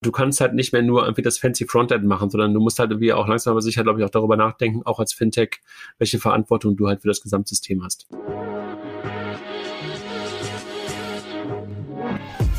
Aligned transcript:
du 0.00 0.12
kannst 0.12 0.40
halt 0.40 0.54
nicht 0.54 0.72
mehr 0.72 0.82
nur 0.82 1.02
irgendwie 1.02 1.22
das 1.22 1.38
fancy 1.38 1.66
Frontend 1.66 2.04
machen, 2.04 2.30
sondern 2.30 2.54
du 2.54 2.60
musst 2.60 2.78
halt 2.78 2.90
irgendwie 2.90 3.12
auch 3.12 3.26
langsam 3.26 3.52
aber 3.52 3.62
sicher, 3.62 3.82
glaube 3.82 4.00
ich, 4.00 4.06
auch 4.06 4.10
darüber 4.10 4.36
nachdenken, 4.36 4.82
auch 4.84 5.00
als 5.00 5.12
Fintech, 5.12 5.60
welche 5.98 6.18
Verantwortung 6.18 6.76
du 6.76 6.86
halt 6.88 7.02
für 7.02 7.08
das 7.08 7.20
Gesamtsystem 7.20 7.82
hast. 7.84 8.06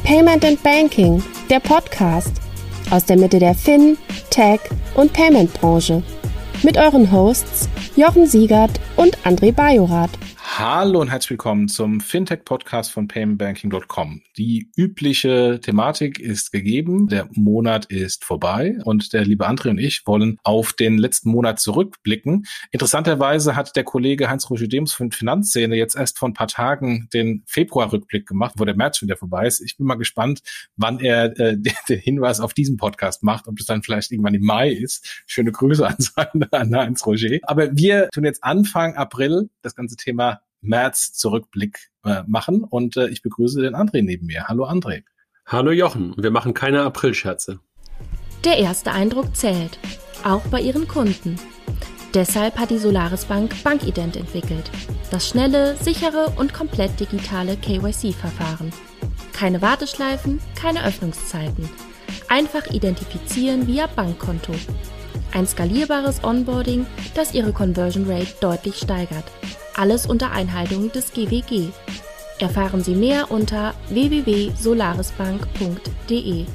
Payment 0.04 0.44
and 0.44 0.62
Banking, 0.64 1.24
der 1.50 1.60
Podcast 1.60 2.42
aus 2.90 3.06
der 3.06 3.18
Mitte 3.18 3.38
der 3.38 3.54
Fin, 3.54 3.98
Tech 4.32 4.60
und 4.96 5.14
Payment 5.14 5.54
Branche. 5.54 6.02
Mit 6.64 6.78
euren 6.78 7.12
Hosts 7.12 7.70
Jochen 7.96 8.26
Siegert 8.26 8.80
und 8.96 9.18
André 9.20 9.54
Bajorath. 9.54 10.12
Hallo 10.60 11.00
und 11.00 11.08
herzlich 11.08 11.30
willkommen 11.30 11.70
zum 11.70 12.02
Fintech-Podcast 12.02 12.92
von 12.92 13.08
paymentbanking.com. 13.08 14.24
Die 14.36 14.70
übliche 14.76 15.62
Thematik 15.64 16.20
ist 16.20 16.52
gegeben, 16.52 17.08
der 17.08 17.30
Monat 17.32 17.86
ist 17.86 18.26
vorbei 18.26 18.78
und 18.84 19.14
der 19.14 19.24
liebe 19.24 19.48
André 19.48 19.70
und 19.70 19.78
ich 19.78 20.06
wollen 20.06 20.38
auf 20.44 20.74
den 20.74 20.98
letzten 20.98 21.32
Monat 21.32 21.62
zurückblicken. 21.62 22.46
Interessanterweise 22.72 23.56
hat 23.56 23.74
der 23.78 23.86
Kollege 23.86 24.30
Heinz-Roger 24.30 24.68
Dems 24.68 24.92
von 24.92 25.14
Finanzszene 25.14 25.78
jetzt 25.78 25.96
erst 25.96 26.20
vor 26.20 26.28
ein 26.28 26.34
paar 26.34 26.50
Tagen 26.50 27.08
den 27.14 27.42
Februar-Rückblick 27.46 28.28
gemacht, 28.28 28.56
wo 28.58 28.66
der 28.66 28.76
März 28.76 28.98
schon 28.98 29.08
wieder 29.08 29.16
vorbei 29.16 29.48
ist. 29.48 29.62
Ich 29.62 29.78
bin 29.78 29.86
mal 29.86 29.96
gespannt, 29.96 30.42
wann 30.76 31.00
er 31.00 31.40
äh, 31.40 31.56
den 31.88 32.00
Hinweis 32.00 32.42
auf 32.42 32.54
diesen 32.54 32.76
Podcast 32.76 33.24
macht, 33.24 33.48
ob 33.48 33.56
das 33.56 33.66
dann 33.66 33.82
vielleicht 33.82 34.12
irgendwann 34.12 34.34
im 34.34 34.44
Mai 34.44 34.72
ist. 34.72 35.24
Schöne 35.26 35.54
Grüße 35.54 35.88
an, 35.88 36.44
an 36.52 36.76
Heinz-Roger. 36.76 37.38
Aber 37.44 37.78
wir 37.78 38.10
tun 38.10 38.26
jetzt 38.26 38.44
Anfang 38.44 38.96
April 38.96 39.50
das 39.62 39.74
ganze 39.74 39.96
Thema 39.96 40.42
März 40.62 41.14
Zurückblick 41.14 41.90
äh, 42.04 42.24
machen 42.28 42.64
und 42.64 42.98
äh, 42.98 43.08
ich 43.10 43.22
begrüße 43.22 43.62
den 43.62 43.76
André 43.76 44.02
neben 44.02 44.28
mir. 44.28 44.48
Hallo 44.48 44.66
André. 44.66 45.04
Hallo 45.46 45.72
Jochen, 45.72 46.14
wir 46.18 46.32
machen 46.32 46.54
keine 46.54 46.82
Aprilscherze. 46.84 47.60
Der 48.46 48.58
erste 48.58 48.92
Eindruck 48.92 49.36
zählt, 49.36 49.80
auch 50.24 50.46
bei 50.48 50.62
ihren 50.62 50.88
Kunden. 50.88 51.38
Deshalb 52.14 52.58
hat 52.58 52.72
die 52.72 52.78
Solaris 52.78 53.26
Bank 53.26 53.64
Bankident 53.64 54.16
entwickelt. 54.16 54.72
Das 55.12 55.28
schnelle, 55.28 55.76
sichere 55.78 56.34
und 56.38 56.54
komplett 56.54 57.00
digitale 57.00 57.56
KYC-Verfahren. 57.58 58.72
Keine 59.34 59.62
Warteschleifen, 59.62 60.40
keine 60.56 60.86
Öffnungszeiten. 60.86 61.70
Einfach 62.28 62.68
identifizieren 62.68 63.68
via 63.68 63.88
Bankkonto. 63.88 64.54
Ein 65.32 65.48
skalierbares 65.48 66.24
Onboarding, 66.24 66.86
das 67.14 67.34
Ihre 67.34 67.54
Conversion 67.54 68.10
Rate 68.10 68.34
deutlich 68.40 68.78
steigert. 68.78 69.26
Alles 69.76 70.06
unter 70.06 70.32
Einhaltung 70.32 70.90
des 70.92 71.12
GWG. 71.14 71.70
Erfahren 72.40 72.84
Sie 72.84 72.96
mehr 72.96 73.32
unter 73.32 73.74
www.solarisbank.de. 73.90 76.46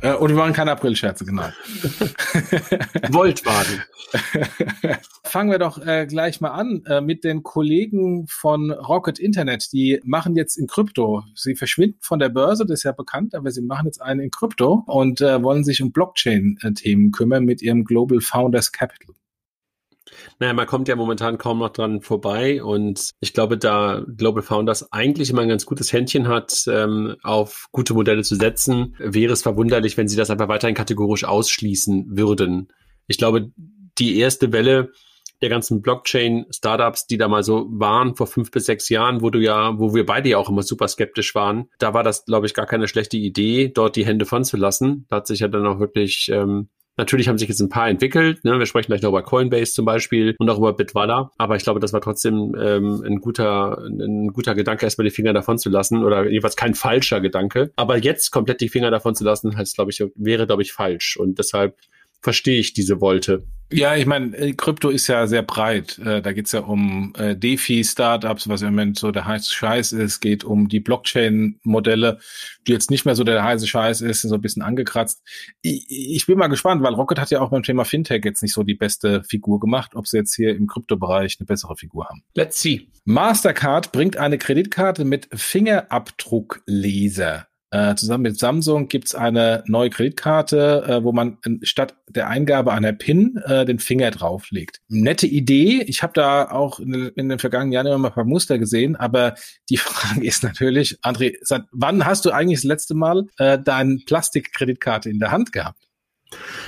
Äh, 0.00 0.14
und 0.14 0.30
wir 0.30 0.36
machen 0.36 0.52
keine 0.52 0.72
Aprilscherze, 0.72 1.24
genau. 1.24 1.48
Voltwagen. 3.10 3.82
Fangen 5.24 5.50
wir 5.50 5.58
doch 5.58 5.84
äh, 5.84 6.06
gleich 6.06 6.40
mal 6.40 6.50
an 6.50 6.82
äh, 6.86 7.00
mit 7.00 7.24
den 7.24 7.42
Kollegen 7.42 8.26
von 8.28 8.70
Rocket 8.70 9.18
Internet. 9.18 9.72
Die 9.72 10.00
machen 10.04 10.36
jetzt 10.36 10.56
in 10.56 10.66
Krypto. 10.66 11.24
Sie 11.34 11.56
verschwinden 11.56 11.98
von 12.00 12.18
der 12.18 12.28
Börse, 12.28 12.64
das 12.64 12.80
ist 12.80 12.84
ja 12.84 12.92
bekannt, 12.92 13.34
aber 13.34 13.50
sie 13.50 13.62
machen 13.62 13.86
jetzt 13.86 14.00
einen 14.00 14.20
in 14.20 14.30
Krypto 14.30 14.84
und 14.86 15.20
äh, 15.20 15.42
wollen 15.42 15.64
sich 15.64 15.82
um 15.82 15.92
Blockchain-Themen 15.92 17.10
kümmern 17.10 17.44
mit 17.44 17.60
ihrem 17.60 17.84
Global 17.84 18.20
Founders 18.20 18.72
Capital. 18.72 19.14
Naja, 20.38 20.52
man 20.52 20.66
kommt 20.66 20.88
ja 20.88 20.96
momentan 20.96 21.38
kaum 21.38 21.58
noch 21.58 21.70
dran 21.70 22.00
vorbei 22.00 22.62
und 22.62 23.10
ich 23.20 23.32
glaube, 23.32 23.58
da 23.58 24.04
Global 24.16 24.42
Founders 24.42 24.92
eigentlich 24.92 25.30
immer 25.30 25.42
ein 25.42 25.48
ganz 25.48 25.66
gutes 25.66 25.92
Händchen 25.92 26.28
hat, 26.28 26.64
ähm, 26.68 27.16
auf 27.22 27.68
gute 27.72 27.94
Modelle 27.94 28.22
zu 28.22 28.36
setzen, 28.36 28.94
wäre 28.98 29.32
es 29.32 29.42
verwunderlich, 29.42 29.96
wenn 29.96 30.08
sie 30.08 30.16
das 30.16 30.30
einfach 30.30 30.48
weiterhin 30.48 30.76
kategorisch 30.76 31.24
ausschließen 31.24 32.16
würden. 32.16 32.68
Ich 33.06 33.18
glaube, 33.18 33.50
die 33.98 34.18
erste 34.18 34.52
Welle 34.52 34.92
der 35.40 35.48
ganzen 35.48 35.82
Blockchain-Startups, 35.82 37.06
die 37.06 37.16
da 37.16 37.28
mal 37.28 37.42
so 37.42 37.66
waren 37.70 38.16
vor 38.16 38.26
fünf 38.26 38.50
bis 38.50 38.66
sechs 38.66 38.88
Jahren, 38.88 39.22
wo 39.22 39.30
du 39.30 39.38
ja, 39.38 39.78
wo 39.78 39.94
wir 39.94 40.04
beide 40.04 40.30
ja 40.30 40.38
auch 40.38 40.48
immer 40.48 40.62
super 40.62 40.88
skeptisch 40.88 41.34
waren, 41.34 41.68
da 41.78 41.94
war 41.94 42.02
das, 42.02 42.24
glaube 42.24 42.46
ich, 42.46 42.54
gar 42.54 42.66
keine 42.66 42.88
schlechte 42.88 43.16
Idee, 43.16 43.68
dort 43.68 43.96
die 43.96 44.06
Hände 44.06 44.26
von 44.26 44.44
zu 44.44 44.56
lassen. 44.56 45.06
Da 45.08 45.16
hat 45.16 45.26
sich 45.26 45.40
ja 45.40 45.48
dann 45.48 45.66
auch 45.66 45.78
wirklich 45.78 46.28
ähm, 46.32 46.70
Natürlich 46.98 47.28
haben 47.28 47.38
sich 47.38 47.48
jetzt 47.48 47.60
ein 47.60 47.68
paar 47.68 47.88
entwickelt. 47.88 48.44
Ne? 48.44 48.58
Wir 48.58 48.66
sprechen 48.66 48.88
gleich 48.88 49.02
noch 49.02 49.10
über 49.10 49.22
Coinbase 49.22 49.72
zum 49.72 49.84
Beispiel 49.84 50.34
und 50.38 50.50
auch 50.50 50.58
über 50.58 50.72
Bitwala. 50.72 51.30
Aber 51.38 51.56
ich 51.56 51.62
glaube, 51.62 51.80
das 51.80 51.92
war 51.92 52.00
trotzdem 52.00 52.54
ähm, 52.60 53.02
ein 53.06 53.20
guter, 53.20 53.78
ein 53.78 54.32
guter 54.32 54.54
Gedanke, 54.54 54.84
erstmal 54.84 55.04
die 55.04 55.14
Finger 55.14 55.32
davon 55.32 55.58
zu 55.58 55.70
lassen 55.70 56.04
oder 56.04 56.28
jedenfalls 56.28 56.56
kein 56.56 56.74
falscher 56.74 57.20
Gedanke. 57.20 57.70
Aber 57.76 57.96
jetzt 57.96 58.32
komplett 58.32 58.60
die 58.60 58.68
Finger 58.68 58.90
davon 58.90 59.14
zu 59.14 59.24
lassen, 59.24 59.56
heißt, 59.56 59.76
glaube 59.76 59.92
ich, 59.92 60.04
wäre, 60.16 60.46
glaube 60.46 60.62
ich, 60.62 60.72
falsch. 60.72 61.16
Und 61.16 61.38
deshalb 61.38 61.76
verstehe 62.20 62.58
ich 62.58 62.72
diese 62.72 63.00
Wolte. 63.00 63.44
Ja, 63.70 63.96
ich 63.96 64.06
meine, 64.06 64.34
äh, 64.34 64.54
Krypto 64.54 64.88
ist 64.88 65.08
ja 65.08 65.26
sehr 65.26 65.42
breit. 65.42 65.98
Äh, 65.98 66.22
da 66.22 66.32
geht's 66.32 66.52
ja 66.52 66.60
um 66.60 67.12
äh, 67.18 67.36
DeFi-Startups, 67.36 68.48
was 68.48 68.62
im 68.62 68.68
Moment 68.68 68.98
so 68.98 69.10
der 69.10 69.26
heiße 69.26 69.52
Scheiß 69.52 69.92
ist, 69.92 70.20
geht 70.20 70.42
um 70.42 70.70
die 70.70 70.80
Blockchain-Modelle, 70.80 72.18
die 72.66 72.72
jetzt 72.72 72.90
nicht 72.90 73.04
mehr 73.04 73.14
so 73.14 73.24
der 73.24 73.44
heiße 73.44 73.66
Scheiß 73.66 74.00
ist, 74.00 74.22
so 74.22 74.34
ein 74.34 74.40
bisschen 74.40 74.62
angekratzt. 74.62 75.22
Ich, 75.60 75.84
ich 75.90 76.24
bin 76.26 76.38
mal 76.38 76.46
gespannt, 76.46 76.82
weil 76.82 76.94
Rocket 76.94 77.20
hat 77.20 77.30
ja 77.30 77.42
auch 77.42 77.50
beim 77.50 77.62
Thema 77.62 77.84
Fintech 77.84 78.24
jetzt 78.24 78.42
nicht 78.42 78.54
so 78.54 78.62
die 78.62 78.74
beste 78.74 79.22
Figur 79.22 79.60
gemacht, 79.60 79.94
ob 79.94 80.06
sie 80.06 80.16
jetzt 80.16 80.34
hier 80.34 80.56
im 80.56 80.66
Kryptobereich 80.66 81.36
eine 81.38 81.44
bessere 81.44 81.76
Figur 81.76 82.08
haben. 82.08 82.22
Let's 82.34 82.62
see. 82.62 82.88
Mastercard 83.04 83.92
bringt 83.92 84.16
eine 84.16 84.38
Kreditkarte 84.38 85.04
mit 85.04 85.28
Fingerabdruckleser 85.34 87.48
äh, 87.70 87.94
zusammen 87.96 88.22
mit 88.22 88.38
Samsung 88.38 88.88
gibt's 88.88 89.14
eine 89.14 89.62
neue 89.66 89.90
Kreditkarte, 89.90 90.84
äh, 90.88 91.04
wo 91.04 91.12
man 91.12 91.38
statt 91.62 91.96
der 92.08 92.28
Eingabe 92.28 92.72
einer 92.72 92.94
PIN 92.94 93.36
äh, 93.44 93.66
den 93.66 93.78
Finger 93.78 94.10
drauflegt. 94.10 94.80
Nette 94.88 95.26
Idee. 95.26 95.82
Ich 95.86 96.02
habe 96.02 96.14
da 96.14 96.50
auch 96.50 96.80
in, 96.80 96.94
in, 96.94 97.28
den 97.28 97.38
vergangenen 97.38 97.72
Jahren 97.72 97.86
immer 97.86 97.98
mal 97.98 98.08
ein 98.08 98.14
paar 98.14 98.24
Muster 98.24 98.58
gesehen, 98.58 98.96
aber 98.96 99.34
die 99.68 99.76
Frage 99.78 100.24
ist 100.24 100.42
natürlich, 100.42 100.98
André, 101.02 101.36
seit 101.42 101.64
wann 101.70 102.06
hast 102.06 102.24
du 102.24 102.30
eigentlich 102.30 102.60
das 102.60 102.64
letzte 102.64 102.94
Mal 102.94 103.26
äh, 103.36 103.58
deine 103.58 103.98
Plastikkreditkarte 104.06 105.10
in 105.10 105.18
der 105.18 105.30
Hand 105.30 105.52
gehabt? 105.52 105.88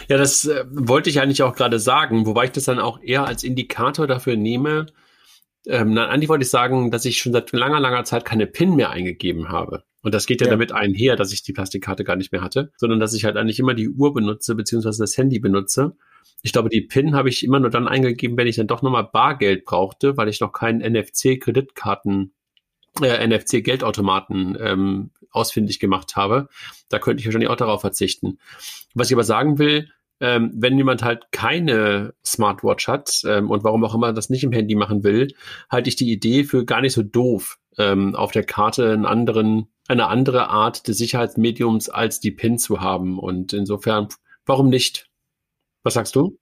Ja, 0.09 0.19
das 0.19 0.45
äh, 0.45 0.65
wollte 0.71 1.09
ich 1.09 1.21
eigentlich 1.21 1.43
auch 1.43 1.55
gerade 1.55 1.79
sagen, 1.79 2.27
wobei 2.27 2.45
ich 2.45 2.53
das 2.53 2.65
dann 2.65 2.79
auch 2.79 3.01
eher 3.03 3.25
als 3.25 3.43
Indikator 3.43 4.07
dafür 4.07 4.37
nehme. 4.37 4.87
Ähm, 5.67 5.95
nein, 5.95 6.09
eigentlich 6.09 6.29
wollte 6.29 6.45
ich 6.45 6.51
sagen, 6.51 6.91
dass 6.91 7.07
ich 7.07 7.19
schon 7.19 7.33
seit 7.33 7.53
langer, 7.53 7.81
langer 7.81 8.05
Zeit 8.05 8.25
keine 8.25 8.47
PIN 8.47 8.77
mehr 8.77 8.91
eingegeben 8.91 9.49
habe. 9.49 9.85
Und 10.03 10.15
das 10.15 10.27
geht 10.27 10.41
ja, 10.41 10.47
ja, 10.47 10.51
damit 10.53 10.73
einher, 10.73 11.17
dass 11.17 11.33
ich 11.33 11.43
die 11.43 11.53
Plastikkarte 11.53 12.05
gar 12.05 12.17
nicht 12.17 12.33
mehr 12.33 12.43
hatte, 12.43 12.73
sondern 12.77 13.01
dass 13.01 13.15
ich 13.15 13.25
halt 13.25 13.37
eigentlich 13.37 13.59
immer 13.59 13.75
die 13.75 13.89
Uhr 13.89 14.15
benutze, 14.15 14.55
beziehungsweise 14.55 15.03
das 15.03 15.17
Handy 15.17 15.39
benutze. 15.39 15.97
Ich 16.43 16.53
glaube, 16.53 16.71
die 16.71 16.81
PIN 16.81 17.15
habe 17.15 17.29
ich 17.29 17.45
immer 17.45 17.61
nur 17.61 17.71
dann 17.71 17.89
eingegeben, 17.89 18.37
wenn 18.37 18.47
ich 18.47 18.57
dann 18.57 18.67
doch 18.67 18.83
nochmal 18.83 19.09
Bargeld 19.13 19.65
brauchte, 19.65 20.17
weil 20.17 20.29
ich 20.29 20.41
noch 20.41 20.53
keinen 20.53 20.81
NFC-Kreditkarten, 20.81 22.33
äh, 23.03 23.27
NFC-Geldautomaten 23.27 24.57
ähm, 24.59 25.11
ausfindig 25.31 25.81
gemacht 25.81 26.17
habe. 26.17 26.49
Da 26.89 26.99
könnte 26.99 27.21
ich 27.21 27.27
wahrscheinlich 27.27 27.51
auch 27.51 27.57
darauf 27.57 27.83
verzichten. 27.83 28.39
Was 28.95 29.09
ich 29.09 29.15
aber 29.15 29.25
sagen 29.25 29.59
will, 29.59 29.91
ähm, 30.21 30.53
wenn 30.55 30.77
jemand 30.77 31.03
halt 31.03 31.33
keine 31.33 32.15
Smartwatch 32.25 32.89
hat 32.89 33.23
ähm, 33.27 33.51
und 33.51 33.65
warum 33.65 33.85
auch 33.85 33.95
immer 33.95 34.13
das 34.13 34.31
nicht 34.31 34.45
im 34.45 34.53
Handy 34.53 34.75
machen 34.75 35.03
will, 35.03 35.29
halte 35.71 35.89
ich 35.89 35.97
die 35.97 36.13
Idee 36.13 36.45
für 36.45 36.65
gar 36.65 36.81
nicht 36.81 36.93
so 36.93 37.03
doof, 37.03 37.59
ähm, 37.79 38.15
auf 38.15 38.33
der 38.33 38.45
Karte 38.45 38.93
einen 38.93 39.07
anderen 39.07 39.69
eine 39.91 40.07
andere 40.07 40.49
Art 40.49 40.87
des 40.87 40.99
Sicherheitsmediums 40.99 41.89
als 41.89 42.21
die 42.21 42.31
PIN 42.31 42.59
zu 42.59 42.81
haben. 42.81 43.19
Und 43.19 43.53
insofern, 43.53 44.09
warum 44.47 44.69
nicht? 44.69 45.09
Was 45.83 45.95
sagst 45.95 46.15
du? 46.15 46.39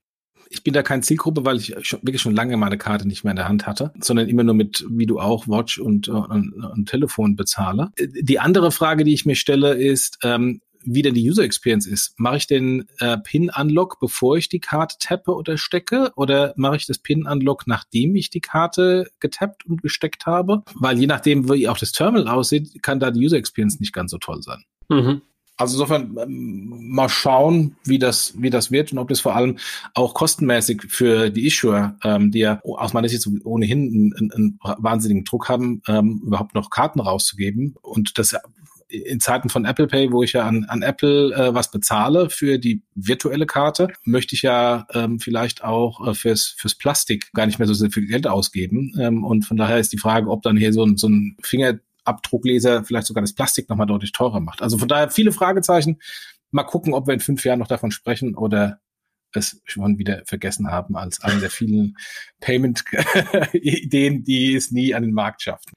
Ich 0.51 0.63
bin 0.63 0.73
da 0.73 0.83
keine 0.83 1.03
Zielgruppe, 1.03 1.45
weil 1.45 1.59
ich 1.59 1.75
schon, 1.83 2.01
wirklich 2.03 2.23
schon 2.23 2.35
lange 2.35 2.57
meine 2.57 2.79
Karte 2.79 3.07
nicht 3.07 3.25
mehr 3.25 3.33
in 3.33 3.37
der 3.37 3.49
Hand 3.49 3.67
hatte, 3.67 3.93
sondern 4.01 4.29
immer 4.29 4.45
nur 4.45 4.55
mit, 4.55 4.85
wie 4.89 5.07
du 5.07 5.19
auch, 5.19 5.47
Watch 5.47 5.79
und, 5.79 6.09
und, 6.09 6.53
und 6.53 6.89
Telefon 6.89 7.37
bezahle. 7.37 7.91
Die 7.99 8.41
andere 8.41 8.71
Frage, 8.71 9.05
die 9.05 9.15
ich 9.15 9.27
mir 9.27 9.35
stelle, 9.35 9.75
ist, 9.75 10.19
ähm, 10.23 10.61
wie 10.91 11.03
denn 11.03 11.15
die 11.15 11.29
User 11.29 11.43
Experience 11.43 11.87
ist. 11.87 12.19
Mache 12.19 12.39
ich 12.39 12.47
den 12.47 12.87
äh, 12.99 13.19
PIN-Unlock, 13.19 13.99
bevor 14.01 14.37
ich 14.37 14.49
die 14.49 14.61
Karte 14.61 14.97
tappe 14.99 15.35
oder 15.35 15.59
stecke? 15.59 16.13
Oder 16.17 16.55
mache 16.57 16.77
ich 16.77 16.87
das 16.87 16.99
PIN-Unlock, 16.99 17.67
nachdem 17.67 18.17
ich 18.17 18.31
die 18.31 18.41
Karte 18.41 19.11
getappt 19.21 19.67
und 19.67 19.83
gesteckt 19.83 20.27
habe? 20.27 20.63
Weil 20.75 20.99
je 20.99 21.07
nachdem, 21.07 21.51
wie 21.51 21.69
auch 21.69 21.79
das 21.79 21.93
Terminal 21.93 22.29
aussieht, 22.29 22.83
kann 22.83 23.01
da 23.01 23.11
die 23.11 23.25
User 23.25 23.37
Experience 23.37 23.81
nicht 23.81 23.93
ganz 23.93 24.11
so 24.11 24.19
toll 24.19 24.43
sein. 24.43 24.65
Mhm. 24.89 25.23
Also 25.59 25.75
insofern 25.75 26.17
ähm, 26.23 26.93
mal 26.93 27.09
schauen, 27.09 27.77
wie 27.85 27.99
das, 27.99 28.33
wie 28.41 28.49
das 28.49 28.71
wird 28.71 28.93
und 28.93 28.99
ob 28.99 29.09
das 29.09 29.19
vor 29.19 29.35
allem 29.35 29.59
auch 29.93 30.15
kostenmäßig 30.15 30.83
für 30.89 31.31
die 31.31 31.47
Issuer, 31.47 31.97
ähm, 32.05 32.31
die 32.31 32.39
ja 32.39 32.61
aus 32.63 32.93
meiner 32.93 33.09
Sicht 33.09 33.29
ohnehin 33.45 34.15
einen, 34.17 34.33
einen 34.33 34.59
wahnsinnigen 34.63 35.25
Druck 35.25 35.49
haben, 35.49 35.83
ähm, 35.89 36.23
überhaupt 36.25 36.55
noch 36.55 36.71
Karten 36.71 37.01
rauszugeben. 37.01 37.75
Und 37.83 38.19
das 38.19 38.37
in 38.89 39.21
Zeiten 39.21 39.49
von 39.49 39.65
Apple 39.65 39.87
Pay, 39.87 40.13
wo 40.13 40.23
ich 40.23 40.33
ja 40.33 40.47
an, 40.47 40.65
an 40.65 40.83
Apple 40.83 41.35
äh, 41.35 41.55
was 41.55 41.71
bezahle 41.71 42.31
für 42.31 42.59
die 42.59 42.83
virtuelle 42.95 43.47
Karte, 43.47 43.89
möchte 44.05 44.35
ich 44.35 44.43
ja 44.43 44.87
ähm, 44.95 45.21
vielleicht 45.21 45.63
auch 45.63 46.07
äh, 46.07 46.15
fürs, 46.15 46.55
fürs 46.57 46.75
Plastik 46.75 47.31
gar 47.33 47.47
nicht 47.47 47.59
mehr 47.59 47.69
so 47.69 47.75
sehr 47.75 47.91
viel 47.91 48.07
Geld 48.07 48.27
ausgeben. 48.27 48.95
Ähm, 48.99 49.25
und 49.25 49.45
von 49.45 49.57
daher 49.57 49.79
ist 49.79 49.93
die 49.93 49.99
Frage, 49.99 50.31
ob 50.31 50.43
dann 50.43 50.57
hier 50.57 50.73
so 50.73 50.85
ein, 50.85 50.97
so 50.97 51.09
ein 51.09 51.37
Fingerabdruckleser 51.43 52.85
vielleicht 52.85 53.07
sogar 53.07 53.23
das 53.23 53.35
Plastik 53.35 53.69
nochmal 53.69 53.87
deutlich 53.87 54.13
teurer 54.13 54.41
macht. 54.41 54.63
Also 54.63 54.79
von 54.79 54.89
daher 54.89 55.11
viele 55.11 55.33
Fragezeichen. 55.33 55.99
mal 56.51 56.65
gucken, 56.65 56.95
ob 56.95 57.07
wir 57.07 57.15
in 57.15 57.21
fünf 57.21 57.45
Jahren 57.45 57.59
noch 57.59 57.69
davon 57.69 57.91
sprechen 57.91 58.35
oder 58.35 58.81
es 59.35 59.61
schon 59.65 59.99
wieder 59.99 60.23
vergessen 60.25 60.71
haben 60.71 60.97
als 60.97 61.21
eine 61.21 61.41
der 61.41 61.51
vielen 61.51 61.97
Payment-Ideen, 62.41 64.25
die 64.25 64.55
es 64.55 64.71
nie 64.71 64.95
an 64.95 65.03
den 65.03 65.13
Markt 65.13 65.43
schafft. 65.43 65.69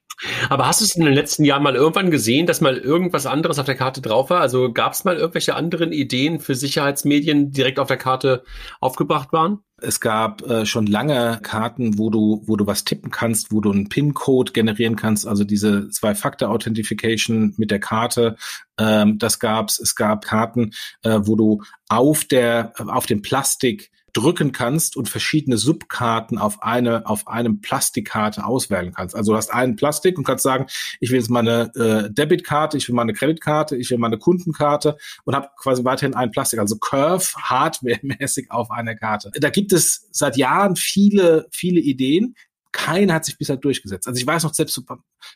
Aber 0.50 0.68
hast 0.68 0.81
du 0.81 0.85
es 0.85 0.95
in 0.95 1.06
den 1.06 1.13
letzten 1.13 1.44
Jahren 1.44 1.63
mal 1.63 1.75
irgendwann 1.75 2.12
gesehen, 2.12 2.45
dass 2.45 2.62
mal 2.62 2.77
irgendwas 2.77 3.25
anderes 3.25 3.59
auf 3.59 3.65
der 3.65 3.75
Karte 3.75 4.01
drauf 4.01 4.29
war? 4.29 4.41
Also 4.41 4.71
gab 4.71 4.94
es 4.94 5.03
mal 5.03 5.18
irgendwelche 5.18 5.56
anderen 5.56 5.91
Ideen 5.91 6.39
für 6.39 6.56
Sicherheitsmedien, 6.56 7.51
die 7.51 7.57
direkt 7.57 7.79
auf 7.79 7.88
der 7.88 7.97
Karte 7.97 8.44
aufgebracht 8.79 9.33
waren? 9.33 9.59
Es 9.81 10.00
gab 10.00 10.47
äh, 10.47 10.65
schon 10.68 10.85
lange 10.85 11.39
Karten, 11.41 11.97
wo 11.97 12.12
du, 12.12 12.44
wo 12.45 12.56
du 12.56 12.68
was 12.68 12.83
tippen 12.83 13.09
kannst, 13.09 13.51
wo 13.51 13.62
du 13.62 13.71
einen 13.71 13.89
PIN-Code 13.89 14.51
generieren 14.51 14.95
kannst, 14.95 15.27
also 15.27 15.44
diese 15.44 15.89
Zwei-Faktor-Authentification 15.89 17.56
mit 17.57 17.71
der 17.71 17.79
Karte. 17.79 18.35
Ähm, 18.77 19.17
das 19.17 19.39
gab's. 19.39 19.79
Es 19.79 19.95
gab 19.95 20.25
Karten, 20.25 20.71
äh, 21.01 21.21
wo 21.24 21.35
du 21.35 21.63
auf 21.89 22.25
der, 22.25 22.74
auf 22.77 23.07
dem 23.07 23.24
Plastik 23.24 23.89
drücken 24.13 24.52
kannst 24.52 24.96
und 24.98 25.10
verschiedene 25.10 25.58
Subkarten 25.58 26.38
auf 26.38 26.63
eine 26.63 27.06
auf 27.06 27.28
einem 27.28 27.62
Plastikkarte 27.62 28.46
auswählen 28.46 28.94
kannst. 28.94 29.16
Also 29.16 29.31
du 29.31 29.38
hast 29.38 29.54
einen 29.54 29.75
Plastik 29.75 30.18
und 30.18 30.24
kannst 30.24 30.44
sagen, 30.44 30.68
ich 31.00 31.12
will 31.12 31.19
jetzt 31.19 31.30
meine 31.30 31.72
äh, 31.75 32.12
Debitkarte, 32.12 32.78
ich 32.78 32.88
will 32.88 32.96
meine 32.96 33.13
Kreditkarte, 33.13 33.75
ich 33.75 33.90
will 33.92 33.98
meine 33.98 34.18
Kundenkarte 34.18 34.98
und 35.24 35.36
habe 35.36 35.50
quasi 35.58 35.84
weiterhin 35.84 36.16
ein 36.16 36.31
Plastik, 36.31 36.60
also 36.60 36.78
Curve 36.78 37.25
hardware-mäßig 37.38 38.52
auf 38.52 38.72
einer 38.72 38.96
Karte. 38.96 39.31
Da 39.40 39.50
gibt 39.50 39.74
es 39.74 40.08
seit 40.12 40.38
Jahren 40.38 40.75
viele 40.75 41.48
viele 41.52 41.80
Ideen, 41.80 42.36
keiner 42.71 43.15
hat 43.15 43.25
sich 43.25 43.38
bisher 43.38 43.57
durchgesetzt. 43.57 44.07
Also 44.07 44.19
ich 44.19 44.25
weiß 44.25 44.44
noch, 44.44 44.53
selbst 44.53 44.81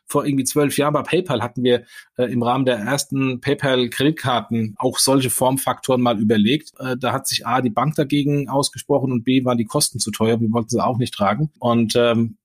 vor 0.06 0.26
irgendwie 0.26 0.46
zwölf 0.46 0.78
Jahren 0.78 0.94
bei 0.94 1.04
PayPal 1.04 1.42
hatten 1.42 1.64
wir 1.64 1.84
äh, 2.18 2.32
im 2.32 2.42
Rahmen 2.42 2.66
der 2.66 2.78
ersten 2.78 3.42
PayPal-Kreditkarten 3.42 4.76
auch 4.78 5.00
solche 5.00 5.30
Formfaktoren 5.30 6.02
mal 6.02 6.20
überlegt. 6.20 6.72
Äh, 6.80 6.98
da 6.98 7.12
hat 7.14 7.28
sich 7.28 7.46
A, 7.46 7.62
die 7.62 7.70
Bank 7.70 7.96
dagegen 7.96 8.50
ausgesprochen 8.50 9.12
und 9.12 9.24
B, 9.24 9.44
waren 9.46 9.58
die 9.58 9.66
Kosten 9.66 10.00
zu 10.00 10.12
teuer. 10.12 10.40
Wir 10.40 10.52
wollten 10.52 10.70
sie 10.70 10.84
auch 10.84 10.98
nicht 10.98 11.14
tragen. 11.14 11.52
Und 11.60 11.96
ähm, 11.96 12.38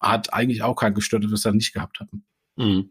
hat 0.00 0.32
eigentlich 0.32 0.62
auch 0.62 0.74
keinen 0.74 0.94
gestört, 0.94 1.24
dass 1.24 1.30
wir 1.30 1.36
es 1.36 1.42
dann 1.42 1.56
nicht 1.56 1.72
gehabt 1.72 2.00
hatten. 2.00 2.24
Mhm. 2.56 2.90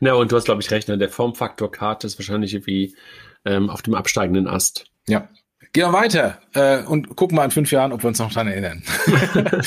Na, 0.00 0.14
und 0.14 0.32
du 0.32 0.36
hast, 0.36 0.44
glaube 0.44 0.62
ich, 0.62 0.70
recht. 0.70 0.88
Ne? 0.88 0.98
Der 0.98 1.10
Formfaktor-Karte 1.10 2.06
ist 2.06 2.18
wahrscheinlich 2.18 2.54
irgendwie 2.54 2.96
ähm, 3.44 3.70
auf 3.70 3.82
dem 3.82 3.94
absteigenden 3.94 4.46
Ast. 4.46 4.86
Ja. 5.08 5.28
Gehen 5.72 5.84
wir 5.84 5.92
weiter 5.92 6.38
äh, 6.54 6.82
und 6.82 7.14
gucken 7.14 7.36
mal 7.36 7.44
in 7.44 7.50
fünf 7.50 7.70
Jahren, 7.70 7.92
ob 7.92 8.02
wir 8.02 8.08
uns 8.08 8.18
noch 8.18 8.32
dran 8.32 8.48
erinnern. 8.48 8.82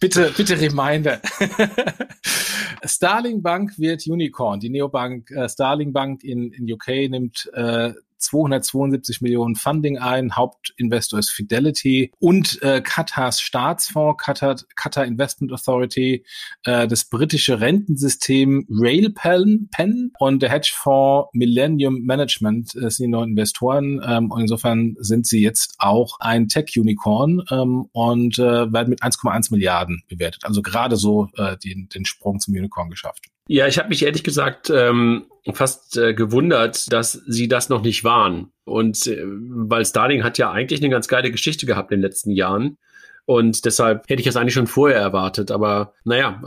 bitte, 0.00 0.32
bitte 0.36 0.60
Reminder. 0.60 1.20
Starling 2.84 3.42
Bank 3.42 3.78
wird 3.78 4.06
Unicorn. 4.06 4.60
Die 4.60 4.68
Neobank 4.68 5.30
äh, 5.30 5.48
Starling 5.48 5.92
Bank 5.92 6.22
in, 6.22 6.52
in 6.52 6.70
UK 6.70 7.10
nimmt 7.10 7.50
äh, 7.54 7.92
272 8.18 9.20
Millionen 9.20 9.54
Funding 9.54 9.98
ein. 9.98 10.36
Hauptinvestor 10.36 11.18
ist 11.18 11.30
Fidelity 11.30 12.12
und 12.18 12.60
äh, 12.62 12.80
Katars 12.80 13.40
Staatsfonds, 13.40 14.22
Qatar, 14.22 14.56
Qatar 14.74 15.04
Investment 15.04 15.52
Authority, 15.52 16.24
äh, 16.64 16.86
das 16.88 17.04
britische 17.04 17.60
Rentensystem 17.60 18.66
Railpen 18.70 19.68
Pen 19.70 20.12
und 20.18 20.42
der 20.42 20.50
Hedgefonds 20.50 21.30
Millennium 21.32 22.02
Management 22.02 22.74
äh, 22.74 22.90
sind 22.90 23.06
die 23.06 23.10
neuen 23.10 23.30
Investoren. 23.30 24.00
Ähm, 24.06 24.30
und 24.30 24.40
insofern 24.40 24.96
sind 24.98 25.26
sie 25.26 25.42
jetzt 25.42 25.74
auch 25.78 26.18
ein 26.20 26.48
Tech-Unicorn 26.48 27.42
ähm, 27.50 27.88
und 27.92 28.38
äh, 28.38 28.72
werden 28.72 28.90
mit 28.90 29.02
1,1 29.02 29.52
Milliarden 29.52 30.02
bewertet. 30.08 30.44
Also 30.44 30.62
gerade 30.62 30.96
so 30.96 31.28
äh, 31.36 31.56
den, 31.58 31.88
den 31.88 32.04
Sprung 32.04 32.40
zum 32.40 32.54
Unicorn 32.54 32.90
geschafft. 32.90 33.26
Ja, 33.48 33.68
ich 33.68 33.78
habe 33.78 33.90
mich 33.90 34.02
ehrlich 34.02 34.24
gesagt 34.24 34.70
ähm, 34.70 35.26
fast 35.52 35.96
äh, 35.96 36.14
gewundert, 36.14 36.92
dass 36.92 37.12
sie 37.12 37.46
das 37.46 37.68
noch 37.68 37.82
nicht 37.82 38.02
waren. 38.02 38.52
Und 38.64 39.06
äh, 39.06 39.22
weil 39.24 39.84
Starling 39.84 40.24
hat 40.24 40.38
ja 40.38 40.50
eigentlich 40.50 40.80
eine 40.80 40.90
ganz 40.90 41.06
geile 41.06 41.30
Geschichte 41.30 41.64
gehabt 41.64 41.92
in 41.92 41.98
den 41.98 42.02
letzten 42.02 42.32
Jahren. 42.32 42.76
Und 43.24 43.64
deshalb 43.64 44.08
hätte 44.08 44.20
ich 44.20 44.26
das 44.26 44.36
eigentlich 44.36 44.54
schon 44.54 44.66
vorher 44.66 44.98
erwartet. 44.98 45.52
Aber 45.52 45.94
naja, 46.04 46.42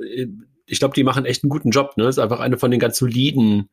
äh, 0.00 0.26
ich 0.66 0.80
glaube, 0.80 0.94
die 0.94 1.04
machen 1.04 1.24
echt 1.24 1.44
einen 1.44 1.50
guten 1.50 1.70
Job. 1.70 1.96
Ne? 1.96 2.08
Ist 2.08 2.18
einfach 2.18 2.40
eine 2.40 2.58
von 2.58 2.72
den 2.72 2.80
ganz 2.80 2.98
soliden, 2.98 3.68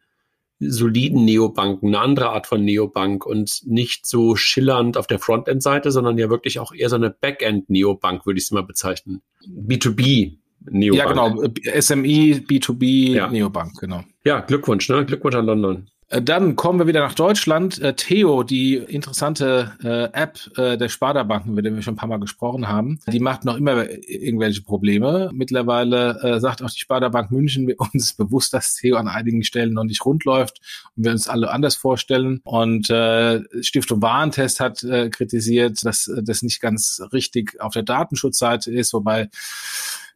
soliden 0.59 1.25
Neobanken, 1.25 1.89
eine 1.89 1.99
andere 1.99 2.29
Art 2.29 2.45
von 2.45 2.63
Neobank 2.63 3.25
und 3.25 3.61
nicht 3.65 4.05
so 4.05 4.35
schillernd 4.35 4.97
auf 4.97 5.07
der 5.07 5.19
Frontend-Seite, 5.19 5.91
sondern 5.91 6.17
ja 6.19 6.29
wirklich 6.29 6.59
auch 6.59 6.73
eher 6.73 6.89
so 6.89 6.95
eine 6.95 7.09
Backend-Neobank, 7.09 8.27
würde 8.27 8.37
ich 8.37 8.45
es 8.45 8.51
mal 8.51 8.63
bezeichnen. 8.63 9.21
B2B 9.47 10.37
Neobank. 10.65 11.15
Ja, 11.15 11.27
genau. 11.29 11.81
SME, 11.81 12.41
B2B, 12.45 13.13
ja. 13.13 13.27
Neobank, 13.27 13.79
genau. 13.79 14.03
Ja, 14.23 14.41
Glückwunsch, 14.41 14.89
ne? 14.89 15.05
Glückwunsch 15.05 15.35
an 15.35 15.45
London. 15.45 15.87
Äh, 16.09 16.21
dann 16.21 16.55
kommen 16.55 16.79
wir 16.79 16.87
wieder 16.87 17.01
nach 17.01 17.15
Deutschland. 17.15 17.79
Äh, 17.79 17.93
Theo, 17.93 18.43
die 18.43 18.75
interessante 18.75 19.73
äh, 19.83 20.17
App 20.17 20.39
äh, 20.57 20.77
der 20.77 20.89
Sparda-Banken, 20.89 21.51
über 21.51 21.61
die 21.61 21.73
wir 21.73 21.81
schon 21.81 21.95
ein 21.95 21.97
paar 21.97 22.07
Mal 22.07 22.19
gesprochen 22.19 22.67
haben, 22.67 22.99
die 23.07 23.19
macht 23.19 23.45
noch 23.45 23.57
immer 23.57 23.89
irgendwelche 23.89 24.61
Probleme. 24.61 25.31
Mittlerweile 25.33 26.19
äh, 26.21 26.39
sagt 26.39 26.61
auch 26.61 26.69
die 26.69 26.79
Sparda-Bank 26.79 27.31
München, 27.31 27.71
uns 27.93 28.13
bewusst, 28.13 28.53
dass 28.53 28.75
Theo 28.75 28.97
an 28.97 29.07
einigen 29.07 29.43
Stellen 29.43 29.73
noch 29.73 29.83
nicht 29.83 30.05
rund 30.05 30.23
läuft 30.23 30.61
und 30.95 31.05
wir 31.05 31.11
uns 31.11 31.27
alle 31.27 31.51
anders 31.51 31.75
vorstellen. 31.75 32.41
Und 32.43 32.89
äh, 32.89 33.41
Stiftung 33.61 34.01
Warentest 34.01 34.59
hat 34.59 34.83
äh, 34.83 35.09
kritisiert, 35.09 35.85
dass 35.85 36.09
das 36.21 36.41
nicht 36.41 36.61
ganz 36.61 37.01
richtig 37.11 37.59
auf 37.59 37.73
der 37.73 37.83
Datenschutzseite 37.83 38.71
ist, 38.71 38.93
wobei 38.93 39.29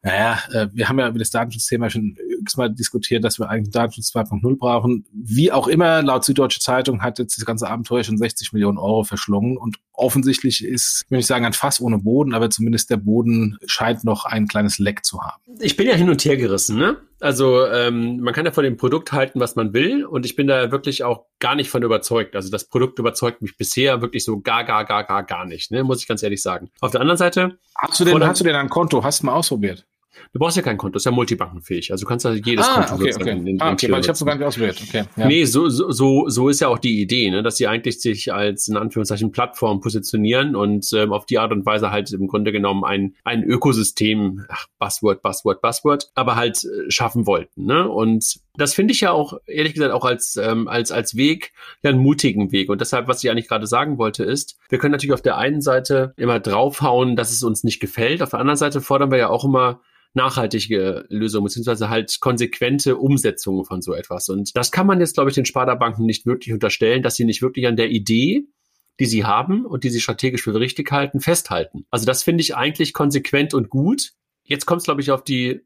naja, 0.03 0.39
äh, 0.51 0.67
wir 0.73 0.89
haben 0.89 0.99
ja 0.99 1.07
über 1.07 1.19
das 1.19 1.29
Datenschutzthema 1.29 1.89
schon 1.89 2.17
x-mal 2.41 2.69
diskutiert, 2.69 3.23
dass 3.23 3.37
wir 3.37 3.49
eigentlich 3.49 3.71
Datenschutz 3.71 4.11
2.0 4.15 4.57
brauchen. 4.57 5.05
Wie 5.13 5.51
auch 5.51 5.67
immer, 5.67 6.01
laut 6.01 6.25
Süddeutsche 6.25 6.59
Zeitung 6.59 7.03
hat 7.03 7.19
jetzt 7.19 7.37
das 7.37 7.45
ganze 7.45 7.69
Abenteuer 7.69 8.03
schon 8.03 8.17
60 8.17 8.51
Millionen 8.53 8.79
Euro 8.79 9.03
verschlungen 9.03 9.57
und 9.57 9.77
offensichtlich 9.93 10.65
ist, 10.65 11.05
will 11.09 11.19
ich 11.19 11.27
sagen, 11.27 11.45
ein 11.45 11.53
Fass 11.53 11.79
ohne 11.79 11.99
Boden, 11.99 12.33
aber 12.33 12.49
zumindest 12.49 12.89
der 12.89 12.97
Boden 12.97 13.59
scheint 13.65 14.03
noch 14.03 14.25
ein 14.25 14.47
kleines 14.47 14.79
Leck 14.79 15.05
zu 15.05 15.21
haben. 15.21 15.41
Ich 15.59 15.77
bin 15.77 15.87
ja 15.87 15.93
hin 15.93 16.09
und 16.09 16.25
her 16.25 16.37
gerissen, 16.37 16.77
ne? 16.77 16.97
Also 17.19 17.67
ähm, 17.67 18.19
man 18.21 18.33
kann 18.33 18.45
ja 18.45 18.51
von 18.51 18.63
dem 18.63 18.77
Produkt 18.77 19.11
halten, 19.11 19.39
was 19.39 19.55
man 19.55 19.73
will 19.73 20.05
und 20.05 20.25
ich 20.25 20.35
bin 20.35 20.47
da 20.47 20.71
wirklich 20.71 21.03
auch 21.03 21.25
gar 21.37 21.53
nicht 21.53 21.69
von 21.69 21.83
überzeugt. 21.83 22.35
Also 22.35 22.49
das 22.49 22.63
Produkt 22.63 22.97
überzeugt 22.97 23.43
mich 23.43 23.55
bisher 23.57 24.01
wirklich 24.01 24.25
so 24.25 24.39
gar, 24.39 24.63
gar, 24.63 24.85
gar, 24.85 25.03
gar, 25.03 25.21
gar 25.21 25.45
nicht, 25.45 25.69
ne? 25.69 25.83
Muss 25.83 26.01
ich 26.01 26.07
ganz 26.07 26.23
ehrlich 26.23 26.41
sagen. 26.41 26.71
Auf 26.79 26.89
der 26.89 27.01
anderen 27.01 27.19
Seite. 27.19 27.59
Hast 27.77 27.99
du 27.99 28.05
denn, 28.05 28.23
hast 28.25 28.39
du 28.39 28.43
denn 28.43 28.55
ein 28.55 28.69
Konto? 28.69 29.03
Hast 29.03 29.21
du 29.21 29.27
mal 29.27 29.33
ausprobiert? 29.33 29.85
Du 30.33 30.39
brauchst 30.39 30.57
ja 30.57 30.63
kein 30.63 30.77
Konto, 30.77 30.97
ist 30.97 31.05
ja 31.05 31.11
multibankenfähig. 31.11 31.91
Also 31.91 32.03
du 32.03 32.09
kannst 32.09 32.25
ja 32.25 32.31
jedes 32.31 32.67
ah, 32.67 32.83
Konto 32.83 32.95
okay, 32.95 33.13
okay. 33.15 33.31
In, 33.31 33.47
in, 33.47 33.61
ah, 33.61 33.71
okay, 33.71 33.91
weil 33.91 34.01
ich 34.01 34.07
habe 34.07 34.17
sogar 34.17 34.35
nicht 34.35 34.45
ausprobiert. 34.45 34.81
Okay, 34.87 35.03
ja. 35.15 35.27
Nee, 35.27 35.45
so, 35.45 35.69
so, 35.69 36.27
so 36.29 36.49
ist 36.49 36.61
ja 36.61 36.67
auch 36.67 36.79
die 36.79 37.01
Idee, 37.01 37.29
ne? 37.29 37.43
dass 37.43 37.57
sie 37.57 37.67
eigentlich 37.67 38.01
sich 38.01 38.33
als 38.33 38.67
in 38.67 38.77
Anführungszeichen 38.77 39.31
Plattform 39.31 39.81
positionieren 39.81 40.55
und 40.55 40.91
ähm, 40.93 41.13
auf 41.13 41.25
die 41.25 41.39
Art 41.39 41.51
und 41.51 41.65
Weise 41.65 41.91
halt 41.91 42.11
im 42.11 42.27
Grunde 42.27 42.51
genommen 42.51 42.83
ein, 42.83 43.15
ein 43.23 43.43
Ökosystem, 43.43 44.45
ach, 44.49 44.67
Buzzword, 44.79 45.21
Buzzword, 45.21 45.61
Buzzword, 45.61 46.11
aber 46.15 46.35
halt 46.35 46.63
äh, 46.63 46.89
schaffen 46.89 47.25
wollten. 47.25 47.65
Ne? 47.65 47.87
Und 47.87 48.39
das 48.55 48.73
finde 48.73 48.93
ich 48.93 49.01
ja 49.01 49.11
auch, 49.11 49.39
ehrlich 49.47 49.73
gesagt, 49.73 49.93
auch 49.93 50.05
als, 50.05 50.35
ähm, 50.35 50.67
als, 50.67 50.91
als 50.91 51.15
Weg, 51.15 51.53
ja, 51.83 51.89
einen 51.89 51.99
mutigen 51.99 52.51
Weg. 52.51 52.69
Und 52.69 52.81
deshalb, 52.81 53.07
was 53.07 53.23
ich 53.23 53.29
eigentlich 53.29 53.47
gerade 53.47 53.67
sagen 53.67 53.97
wollte, 53.97 54.23
ist, 54.23 54.57
wir 54.69 54.77
können 54.77 54.91
natürlich 54.91 55.13
auf 55.13 55.21
der 55.21 55.37
einen 55.37 55.61
Seite 55.61 56.13
immer 56.17 56.39
draufhauen, 56.39 57.15
dass 57.15 57.31
es 57.31 57.43
uns 57.43 57.63
nicht 57.63 57.79
gefällt. 57.79 58.21
Auf 58.21 58.31
der 58.31 58.39
anderen 58.39 58.57
Seite 58.57 58.81
fordern 58.81 59.11
wir 59.11 59.17
ja 59.17 59.29
auch 59.29 59.45
immer 59.45 59.81
nachhaltige 60.13 61.05
Lösungen, 61.09 61.45
beziehungsweise 61.45 61.89
halt 61.89 62.19
konsequente 62.19 62.97
Umsetzungen 62.97 63.65
von 63.65 63.81
so 63.81 63.93
etwas. 63.93 64.29
Und 64.29 64.55
das 64.55 64.71
kann 64.71 64.87
man 64.87 64.99
jetzt, 64.99 65.15
glaube 65.15 65.29
ich, 65.29 65.35
den 65.35 65.45
Sparda-Banken 65.45 66.05
nicht 66.05 66.25
wirklich 66.25 66.53
unterstellen, 66.53 67.03
dass 67.03 67.15
sie 67.15 67.25
nicht 67.25 67.41
wirklich 67.41 67.67
an 67.67 67.75
der 67.75 67.89
Idee, 67.89 68.45
die 68.99 69.05
sie 69.05 69.25
haben 69.25 69.65
und 69.65 69.83
die 69.83 69.89
sie 69.89 70.01
strategisch 70.01 70.43
für 70.43 70.53
richtig 70.59 70.91
halten, 70.91 71.21
festhalten. 71.21 71.85
Also 71.89 72.05
das 72.05 72.23
finde 72.23 72.41
ich 72.41 72.55
eigentlich 72.55 72.93
konsequent 72.93 73.53
und 73.53 73.69
gut. 73.69 74.11
Jetzt 74.43 74.65
kommt 74.65 74.79
es, 74.79 74.85
glaube 74.85 75.01
ich, 75.01 75.11
auf 75.11 75.23
die 75.23 75.61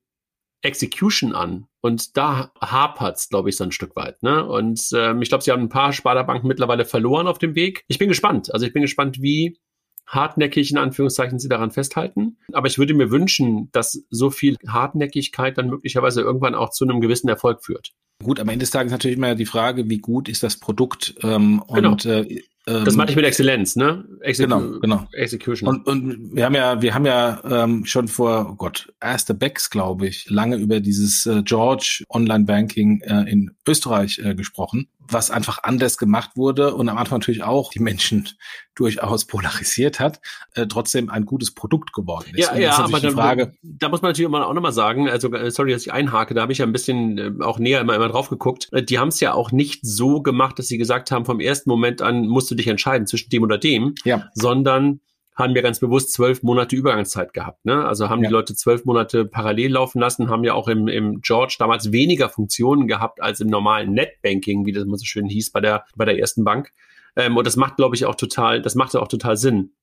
Execution 0.62 1.34
an. 1.34 1.68
Und 1.82 2.18
da 2.18 2.52
hapert's, 2.60 3.30
glaube 3.30 3.50
ich, 3.50 3.56
so 3.56 3.64
ein 3.64 3.72
Stück 3.72 3.96
weit. 3.96 4.22
Ne? 4.24 4.46
Und 4.46 4.90
ähm, 4.94 5.22
ich 5.22 5.30
glaube, 5.30 5.44
sie 5.44 5.52
haben 5.52 5.64
ein 5.64 5.70
paar 5.70 5.94
Sparda-Banken 5.94 6.48
mittlerweile 6.48 6.86
verloren 6.86 7.28
auf 7.28 7.38
dem 7.38 7.56
Weg. 7.56 7.84
Ich 7.88 8.00
bin 8.00 8.10
gespannt. 8.10 8.54
Also 8.54 8.66
ich 8.66 8.74
bin 8.74 8.82
gespannt, 8.82 9.22
wie 9.22 9.60
hartnäckig 10.08 10.72
in 10.72 10.78
Anführungszeichen 10.78 11.40
sie 11.40 11.50
daran 11.50 11.72
festhalten. 11.72 12.38
Aber 12.54 12.68
ich 12.68 12.78
würde 12.78 12.94
mir 12.94 13.12
wünschen, 13.12 13.70
dass 13.72 14.04
so 14.10 14.30
viel 14.30 14.58
Hartnäckigkeit 14.68 15.58
dann 15.58 15.70
möglicherweise 15.70 16.22
irgendwann 16.22 16.56
auch 16.56 16.70
zu 16.70 16.86
einem 16.86 17.02
gewissen 17.02 17.28
Erfolg 17.28 17.64
führt. 17.64 17.92
Gut, 18.24 18.40
am 18.40 18.48
Ende 18.48 18.64
des 18.64 18.72
Tages 18.72 18.92
natürlich 18.92 19.18
immer 19.18 19.36
die 19.36 19.46
Frage, 19.46 19.90
wie 19.90 19.98
gut 19.98 20.30
ist 20.30 20.42
das 20.42 20.58
Produkt 20.58 21.16
ähm, 21.22 21.62
genau. 21.68 21.92
und 21.92 22.06
äh, 22.06 22.42
das 22.66 22.94
ähm, 22.94 22.98
meine 22.98 23.12
ich 23.12 23.16
mit 23.16 23.26
Exzellenz, 23.26 23.76
ne? 23.76 24.06
Execu 24.22 24.50
genau, 24.50 24.80
genau. 24.80 25.08
Execution. 25.12 25.70
Und, 25.70 25.86
und 25.88 26.36
wir 26.36 26.46
haben 26.46 26.56
ja, 26.56 26.82
wir 26.82 26.96
haben 26.96 27.06
ja 27.06 27.40
ähm, 27.44 27.86
schon 27.86 28.08
vor, 28.08 28.48
oh 28.50 28.56
Gott, 28.56 28.92
erste 29.00 29.36
Becks, 29.36 29.70
glaube 29.70 30.08
ich, 30.08 30.28
lange 30.32 30.56
über 30.56 30.80
dieses 30.80 31.28
äh, 31.28 31.44
George 31.44 32.04
Online 32.10 32.46
Banking 32.46 33.02
äh, 33.02 33.30
in 33.30 33.52
Österreich 33.68 34.18
äh, 34.18 34.34
gesprochen, 34.34 34.88
was 35.08 35.32
einfach 35.32 35.60
anders 35.64 35.98
gemacht 35.98 36.32
wurde 36.36 36.74
und 36.76 36.90
am 36.90 36.98
Anfang 36.98 37.20
natürlich 37.20 37.44
auch 37.44 37.72
die 37.72 37.80
Menschen 37.80 38.30
durchaus 38.76 39.26
polarisiert 39.26 40.00
hat, 40.00 40.20
äh, 40.54 40.68
trotzdem 40.68 41.10
ein 41.10 41.26
gutes 41.26 41.54
Produkt 41.54 41.94
geworden 41.94 42.32
ist. 42.34 42.40
Ja, 42.40 42.58
ja, 42.58 42.78
aber 42.78 43.00
da, 43.00 43.12
Frage, 43.12 43.54
da 43.64 43.88
muss 43.88 44.02
man 44.02 44.10
natürlich 44.10 44.28
immer 44.28 44.46
auch 44.48 44.54
nochmal 44.54 44.74
sagen, 44.74 45.08
also 45.10 45.32
äh, 45.32 45.50
sorry, 45.50 45.72
dass 45.72 45.84
ich 45.84 45.94
einhake, 45.94 46.34
da 46.34 46.42
habe 46.42 46.52
ich 46.52 46.58
ja 46.58 46.66
ein 46.66 46.74
bisschen 46.74 47.18
äh, 47.18 47.44
auch 47.44 47.58
näher 47.58 47.80
immer, 47.80 47.96
immer 47.96 48.10
drauf 48.10 48.30
geguckt. 48.30 48.68
Äh, 48.74 48.84
die 48.84 49.00
haben 49.00 49.08
es 49.10 49.20
ja 49.22 49.34
auch 49.34 49.52
nicht 49.52 49.86
so 49.86 50.22
gemacht, 50.22 50.60
dass 50.60 50.68
sie 50.68 50.78
gesagt 50.78 51.12
haben, 51.12 51.26
vom 51.26 51.40
ersten 51.40 51.70
Moment 51.70 52.02
an 52.02 52.28
musst 52.28 52.52
du 52.52 52.56
dich 52.56 52.68
entscheiden 52.68 53.08
zwischen 53.08 53.30
dem 53.30 53.44
oder 53.44 53.58
dem, 53.58 53.96
ja. 54.04 54.30
sondern 54.34 55.00
haben 55.36 55.56
ja 55.56 55.62
ganz 55.62 55.80
bewusst 55.80 56.14
zwölf 56.14 56.44
Monate 56.44 56.76
Übergangszeit 56.76 57.34
gehabt. 57.34 57.66
Ne? 57.66 57.86
Also 57.86 58.10
haben 58.10 58.24
ja. 58.24 58.30
die 58.30 58.34
Leute 58.34 58.56
zwölf 58.56 58.86
Monate 58.86 59.26
parallel 59.26 59.74
laufen 59.74 60.00
lassen, 60.00 60.30
haben 60.30 60.44
ja 60.44 60.54
auch 60.54 60.68
im, 60.68 60.88
im 60.88 61.22
George 61.22 61.58
damals 61.60 61.92
weniger 61.92 62.30
Funktionen 62.30 62.88
gehabt 62.88 63.22
als 63.22 63.42
im 63.42 63.48
normalen 63.48 63.94
Netbanking, 63.94 64.66
wie 64.66 64.72
das 64.72 64.84
immer 64.84 64.98
so 64.98 65.06
schön 65.06 65.28
hieß 65.28 65.52
bei 65.52 65.60
der, 65.60 65.86
bei 65.96 66.06
der 66.06 66.18
ersten 66.18 66.46
Bank. 66.46 66.72
Ähm, 67.18 67.36
und 67.36 67.46
das 67.46 67.58
macht, 67.58 67.76
glaube 67.76 67.96
ich, 67.96 68.06
auch 68.06 68.16
total, 68.16 68.62
das 68.62 68.76
macht 68.76 68.96
auch 68.96 69.10
total 69.10 69.36
Sinn. 69.36 69.74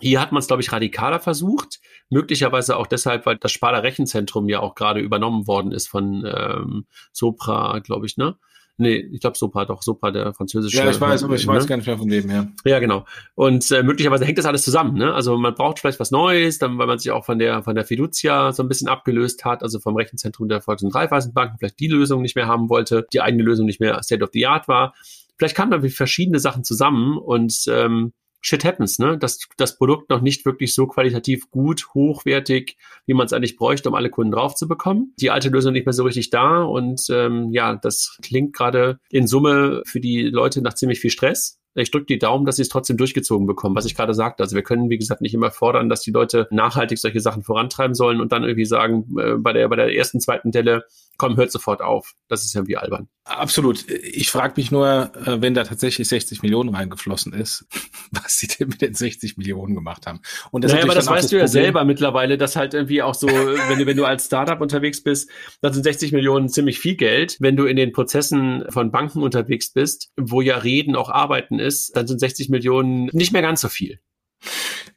Hier 0.00 0.20
hat 0.20 0.32
man 0.32 0.40
es, 0.40 0.46
glaube 0.46 0.62
ich, 0.62 0.72
radikaler 0.72 1.20
versucht. 1.20 1.80
Möglicherweise 2.08 2.76
auch 2.76 2.86
deshalb, 2.86 3.26
weil 3.26 3.36
das 3.36 3.52
Sparda 3.52 3.78
Rechenzentrum 3.78 4.48
ja 4.48 4.60
auch 4.60 4.74
gerade 4.74 5.00
übernommen 5.00 5.46
worden 5.46 5.72
ist 5.72 5.88
von 5.88 6.24
ähm, 6.24 6.86
Sopra, 7.12 7.80
glaube 7.80 8.06
ich, 8.06 8.16
ne? 8.16 8.36
Nee, 8.78 9.06
ich 9.12 9.20
glaube 9.20 9.36
Sopa, 9.36 9.64
doch 9.64 9.82
Sopa, 9.82 10.10
der 10.10 10.32
französische. 10.32 10.78
Ja, 10.78 10.90
ich 10.90 11.00
weiß, 11.00 11.24
aber 11.24 11.34
ich 11.34 11.46
ne? 11.46 11.52
weiß 11.52 11.66
gar 11.66 11.76
nicht 11.76 11.86
mehr 11.86 11.98
von 11.98 12.08
dem 12.08 12.28
her. 12.28 12.48
Ja, 12.64 12.78
genau. 12.78 13.04
Und 13.34 13.70
äh, 13.70 13.82
möglicherweise 13.82 14.24
hängt 14.24 14.38
das 14.38 14.46
alles 14.46 14.62
zusammen. 14.62 14.94
Ne? 14.94 15.12
Also 15.12 15.36
man 15.36 15.54
braucht 15.54 15.78
vielleicht 15.78 16.00
was 16.00 16.10
Neues, 16.10 16.58
dann, 16.58 16.78
weil 16.78 16.86
man 16.86 16.98
sich 16.98 17.10
auch 17.10 17.24
von 17.24 17.38
der 17.38 17.62
von 17.62 17.74
der 17.74 17.84
Fiducia 17.84 18.52
so 18.52 18.62
ein 18.62 18.68
bisschen 18.68 18.88
abgelöst 18.88 19.44
hat, 19.44 19.62
also 19.62 19.78
vom 19.78 19.94
Rechenzentrum 19.94 20.48
der 20.48 20.62
Volks- 20.62 20.82
und 20.82 20.94
Raiffeisenbanken, 20.94 21.58
vielleicht 21.58 21.80
die 21.80 21.88
Lösung 21.88 22.22
nicht 22.22 22.34
mehr 22.34 22.46
haben 22.46 22.70
wollte, 22.70 23.06
die 23.12 23.20
eigene 23.20 23.42
Lösung 23.42 23.66
nicht 23.66 23.80
mehr 23.80 24.02
State 24.02 24.24
of 24.24 24.30
the 24.32 24.46
Art 24.46 24.68
war. 24.68 24.94
Vielleicht 25.36 25.56
kamen 25.56 25.70
dann 25.70 25.88
verschiedene 25.90 26.38
Sachen 26.38 26.64
zusammen 26.64 27.18
und 27.18 27.64
ähm, 27.68 28.12
shit 28.42 28.64
happens, 28.64 28.98
ne? 28.98 29.16
Dass 29.16 29.48
das 29.56 29.78
Produkt 29.78 30.10
noch 30.10 30.20
nicht 30.20 30.44
wirklich 30.44 30.74
so 30.74 30.86
qualitativ 30.86 31.50
gut, 31.50 31.86
hochwertig, 31.94 32.76
wie 33.06 33.14
man 33.14 33.26
es 33.26 33.32
eigentlich 33.32 33.56
bräuchte, 33.56 33.88
um 33.88 33.94
alle 33.94 34.10
Kunden 34.10 34.32
drauf 34.32 34.54
zu 34.54 34.68
bekommen. 34.68 35.14
Die 35.18 35.30
alte 35.30 35.48
Lösung 35.48 35.72
nicht 35.72 35.86
mehr 35.86 35.92
so 35.92 36.02
richtig 36.02 36.30
da 36.30 36.62
und 36.62 37.06
ähm, 37.10 37.50
ja, 37.52 37.76
das 37.76 38.18
klingt 38.20 38.52
gerade 38.52 38.98
in 39.08 39.26
Summe 39.26 39.82
für 39.86 40.00
die 40.00 40.24
Leute 40.24 40.60
nach 40.60 40.74
ziemlich 40.74 41.00
viel 41.00 41.10
Stress. 41.10 41.61
Ich 41.74 41.90
drücke 41.90 42.06
die 42.06 42.18
Daumen, 42.18 42.44
dass 42.44 42.56
sie 42.56 42.62
es 42.62 42.68
trotzdem 42.68 42.96
durchgezogen 42.96 43.46
bekommen, 43.46 43.74
was 43.74 43.86
ich 43.86 43.94
gerade 43.94 44.14
sagte. 44.14 44.42
Also 44.42 44.54
wir 44.54 44.62
können, 44.62 44.90
wie 44.90 44.98
gesagt, 44.98 45.22
nicht 45.22 45.34
immer 45.34 45.50
fordern, 45.50 45.88
dass 45.88 46.02
die 46.02 46.10
Leute 46.10 46.48
nachhaltig 46.50 46.98
solche 46.98 47.20
Sachen 47.20 47.42
vorantreiben 47.42 47.94
sollen 47.94 48.20
und 48.20 48.32
dann 48.32 48.44
irgendwie 48.44 48.66
sagen, 48.66 49.06
äh, 49.18 49.34
bei 49.36 49.52
der, 49.52 49.68
bei 49.68 49.76
der 49.76 49.94
ersten, 49.94 50.20
zweiten 50.20 50.50
Delle, 50.50 50.84
komm, 51.16 51.36
hört 51.36 51.52
sofort 51.52 51.80
auf. 51.80 52.14
Das 52.28 52.44
ist 52.44 52.54
ja 52.54 52.66
wie 52.66 52.76
albern. 52.76 53.08
Absolut. 53.24 53.88
Ich 53.88 54.30
frage 54.30 54.54
mich 54.56 54.70
nur, 54.70 55.12
äh, 55.24 55.40
wenn 55.40 55.54
da 55.54 55.62
tatsächlich 55.62 56.08
60 56.08 56.42
Millionen 56.42 56.74
reingeflossen 56.74 57.32
ist, 57.32 57.66
was 58.10 58.38
sie 58.38 58.48
denn 58.48 58.68
mit 58.68 58.82
den 58.82 58.94
60 58.94 59.36
Millionen 59.36 59.74
gemacht 59.74 60.06
haben. 60.06 60.20
Und 60.50 60.64
das 60.64 60.72
naja, 60.72 60.84
aber 60.84 60.94
das 60.94 61.06
weißt 61.06 61.24
das 61.24 61.30
du 61.30 61.38
ja 61.38 61.46
selber 61.46 61.84
mittlerweile, 61.84 62.36
dass 62.36 62.56
halt 62.56 62.74
irgendwie 62.74 63.02
auch 63.02 63.14
so, 63.14 63.28
wenn 63.28 63.78
du, 63.78 63.86
wenn 63.86 63.96
du 63.96 64.04
als 64.04 64.26
Startup 64.26 64.60
unterwegs 64.60 65.02
bist, 65.02 65.30
dann 65.60 65.72
sind 65.72 65.84
60 65.84 66.12
Millionen 66.12 66.48
ziemlich 66.48 66.80
viel 66.80 66.96
Geld. 66.96 67.36
Wenn 67.38 67.56
du 67.56 67.64
in 67.66 67.76
den 67.76 67.92
Prozessen 67.92 68.64
von 68.68 68.90
Banken 68.90 69.22
unterwegs 69.22 69.72
bist, 69.72 70.10
wo 70.16 70.40
ja 70.40 70.56
Reden 70.58 70.96
auch 70.96 71.08
Arbeiten 71.08 71.60
ist, 71.62 71.96
dann 71.96 72.06
sind 72.06 72.20
60 72.20 72.48
Millionen 72.48 73.08
nicht 73.12 73.32
mehr 73.32 73.42
ganz 73.42 73.60
so 73.60 73.68
viel. 73.68 73.98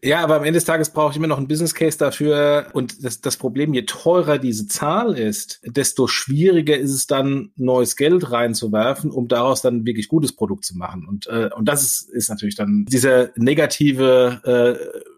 Ja, 0.03 0.23
aber 0.23 0.35
am 0.35 0.43
Ende 0.43 0.57
des 0.57 0.65
Tages 0.65 0.91
brauche 0.91 1.11
ich 1.11 1.17
immer 1.17 1.27
noch 1.27 1.37
einen 1.37 1.47
Business 1.47 1.73
Case 1.73 1.97
dafür. 1.97 2.67
Und 2.73 3.03
das, 3.03 3.21
das 3.21 3.37
Problem, 3.37 3.73
je 3.73 3.83
teurer 3.83 4.37
diese 4.37 4.67
Zahl 4.67 5.17
ist, 5.17 5.61
desto 5.63 6.07
schwieriger 6.07 6.77
ist 6.77 6.93
es 6.93 7.07
dann, 7.07 7.51
neues 7.55 7.95
Geld 7.95 8.31
reinzuwerfen, 8.31 9.11
um 9.11 9.27
daraus 9.27 9.61
dann 9.61 9.85
wirklich 9.85 10.07
gutes 10.07 10.35
Produkt 10.35 10.65
zu 10.65 10.77
machen. 10.77 11.07
Und, 11.07 11.27
äh, 11.27 11.49
und 11.55 11.65
das 11.65 11.83
ist, 11.83 12.09
ist 12.09 12.29
natürlich 12.29 12.55
dann 12.55 12.85
dieser 12.85 13.31
negative 13.35 14.41
äh, 14.43 15.14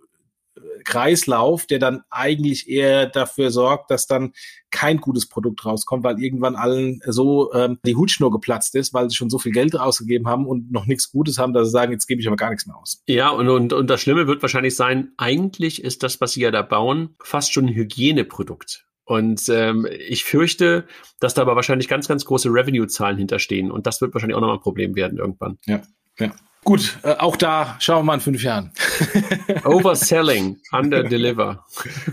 Kreislauf, 0.83 1.65
der 1.65 1.79
dann 1.79 2.01
eigentlich 2.09 2.69
eher 2.69 3.07
dafür 3.07 3.51
sorgt, 3.51 3.91
dass 3.91 4.07
dann 4.07 4.33
kein 4.69 4.97
gutes 4.97 5.27
Produkt 5.27 5.65
rauskommt, 5.65 6.03
weil 6.03 6.21
irgendwann 6.21 6.55
allen 6.55 6.99
so 7.05 7.53
ähm, 7.53 7.79
die 7.85 7.95
Hutschnur 7.95 8.31
geplatzt 8.31 8.75
ist, 8.75 8.93
weil 8.93 9.09
sie 9.09 9.15
schon 9.15 9.29
so 9.29 9.39
viel 9.39 9.51
Geld 9.51 9.77
ausgegeben 9.77 10.27
haben 10.27 10.45
und 10.45 10.71
noch 10.71 10.85
nichts 10.85 11.11
Gutes 11.11 11.37
haben, 11.37 11.53
dass 11.53 11.67
sie 11.67 11.71
sagen, 11.71 11.91
jetzt 11.91 12.07
gebe 12.07 12.21
ich 12.21 12.27
aber 12.27 12.35
gar 12.35 12.49
nichts 12.49 12.65
mehr 12.65 12.77
aus. 12.77 13.03
Ja, 13.07 13.29
und, 13.29 13.47
und, 13.49 13.73
und 13.73 13.89
das 13.89 14.01
Schlimme 14.01 14.27
wird 14.27 14.41
wahrscheinlich 14.41 14.75
sein, 14.75 15.11
eigentlich 15.17 15.83
ist 15.83 16.03
das, 16.03 16.19
was 16.21 16.33
sie 16.33 16.41
ja 16.41 16.51
da 16.51 16.61
bauen, 16.61 17.15
fast 17.23 17.53
schon 17.53 17.67
ein 17.67 17.73
Hygieneprodukt. 17.73 18.85
Und 19.05 19.47
ähm, 19.47 19.87
ich 19.89 20.25
fürchte, 20.25 20.85
dass 21.21 21.33
da 21.33 21.43
aber 21.43 21.55
wahrscheinlich 21.55 21.87
ganz, 21.87 22.09
ganz 22.09 22.25
große 22.25 22.49
Revenue-Zahlen 22.49 23.17
hinterstehen. 23.17 23.71
Und 23.71 23.87
das 23.87 24.01
wird 24.01 24.13
wahrscheinlich 24.13 24.35
auch 24.35 24.41
nochmal 24.41 24.57
ein 24.57 24.61
Problem 24.61 24.95
werden 24.95 25.17
irgendwann. 25.17 25.57
Ja, 25.65 25.81
ja. 26.19 26.33
Gut, 26.63 26.99
äh, 27.03 27.13
auch 27.13 27.37
da 27.37 27.77
schauen 27.79 27.99
wir 27.99 28.03
mal 28.03 28.13
in 28.15 28.19
fünf 28.19 28.43
Jahren. 28.43 28.71
Overselling, 29.63 30.57
under-deliver. 30.71 31.63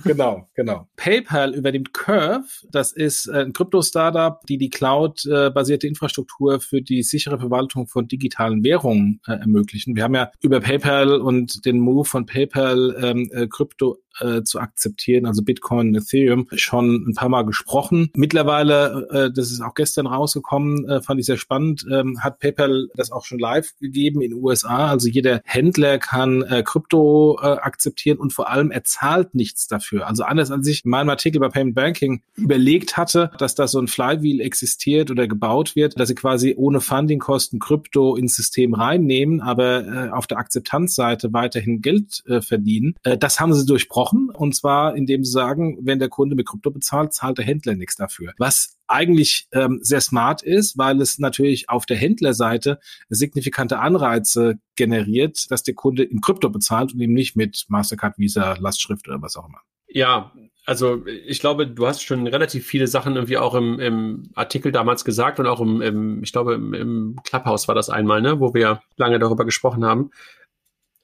genau, 0.04 0.48
genau. 0.54 0.86
PayPal 0.96 1.54
übernimmt 1.54 1.92
Curve. 1.92 2.44
Das 2.70 2.92
ist 2.92 3.28
ein 3.28 3.52
Krypto-Startup, 3.52 4.40
die 4.46 4.58
die 4.58 4.70
Cloud-basierte 4.70 5.86
Infrastruktur 5.86 6.60
für 6.60 6.82
die 6.82 7.02
sichere 7.02 7.38
Verwaltung 7.38 7.88
von 7.88 8.06
digitalen 8.06 8.62
Währungen 8.62 9.20
äh, 9.26 9.32
ermöglichen. 9.32 9.96
Wir 9.96 10.04
haben 10.04 10.14
ja 10.14 10.30
über 10.40 10.60
PayPal 10.60 11.20
und 11.20 11.64
den 11.64 11.80
Move 11.80 12.04
von 12.04 12.26
PayPal 12.26 12.96
ähm, 13.02 13.30
äh, 13.32 13.48
Krypto 13.48 13.98
äh, 14.20 14.42
zu 14.42 14.60
akzeptieren, 14.60 15.26
also 15.26 15.42
Bitcoin 15.42 15.94
Ethereum, 15.94 16.46
schon 16.52 17.08
ein 17.08 17.14
paar 17.14 17.28
Mal 17.28 17.42
gesprochen. 17.42 18.10
Mittlerweile, 18.14 19.08
äh, 19.10 19.32
das 19.32 19.50
ist 19.50 19.60
auch 19.60 19.74
gestern 19.74 20.06
rausgekommen, 20.06 20.88
äh, 20.88 21.02
fand 21.02 21.20
ich 21.20 21.26
sehr 21.26 21.36
spannend, 21.36 21.84
ähm, 21.90 22.20
hat 22.22 22.38
PayPal 22.38 22.88
das 22.94 23.12
auch 23.12 23.24
schon 23.24 23.38
live 23.38 23.72
gegeben 23.80 24.20
in 24.20 24.30
den 24.30 24.42
USA. 24.42 24.88
Also 24.88 25.08
jeder 25.08 25.40
Händler 25.44 25.98
kann 25.98 26.42
äh, 26.42 26.62
Krypto 26.64 27.38
äh, 27.42 27.46
akzeptieren 27.46 28.18
und 28.18 28.32
vor 28.32 28.50
allem 28.50 28.70
er 28.70 28.84
zahlt 28.84 29.34
nichts 29.34 29.66
dafür. 29.66 30.06
Also 30.06 30.24
anders 30.24 30.50
als 30.50 30.66
ich 30.66 30.84
in 30.84 30.90
meinem 30.90 31.08
Artikel 31.08 31.40
bei 31.40 31.48
Payment 31.48 31.74
Banking 31.74 32.22
überlegt 32.36 32.96
hatte, 32.96 33.30
dass 33.38 33.54
da 33.54 33.66
so 33.66 33.78
ein 33.78 33.88
Flywheel 33.88 34.40
existiert 34.40 35.10
oder 35.10 35.26
gebaut 35.26 35.76
wird, 35.76 35.98
dass 35.98 36.08
sie 36.08 36.14
quasi 36.14 36.54
ohne 36.56 36.80
Fundingkosten 36.80 37.58
Krypto 37.58 38.16
ins 38.16 38.36
System 38.36 38.74
reinnehmen, 38.74 39.40
aber 39.40 39.86
äh, 39.86 40.10
auf 40.10 40.26
der 40.26 40.38
Akzeptanzseite 40.38 41.32
weiterhin 41.32 41.82
Geld 41.82 42.22
äh, 42.26 42.40
verdienen. 42.40 42.94
Äh, 43.02 43.16
das 43.16 43.40
haben 43.40 43.52
sie 43.54 43.66
durchbrochen 43.66 44.03
gesprochen. 44.04 44.30
Und 44.30 44.54
zwar, 44.54 44.96
indem 44.96 45.24
sie 45.24 45.32
sagen, 45.32 45.78
wenn 45.82 45.98
der 45.98 46.08
Kunde 46.08 46.36
mit 46.36 46.46
Krypto 46.46 46.70
bezahlt, 46.70 47.12
zahlt 47.12 47.38
der 47.38 47.44
Händler 47.44 47.74
nichts 47.74 47.96
dafür. 47.96 48.32
Was 48.38 48.76
eigentlich 48.86 49.48
ähm, 49.52 49.78
sehr 49.82 50.00
smart 50.00 50.42
ist, 50.42 50.76
weil 50.76 51.00
es 51.00 51.18
natürlich 51.18 51.70
auf 51.70 51.86
der 51.86 51.96
Händlerseite 51.96 52.78
signifikante 53.08 53.78
Anreize 53.78 54.58
generiert, 54.76 55.50
dass 55.50 55.62
der 55.62 55.74
Kunde 55.74 56.04
in 56.04 56.20
Krypto 56.20 56.50
bezahlt 56.50 56.92
und 56.92 57.00
eben 57.00 57.14
nicht 57.14 57.36
mit 57.36 57.64
Mastercard, 57.68 58.18
Visa, 58.18 58.56
Lastschrift 58.58 59.08
oder 59.08 59.22
was 59.22 59.36
auch 59.36 59.48
immer. 59.48 59.60
Ja, 59.88 60.32
also 60.66 61.04
ich 61.06 61.40
glaube, 61.40 61.66
du 61.66 61.86
hast 61.86 62.02
schon 62.02 62.26
relativ 62.26 62.66
viele 62.66 62.86
Sachen 62.86 63.14
irgendwie 63.14 63.38
auch 63.38 63.54
im, 63.54 63.78
im 63.78 64.30
Artikel 64.34 64.72
damals 64.72 65.04
gesagt 65.04 65.38
und 65.38 65.46
auch 65.46 65.60
im, 65.60 65.80
im 65.82 66.22
ich 66.22 66.32
glaube, 66.32 66.54
im, 66.54 66.74
im 66.74 67.16
Clubhouse 67.22 67.68
war 67.68 67.74
das 67.74 67.90
einmal, 67.90 68.20
ne, 68.20 68.40
wo 68.40 68.54
wir 68.54 68.80
lange 68.96 69.18
darüber 69.18 69.44
gesprochen 69.44 69.84
haben. 69.84 70.10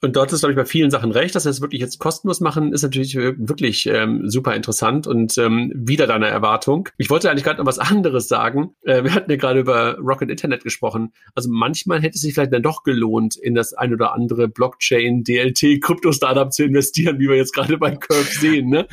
Und 0.03 0.17
dort 0.17 0.33
ist, 0.33 0.41
glaube 0.41 0.53
ich, 0.53 0.57
bei 0.57 0.65
vielen 0.65 0.91
Sachen 0.91 1.13
recht, 1.13 1.35
dass 1.35 1.45
wir 1.45 1.51
es 1.51 1.61
wirklich 1.61 1.81
jetzt 1.81 1.99
kostenlos 1.99 2.41
machen, 2.41 2.73
ist 2.73 2.83
natürlich 2.83 3.17
wirklich 3.17 3.87
ähm, 3.87 4.29
super 4.31 4.55
interessant 4.55 5.07
und 5.07 5.37
ähm, 5.37 5.73
wieder 5.75 6.07
deine 6.07 6.29
Erwartung. 6.29 6.89
Ich 6.97 7.11
wollte 7.11 7.31
eigentlich 7.31 7.45
gerade 7.45 7.59
noch 7.59 7.67
was 7.67 7.79
anderes 7.79 8.29
sagen. 8.29 8.75
Äh, 8.85 9.05
wir 9.05 9.15
hatten 9.15 9.31
ja 9.31 9.37
gerade 9.37 9.61
über 9.61 9.99
Rocket 9.99 10.31
Internet 10.31 10.65
gesprochen. 10.65 11.13
Also 11.35 11.51
manchmal 11.53 12.01
hätte 12.01 12.15
es 12.15 12.23
sich 12.23 12.35
vielleicht 12.35 12.53
dann 12.53 12.63
doch 12.63 12.83
gelohnt, 12.83 13.37
in 13.37 13.55
das 13.55 13.75
ein 13.75 13.93
oder 13.93 14.15
andere 14.15 14.49
Blockchain, 14.49 15.23
DLT, 15.23 15.83
Krypto-Startup 15.83 16.51
zu 16.51 16.65
investieren, 16.65 17.19
wie 17.19 17.29
wir 17.29 17.37
jetzt 17.37 17.53
gerade 17.55 17.77
bei 17.77 17.95
Curve 17.97 18.25
sehen. 18.25 18.71
Ne? 18.71 18.87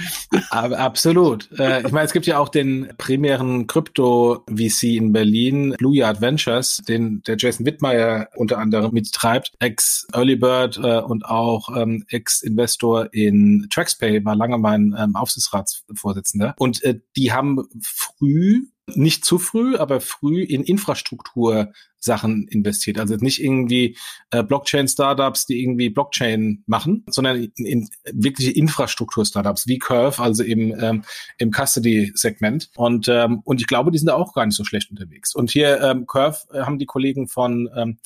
Absolut. 0.50 1.50
Äh, 1.58 1.86
ich 1.86 1.92
meine, 1.92 2.06
es 2.06 2.14
gibt 2.14 2.26
ja 2.26 2.38
auch 2.40 2.50
den 2.50 2.90
primären 2.98 3.68
Krypto-VC 3.68 4.84
in 4.98 5.14
Berlin, 5.14 5.76
Blue 5.78 5.96
Yard 5.96 6.20
Ventures, 6.20 6.82
den 6.88 7.22
der 7.28 7.38
Jason 7.38 7.66
Wittmeier 7.66 8.28
unter 8.36 8.58
anderem 8.58 8.92
mittreibt, 8.94 9.54
ex-Early 9.60 10.36
Bird 10.36 10.78
äh, 10.78 10.97
und 11.06 11.26
auch 11.26 11.76
ähm, 11.76 12.06
Ex-Investor 12.10 13.14
in 13.14 13.68
TraxPay, 13.70 14.26
war 14.26 14.36
lange 14.36 14.58
mein 14.58 14.96
ähm, 14.98 15.16
Aufsichtsratsvorsitzender. 15.16 16.56
Und 16.58 16.84
äh, 16.84 17.00
die 17.16 17.32
haben 17.32 17.68
früh 17.82 18.68
nicht 18.96 19.26
zu 19.26 19.38
früh, 19.38 19.76
aber 19.76 20.00
früh 20.00 20.44
in 20.44 20.64
Infrastruktur 20.64 21.74
Sachen 22.00 22.48
investiert. 22.48 23.00
Also 23.00 23.16
nicht 23.16 23.44
irgendwie 23.44 23.98
äh, 24.32 24.44
Blockchain-Startups, 24.44 25.46
die 25.46 25.62
irgendwie 25.62 25.90
Blockchain 25.90 26.64
machen, 26.68 27.04
sondern 27.10 27.52
in, 27.56 27.66
in 27.66 27.90
wirkliche 28.14 28.52
Infrastruktur-Startups 28.52 29.68
wie 29.68 29.80
Curve, 29.80 30.22
also 30.22 30.44
im, 30.44 30.74
ähm, 30.80 31.04
im 31.38 31.52
Custody-Segment. 31.52 32.70
Und, 32.76 33.08
ähm, 33.10 33.42
und 33.44 33.60
ich 33.60 33.68
glaube, 33.68 33.92
die 33.92 33.98
sind 33.98 34.08
da 34.08 34.14
auch 34.14 34.34
gar 34.34 34.46
nicht 34.46 34.56
so 34.56 34.64
schlecht 34.64 34.90
unterwegs. 34.90 35.36
Und 35.36 35.52
hier 35.52 35.82
ähm, 35.82 36.08
Curve 36.08 36.40
äh, 36.54 36.62
haben 36.62 36.80
die 36.80 36.86
Kollegen 36.86 37.28
von 37.28 37.70
ähm, 37.76 37.98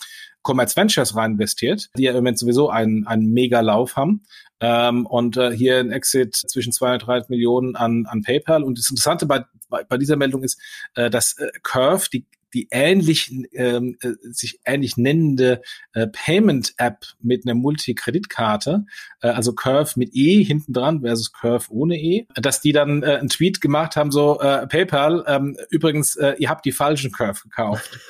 Commerce 0.44 0.76
Ventures 0.76 1.16
rein 1.16 1.34
investiert, 1.34 1.90
die 1.96 2.04
ja 2.04 2.12
im 2.12 2.18
Moment 2.18 2.40
sowieso 2.40 2.70
einen, 2.70 3.08
einen 3.08 3.32
Mega-Lauf 3.32 3.96
haben. 3.96 4.24
Ähm, 4.60 5.06
und 5.06 5.38
äh, 5.38 5.52
hier 5.52 5.80
ein 5.80 5.92
Exit 5.92 6.36
zwischen 6.36 6.72
zwei 6.72 6.94
und 6.94 7.00
drei 7.00 7.22
Millionen 7.28 7.76
an, 7.76 8.06
an 8.08 8.22
PayPal. 8.22 8.64
Und 8.64 8.78
das 8.78 8.90
Interessante 8.90 9.26
bei, 9.26 9.44
bei, 9.70 9.84
bei 9.84 9.98
dieser 9.98 10.16
Meldung 10.18 10.44
ist, 10.44 10.60
äh, 10.96 11.10
dass 11.10 11.38
äh, 11.38 11.50
Curve, 11.64 12.08
die 12.12 12.26
die 12.54 12.68
ähnlich 12.72 13.32
ähm, 13.54 13.98
äh, 14.02 14.12
sich 14.32 14.60
ähnlich 14.66 14.98
nennende 14.98 15.62
äh, 15.94 16.08
Payment 16.08 16.74
App 16.78 17.06
mit 17.22 17.46
einer 17.46 17.56
Multikreditkarte, 17.56 18.86
äh, 19.22 19.30
also 19.30 19.54
Curve 19.54 19.92
mit 19.96 20.16
E 20.16 20.44
hinten 20.44 20.74
dran 20.74 21.02
versus 21.02 21.32
Curve 21.32 21.68
ohne 21.70 21.98
E, 22.00 22.28
dass 22.36 22.62
die 22.62 22.72
dann 22.72 23.04
äh, 23.04 23.18
einen 23.18 23.30
Tweet 23.30 23.62
gemacht 23.62 23.96
haben, 23.96 24.12
so 24.12 24.40
äh, 24.40 24.68
PayPal, 24.68 25.24
ähm, 25.28 25.58
übrigens, 25.70 26.16
äh, 26.16 26.36
ihr 26.38 26.50
habt 26.50 26.66
die 26.66 26.72
falschen 26.72 27.12
Curve 27.12 27.42
gekauft. 27.44 28.00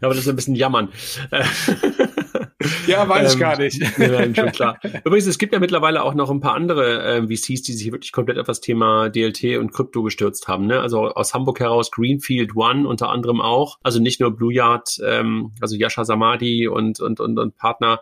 aber 0.00 0.14
das 0.14 0.18
ist 0.18 0.28
ein 0.28 0.36
bisschen 0.36 0.56
jammern. 0.56 0.90
ja, 2.86 3.08
weiß 3.08 3.28
ich 3.28 3.34
ähm, 3.34 3.40
gar 3.40 3.58
nicht. 3.58 3.98
Ja, 3.98 4.34
schon 4.34 4.52
klar. 4.52 4.78
Übrigens, 5.04 5.26
es 5.26 5.38
gibt 5.38 5.52
ja 5.52 5.58
mittlerweile 5.58 6.02
auch 6.02 6.14
noch 6.14 6.30
ein 6.30 6.40
paar 6.40 6.54
andere 6.54 7.02
äh, 7.02 7.22
VCs, 7.22 7.62
die 7.62 7.72
sich 7.72 7.92
wirklich 7.92 8.12
komplett 8.12 8.38
auf 8.38 8.46
das 8.46 8.60
Thema 8.60 9.08
DLT 9.08 9.58
und 9.58 9.72
Krypto 9.72 10.02
gestürzt 10.02 10.48
haben. 10.48 10.66
Ne? 10.66 10.80
Also 10.80 11.08
aus 11.08 11.34
Hamburg 11.34 11.60
heraus 11.60 11.90
Greenfield 11.90 12.56
One 12.56 12.86
unter 12.88 13.10
anderem 13.10 13.40
auch. 13.40 13.78
Also 13.82 14.00
nicht 14.00 14.20
nur 14.20 14.34
Blue 14.34 14.52
Yard, 14.52 15.00
ähm, 15.04 15.52
also 15.60 15.76
Yasha 15.76 16.04
Samadi 16.04 16.68
und, 16.68 17.00
und, 17.00 17.20
und, 17.20 17.38
und 17.38 17.56
Partner 17.56 18.00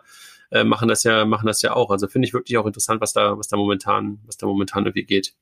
äh, 0.51 0.63
machen 0.63 0.87
das 0.87 1.03
ja, 1.03 1.25
machen 1.25 1.47
das 1.47 1.61
ja 1.61 1.75
auch. 1.75 1.89
Also 1.89 2.07
finde 2.07 2.27
ich 2.27 2.33
wirklich 2.33 2.57
auch 2.57 2.65
interessant, 2.65 3.01
was 3.01 3.13
da, 3.13 3.37
was 3.37 3.47
da 3.47 3.57
momentan, 3.57 4.19
was 4.25 4.37
da 4.37 4.45
momentan 4.45 4.85
irgendwie 4.85 5.03
geht. 5.03 5.33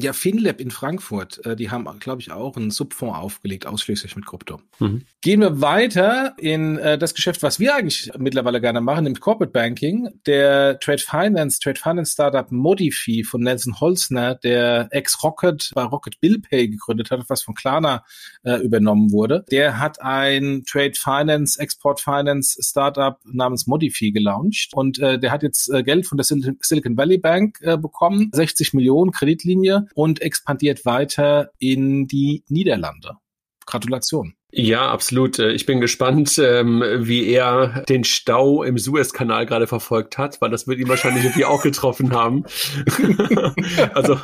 Ja, 0.00 0.12
FinLab 0.12 0.60
in 0.60 0.72
Frankfurt, 0.72 1.44
äh, 1.46 1.54
die 1.54 1.70
haben, 1.70 1.86
glaube 2.00 2.20
ich, 2.20 2.32
auch 2.32 2.56
einen 2.56 2.72
Subfonds 2.72 3.16
aufgelegt, 3.16 3.64
ausschließlich 3.64 4.16
mit 4.16 4.26
Krypto. 4.26 4.60
Mhm. 4.80 5.02
Gehen 5.20 5.40
wir 5.40 5.60
weiter 5.60 6.34
in 6.36 6.78
äh, 6.78 6.98
das 6.98 7.14
Geschäft, 7.14 7.44
was 7.44 7.60
wir 7.60 7.76
eigentlich 7.76 8.10
mittlerweile 8.18 8.60
gerne 8.60 8.80
machen, 8.80 9.06
im 9.06 9.14
Corporate 9.14 9.52
Banking. 9.52 10.08
Der 10.26 10.80
Trade 10.80 10.98
Finance, 10.98 11.60
Trade 11.60 11.78
Finance 11.78 12.10
Startup 12.12 12.50
Modify 12.50 13.22
von 13.22 13.42
Nelson 13.42 13.78
Holzner, 13.78 14.34
der 14.34 14.88
ex-Rocket 14.90 15.70
bei 15.76 15.84
Rocket 15.84 16.20
Bill 16.20 16.40
Pay 16.40 16.70
gegründet 16.70 17.12
hat, 17.12 17.24
was 17.28 17.44
von 17.44 17.54
Klarna 17.54 18.04
äh, 18.42 18.56
übernommen 18.56 19.12
wurde. 19.12 19.44
Der 19.52 19.78
hat 19.78 20.02
ein 20.02 20.64
Trade 20.66 20.94
Finance, 20.96 21.60
Export 21.60 22.00
Finance 22.00 22.60
Startup 22.60 23.20
namens 23.24 23.68
Modify 23.68 24.10
gelauncht 24.10 24.70
und 24.74 24.98
äh, 24.98 25.20
der 25.20 25.30
hat 25.30 25.44
jetzt 25.44 25.72
äh, 25.72 25.84
Geld 25.84 26.08
von 26.08 26.18
der 26.18 26.24
Sil 26.26 26.42
Silicon 26.60 26.96
Valley 26.96 27.18
Bank 27.18 27.60
äh, 27.62 27.78
bekommen, 27.78 28.30
60 28.32 28.74
Millionen 28.74 29.12
Kreditlinie 29.12 29.83
und 29.94 30.22
expandiert 30.22 30.84
weiter 30.84 31.50
in 31.58 32.06
die 32.06 32.44
Niederlande. 32.48 33.16
Gratulation. 33.66 34.34
Ja, 34.56 34.88
absolut. 34.88 35.40
Äh, 35.40 35.50
ich 35.50 35.66
bin 35.66 35.80
gespannt, 35.80 36.38
ähm, 36.38 36.82
wie 36.98 37.26
er 37.26 37.82
den 37.88 38.04
Stau 38.04 38.62
im 38.62 38.78
Suezkanal 38.78 39.46
gerade 39.46 39.66
verfolgt 39.66 40.16
hat, 40.16 40.40
weil 40.40 40.50
das 40.50 40.68
wird 40.68 40.78
ihn 40.78 40.88
wahrscheinlich 40.88 41.24
irgendwie 41.24 41.44
auch 41.44 41.62
getroffen 41.62 42.12
haben. 42.12 42.44
also 43.94 44.20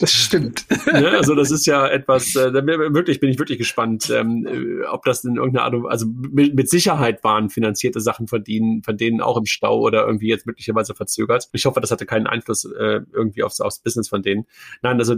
das 0.00 0.12
stimmt. 0.12 0.64
Ne, 0.92 1.10
also 1.10 1.36
das 1.36 1.52
ist 1.52 1.64
ja 1.64 1.86
etwas, 1.86 2.34
äh, 2.34 2.52
wirklich 2.52 3.20
bin 3.20 3.30
ich 3.30 3.38
wirklich 3.38 3.58
gespannt, 3.58 4.10
ähm, 4.10 4.46
äh, 4.46 4.84
ob 4.86 5.04
das 5.04 5.22
in 5.22 5.36
irgendeiner 5.36 5.64
Art 5.64 5.74
und 5.74 5.86
also 5.86 6.06
mit, 6.06 6.68
Sicherheit 6.68 7.22
waren 7.22 7.48
finanzierte 7.48 8.00
Sachen 8.00 8.26
von 8.26 8.42
denen, 8.42 8.82
von 8.82 8.96
denen 8.96 9.20
auch 9.20 9.36
im 9.36 9.46
Stau 9.46 9.78
oder 9.78 10.04
irgendwie 10.04 10.26
jetzt 10.26 10.46
möglicherweise 10.46 10.96
verzögert. 10.96 11.48
Ich 11.52 11.66
hoffe, 11.66 11.80
das 11.80 11.92
hatte 11.92 12.04
keinen 12.04 12.26
Einfluss 12.26 12.64
irgendwie 12.64 13.44
aufs, 13.44 13.60
aufs 13.60 13.78
Business 13.78 14.08
von 14.08 14.22
denen. 14.22 14.46
Nein, 14.82 14.98
also 14.98 15.14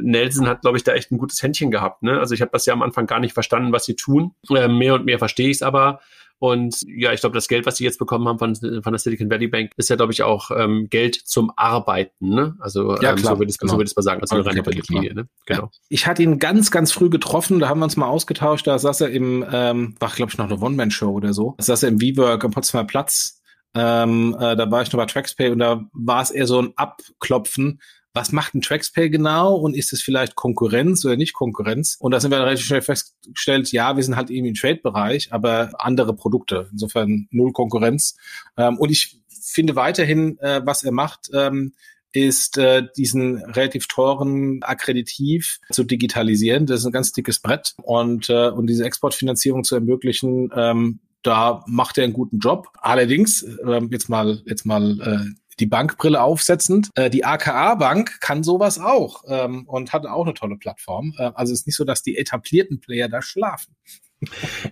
Nelson 0.00 0.46
hat, 0.46 0.62
glaube 0.62 0.76
ich, 0.76 0.84
da 0.84 0.92
echt 0.92 1.10
ein 1.10 1.18
gutes 1.18 1.42
Händchen 1.42 1.70
gehabt. 1.70 2.02
Ne? 2.02 2.18
Also 2.18 2.34
ich 2.34 2.40
habe 2.40 2.50
das 2.52 2.66
ja 2.66 2.72
am 2.72 2.82
Anfang 2.82 3.06
gar 3.06 3.20
nicht 3.20 3.34
verstanden, 3.34 3.72
was 3.72 3.84
sie 3.84 3.94
tun. 3.94 4.32
Äh, 4.50 4.68
mehr 4.68 4.94
und 4.94 5.04
mehr 5.04 5.18
verstehe 5.18 5.48
ich 5.48 5.58
es 5.58 5.62
aber. 5.62 6.00
Und 6.40 6.82
ja, 6.86 7.12
ich 7.12 7.20
glaube, 7.20 7.34
das 7.34 7.48
Geld, 7.48 7.66
was 7.66 7.78
sie 7.78 7.84
jetzt 7.84 7.98
bekommen 7.98 8.28
haben 8.28 8.38
von, 8.38 8.54
von 8.54 8.92
der 8.92 8.98
Silicon 8.98 9.28
Valley 9.28 9.48
Bank, 9.48 9.72
ist 9.76 9.90
ja, 9.90 9.96
glaube 9.96 10.12
ich, 10.12 10.22
auch 10.22 10.52
ähm, 10.56 10.86
Geld 10.88 11.16
zum 11.16 11.50
Arbeiten. 11.56 12.28
Ne? 12.28 12.56
Also 12.60 12.96
ja, 13.00 13.10
ähm, 13.10 13.18
so 13.18 13.38
würde 13.38 13.50
ich 13.50 13.58
genau. 13.58 13.72
so 13.72 13.78
mal 13.78 14.02
sagen, 14.02 14.20
also 14.20 14.36
eine 14.36 14.46
reine 14.46 14.62
Kreditlinie. 14.62 15.14
Ne? 15.14 15.28
Genau. 15.46 15.62
Ja. 15.62 15.70
Ich 15.88 16.06
hatte 16.06 16.22
ihn 16.22 16.38
ganz, 16.38 16.70
ganz 16.70 16.92
früh 16.92 17.10
getroffen, 17.10 17.58
da 17.58 17.68
haben 17.68 17.80
wir 17.80 17.84
uns 17.84 17.96
mal 17.96 18.06
ausgetauscht, 18.06 18.68
da 18.68 18.78
saß 18.78 19.00
er 19.00 19.10
im, 19.10 19.44
ähm, 19.50 19.96
war 19.98 20.10
glaube 20.10 20.30
ich 20.30 20.38
noch 20.38 20.46
eine 20.48 20.60
One-Man-Show 20.60 21.10
oder 21.10 21.32
so, 21.32 21.56
da 21.58 21.64
saß 21.64 21.82
er 21.82 21.88
im 21.88 22.00
WeWork 22.00 22.44
am 22.44 22.52
Potsdamer 22.52 22.86
Platz 22.86 23.38
ähm, 23.74 24.36
äh, 24.38 24.56
da 24.56 24.70
war 24.70 24.82
ich 24.82 24.92
noch 24.92 24.98
bei 24.98 25.06
TraxPay 25.06 25.50
und 25.50 25.58
da 25.58 25.84
war 25.92 26.22
es 26.22 26.30
eher 26.30 26.46
so 26.46 26.60
ein 26.60 26.72
Abklopfen 26.76 27.80
was 28.14 28.32
macht 28.32 28.54
ein 28.54 28.62
TraxPay 28.62 29.10
genau 29.10 29.54
und 29.54 29.76
ist 29.76 29.92
es 29.92 30.02
vielleicht 30.02 30.34
Konkurrenz 30.34 31.04
oder 31.04 31.16
nicht 31.16 31.34
Konkurrenz? 31.34 31.96
Und 32.00 32.12
da 32.12 32.20
sind 32.20 32.30
wir 32.30 32.40
relativ 32.40 32.66
schnell 32.66 32.82
festgestellt, 32.82 33.70
ja, 33.72 33.96
wir 33.96 34.02
sind 34.02 34.16
halt 34.16 34.30
eben 34.30 34.46
im 34.46 34.54
Trade-Bereich, 34.54 35.32
aber 35.32 35.70
andere 35.78 36.14
Produkte. 36.14 36.68
Insofern 36.72 37.28
null 37.30 37.52
Konkurrenz. 37.52 38.16
Ähm, 38.56 38.78
und 38.78 38.90
ich 38.90 39.20
finde 39.40 39.76
weiterhin, 39.76 40.38
äh, 40.40 40.62
was 40.64 40.82
er 40.82 40.92
macht, 40.92 41.30
ähm, 41.32 41.72
ist 42.12 42.56
äh, 42.56 42.86
diesen 42.96 43.36
relativ 43.44 43.86
teuren 43.86 44.62
Akkreditiv 44.62 45.58
zu 45.70 45.84
digitalisieren. 45.84 46.66
Das 46.66 46.80
ist 46.80 46.86
ein 46.86 46.92
ganz 46.92 47.12
dickes 47.12 47.40
Brett 47.40 47.74
und 47.82 48.30
äh, 48.30 48.48
und 48.48 48.66
diese 48.66 48.84
Exportfinanzierung 48.84 49.64
zu 49.64 49.74
ermöglichen. 49.74 50.50
Ähm, 50.54 51.00
da 51.22 51.62
macht 51.66 51.98
er 51.98 52.04
einen 52.04 52.14
guten 52.14 52.38
Job. 52.38 52.68
Allerdings 52.80 53.42
äh, 53.42 53.80
jetzt 53.90 54.08
mal 54.08 54.42
jetzt 54.46 54.64
mal 54.64 55.00
äh, 55.00 55.34
die 55.60 55.66
Bankbrille 55.66 56.22
aufsetzend. 56.22 56.90
Äh, 56.94 57.10
die 57.10 57.24
AKA 57.24 57.74
Bank 57.76 58.20
kann 58.20 58.42
sowas 58.42 58.78
auch 58.78 59.24
ähm, 59.28 59.66
und 59.66 59.92
hat 59.92 60.06
auch 60.06 60.24
eine 60.24 60.34
tolle 60.34 60.56
Plattform. 60.56 61.14
Äh, 61.18 61.30
also 61.34 61.52
es 61.52 61.60
ist 61.60 61.66
nicht 61.66 61.76
so, 61.76 61.84
dass 61.84 62.02
die 62.02 62.16
etablierten 62.16 62.80
Player 62.80 63.08
da 63.08 63.22
schlafen. 63.22 63.74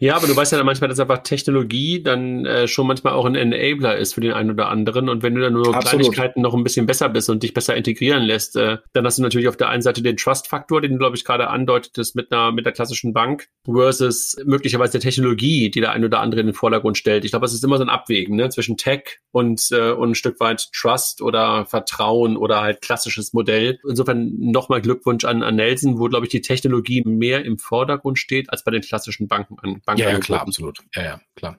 Ja, 0.01 0.17
aber 0.17 0.27
du 0.27 0.35
weißt 0.35 0.51
ja 0.51 0.59
dann 0.59 0.67
manchmal, 0.67 0.89
dass 0.89 0.99
einfach 0.99 1.23
Technologie 1.23 2.03
dann 2.03 2.45
äh, 2.47 2.67
schon 2.67 2.87
manchmal 2.87 3.13
auch 3.13 3.27
ein 3.27 3.37
Enabler 3.37 3.97
ist 3.97 4.15
für 4.15 4.21
den 4.21 4.33
einen 4.33 4.51
oder 4.51 4.69
anderen. 4.69 5.09
Und 5.09 5.23
wenn 5.23 5.35
du 5.35 5.41
dann 5.41 5.53
nur 5.53 5.69
Absolut. 5.69 5.85
Kleinigkeiten 5.85 6.43
noch 6.43 6.55
ein 6.55 6.65
bisschen 6.65 6.87
besser 6.87 7.09
bist 7.09 7.31
und 7.31 7.43
dich 7.43 7.55
besser 7.55 7.77
integrieren 7.77 8.25
lässt, 8.25 8.57
äh, 8.57 8.79
dann 8.93 9.05
hast 9.05 9.19
du 9.19 9.23
natürlich 9.23 9.47
auf 9.47 9.57
der 9.57 9.69
einen 9.69 9.83
Seite 9.83 10.03
den 10.03 10.17
Trust-Faktor, 10.17 10.81
den 10.81 10.93
du, 10.93 10.99
glaube 10.99 11.17
ich, 11.17 11.25
gerade 11.25 11.49
andeutetest 11.49 12.17
mit 12.17 12.33
einer, 12.33 12.51
mit 12.51 12.67
der 12.67 12.73
klassischen 12.73 13.13
Bank 13.13 13.47
versus 13.65 14.37
möglicherweise 14.45 14.93
der 14.93 15.01
Technologie, 15.01 15.71
die 15.71 15.81
der 15.81 15.93
ein 15.93 16.05
oder 16.05 16.21
andere 16.21 16.41
in 16.41 16.49
den 16.49 16.55
Vordergrund 16.55 16.99
stellt. 16.99 17.25
Ich 17.25 17.31
glaube, 17.31 17.47
es 17.47 17.55
ist 17.55 17.63
immer 17.63 17.79
so 17.79 17.85
ein 17.85 17.89
Abwägen 17.89 18.35
ne, 18.35 18.49
zwischen 18.49 18.77
Tech 18.77 19.19
und, 19.31 19.69
äh, 19.71 19.93
und 19.93 20.11
ein 20.11 20.15
Stück 20.17 20.41
weit 20.41 20.69
Trust 20.73 21.23
oder 21.23 21.67
Vertrauen 21.67 22.37
oder 22.37 22.63
halt 22.63 22.81
klassisches 22.81 23.33
Modell. 23.33 23.79
Insofern 23.89 24.33
nochmal 24.39 24.81
Glückwunsch 24.81 25.25
an, 25.25 25.45
an 25.45 25.55
Nelson, 25.55 26.01
wo, 26.01 26.09
glaube 26.09 26.27
ich, 26.27 26.31
die 26.31 26.41
Technologie 26.41 27.05
mehr 27.05 27.45
im 27.45 27.59
Vordergrund 27.59 28.19
steht 28.19 28.51
als 28.51 28.65
bei 28.65 28.73
den 28.73 28.83
klassischen 28.83 29.29
Banken. 29.29 29.36
Banken 29.37 29.59
an. 29.62 29.81
Banken 29.85 30.05
ja, 30.05 30.11
ja, 30.11 30.20
klar, 30.20 30.40
absolut. 30.40 30.79
Ja, 30.94 31.03
ja, 31.03 31.20
klar. 31.35 31.59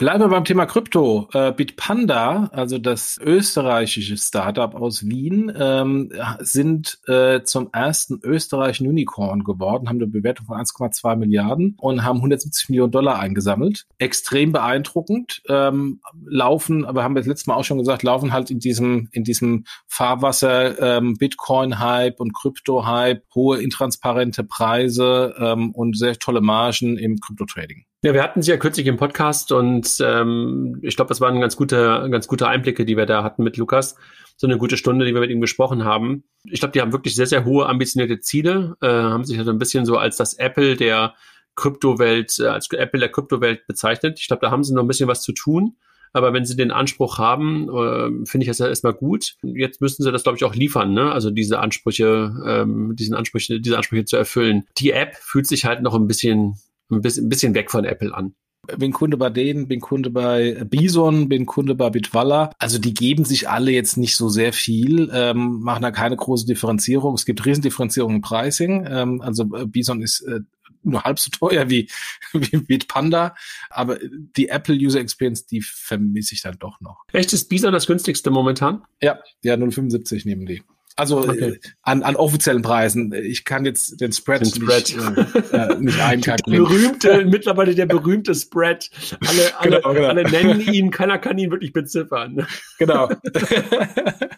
Bleiben 0.00 0.20
wir 0.20 0.28
beim 0.28 0.46
Thema 0.46 0.64
Krypto. 0.64 1.28
Äh, 1.34 1.52
Bitpanda, 1.52 2.48
also 2.54 2.78
das 2.78 3.20
österreichische 3.22 4.16
Startup 4.16 4.74
aus 4.74 5.06
Wien, 5.06 5.52
ähm, 5.54 6.10
sind 6.38 6.98
äh, 7.06 7.42
zum 7.42 7.68
ersten 7.70 8.18
österreichischen 8.22 8.86
Unicorn 8.86 9.44
geworden, 9.44 9.90
haben 9.90 9.98
eine 9.98 10.06
Bewertung 10.06 10.46
von 10.46 10.56
1,2 10.56 11.16
Milliarden 11.16 11.76
und 11.78 12.02
haben 12.02 12.16
170 12.16 12.70
Millionen 12.70 12.92
Dollar 12.92 13.18
eingesammelt. 13.18 13.84
Extrem 13.98 14.52
beeindruckend. 14.52 15.42
Ähm, 15.50 16.00
laufen, 16.24 16.86
aber 16.86 17.04
haben 17.04 17.14
wir 17.14 17.20
das 17.20 17.28
letzte 17.28 17.50
Mal 17.50 17.56
auch 17.56 17.64
schon 17.64 17.76
gesagt, 17.76 18.02
laufen 18.02 18.32
halt 18.32 18.50
in 18.50 18.58
diesem, 18.58 19.10
in 19.12 19.22
diesem 19.22 19.64
Fahrwasser 19.86 20.80
ähm, 20.96 21.18
Bitcoin-Hype 21.18 22.20
und 22.20 22.32
Krypto-Hype, 22.32 23.22
hohe 23.34 23.60
intransparente 23.60 24.44
Preise 24.44 25.34
ähm, 25.38 25.72
und 25.72 25.98
sehr 25.98 26.18
tolle 26.18 26.40
Margen 26.40 26.96
im 26.96 27.20
Krypto-Trading. 27.20 27.84
Ja, 28.02 28.14
wir 28.14 28.22
hatten 28.22 28.40
sie 28.40 28.50
ja 28.50 28.56
kürzlich 28.56 28.86
im 28.86 28.96
Podcast 28.96 29.52
und 29.52 29.98
ähm, 30.02 30.78
ich 30.80 30.96
glaube, 30.96 31.10
das 31.10 31.20
waren 31.20 31.38
ganz 31.38 31.54
gute, 31.54 32.08
ganz 32.10 32.26
gute 32.28 32.48
Einblicke, 32.48 32.86
die 32.86 32.96
wir 32.96 33.04
da 33.04 33.22
hatten 33.22 33.42
mit 33.42 33.58
Lukas. 33.58 33.94
So 34.38 34.46
eine 34.46 34.56
gute 34.56 34.78
Stunde, 34.78 35.04
die 35.04 35.12
wir 35.12 35.20
mit 35.20 35.30
ihm 35.30 35.42
gesprochen 35.42 35.84
haben. 35.84 36.24
Ich 36.44 36.60
glaube, 36.60 36.72
die 36.72 36.80
haben 36.80 36.92
wirklich 36.92 37.14
sehr, 37.14 37.26
sehr 37.26 37.44
hohe 37.44 37.66
ambitionierte 37.66 38.18
Ziele, 38.20 38.74
äh, 38.80 38.88
haben 38.88 39.24
sich 39.24 39.38
also 39.38 39.50
ein 39.50 39.58
bisschen 39.58 39.84
so 39.84 39.98
als 39.98 40.16
das 40.16 40.32
Apple 40.32 40.76
der 40.76 41.12
Kryptowelt, 41.56 42.38
äh, 42.38 42.46
als 42.46 42.70
Apple 42.72 43.00
der 43.00 43.10
Kryptowelt 43.10 43.66
bezeichnet. 43.66 44.18
Ich 44.18 44.28
glaube, 44.28 44.40
da 44.40 44.50
haben 44.50 44.64
sie 44.64 44.72
noch 44.72 44.82
ein 44.82 44.88
bisschen 44.88 45.08
was 45.08 45.20
zu 45.20 45.32
tun. 45.32 45.76
Aber 46.14 46.32
wenn 46.32 46.46
sie 46.46 46.56
den 46.56 46.70
Anspruch 46.70 47.18
haben, 47.18 47.68
äh, 47.68 48.26
finde 48.26 48.44
ich 48.44 48.48
das 48.48 48.58
ja 48.58 48.66
erstmal 48.66 48.94
gut. 48.94 49.34
Jetzt 49.42 49.82
müssen 49.82 50.02
sie 50.02 50.10
das, 50.10 50.22
glaube 50.22 50.36
ich, 50.38 50.44
auch 50.44 50.54
liefern, 50.54 50.94
ne? 50.94 51.12
Also 51.12 51.30
diese 51.30 51.60
Ansprüche, 51.60 52.34
ähm, 52.46 52.96
diesen 52.96 53.14
Ansprüche, 53.14 53.60
diese 53.60 53.76
Ansprüche 53.76 54.06
zu 54.06 54.16
erfüllen. 54.16 54.64
Die 54.78 54.90
App 54.90 55.14
fühlt 55.16 55.46
sich 55.46 55.66
halt 55.66 55.82
noch 55.82 55.94
ein 55.94 56.08
bisschen 56.08 56.56
ein 56.90 57.02
bisschen, 57.02 57.54
weg 57.54 57.70
von 57.70 57.84
Apple 57.84 58.14
an 58.14 58.34
bin 58.76 58.92
Kunde 58.92 59.16
bei 59.16 59.30
denen, 59.30 59.68
bin 59.68 59.80
Kunde 59.80 60.10
bei 60.10 60.64
Bison, 60.64 61.28
bin 61.28 61.46
Kunde 61.46 61.74
bei 61.74 61.90
Bitwalla. 61.90 62.50
Also 62.58 62.78
die 62.78 62.94
geben 62.94 63.24
sich 63.24 63.48
alle 63.48 63.70
jetzt 63.70 63.96
nicht 63.96 64.16
so 64.16 64.28
sehr 64.28 64.52
viel, 64.52 65.10
ähm, 65.12 65.60
machen 65.60 65.82
da 65.82 65.90
keine 65.90 66.16
große 66.16 66.46
Differenzierung. 66.46 67.14
Es 67.14 67.24
gibt 67.24 67.44
Riesendifferenzierung 67.44 68.16
im 68.16 68.20
Pricing. 68.20 68.86
Ähm, 68.88 69.20
also 69.22 69.44
äh, 69.56 69.66
Bison 69.66 70.02
ist 70.02 70.20
äh, 70.20 70.40
nur 70.82 71.02
halb 71.02 71.18
so 71.18 71.30
teuer 71.30 71.68
wie, 71.70 71.88
wie 72.32 72.56
Bitpanda. 72.58 73.34
Aber 73.70 73.98
die 74.36 74.48
Apple 74.48 74.76
User 74.76 75.00
Experience, 75.00 75.46
die 75.46 75.62
vermisse 75.62 76.34
ich 76.34 76.42
dann 76.42 76.58
doch 76.58 76.80
noch. 76.80 77.04
Echt, 77.12 77.32
ist 77.32 77.48
Bison 77.48 77.72
das 77.72 77.86
günstigste 77.86 78.30
momentan? 78.30 78.82
Ja, 79.00 79.20
ja, 79.42 79.54
0,75 79.54 80.26
nehmen 80.26 80.46
die. 80.46 80.62
Also 81.00 81.20
okay. 81.20 81.52
äh, 81.52 81.58
an, 81.80 82.02
an 82.02 82.14
offiziellen 82.14 82.60
Preisen. 82.60 83.14
Ich 83.14 83.46
kann 83.46 83.64
jetzt 83.64 84.02
den 84.02 84.12
Spread, 84.12 84.42
den 84.42 84.50
Spread. 84.50 84.94
nicht, 84.94 85.52
äh, 85.54 85.56
äh 85.56 85.76
nicht 85.76 85.98
einkalkulieren. 86.04 86.66
berühmte, 86.68 87.24
mittlerweile 87.24 87.74
der 87.74 87.86
berühmte 87.86 88.34
Spread. 88.34 88.90
Alle, 89.26 89.58
alle, 89.58 89.76
genau, 89.76 89.94
genau. 89.94 90.08
alle 90.08 90.30
nennen 90.30 90.60
ihn, 90.60 90.90
keiner 90.90 91.18
kann 91.18 91.38
ihn 91.38 91.50
wirklich 91.50 91.72
beziffern. 91.72 92.46
Genau. 92.78 93.08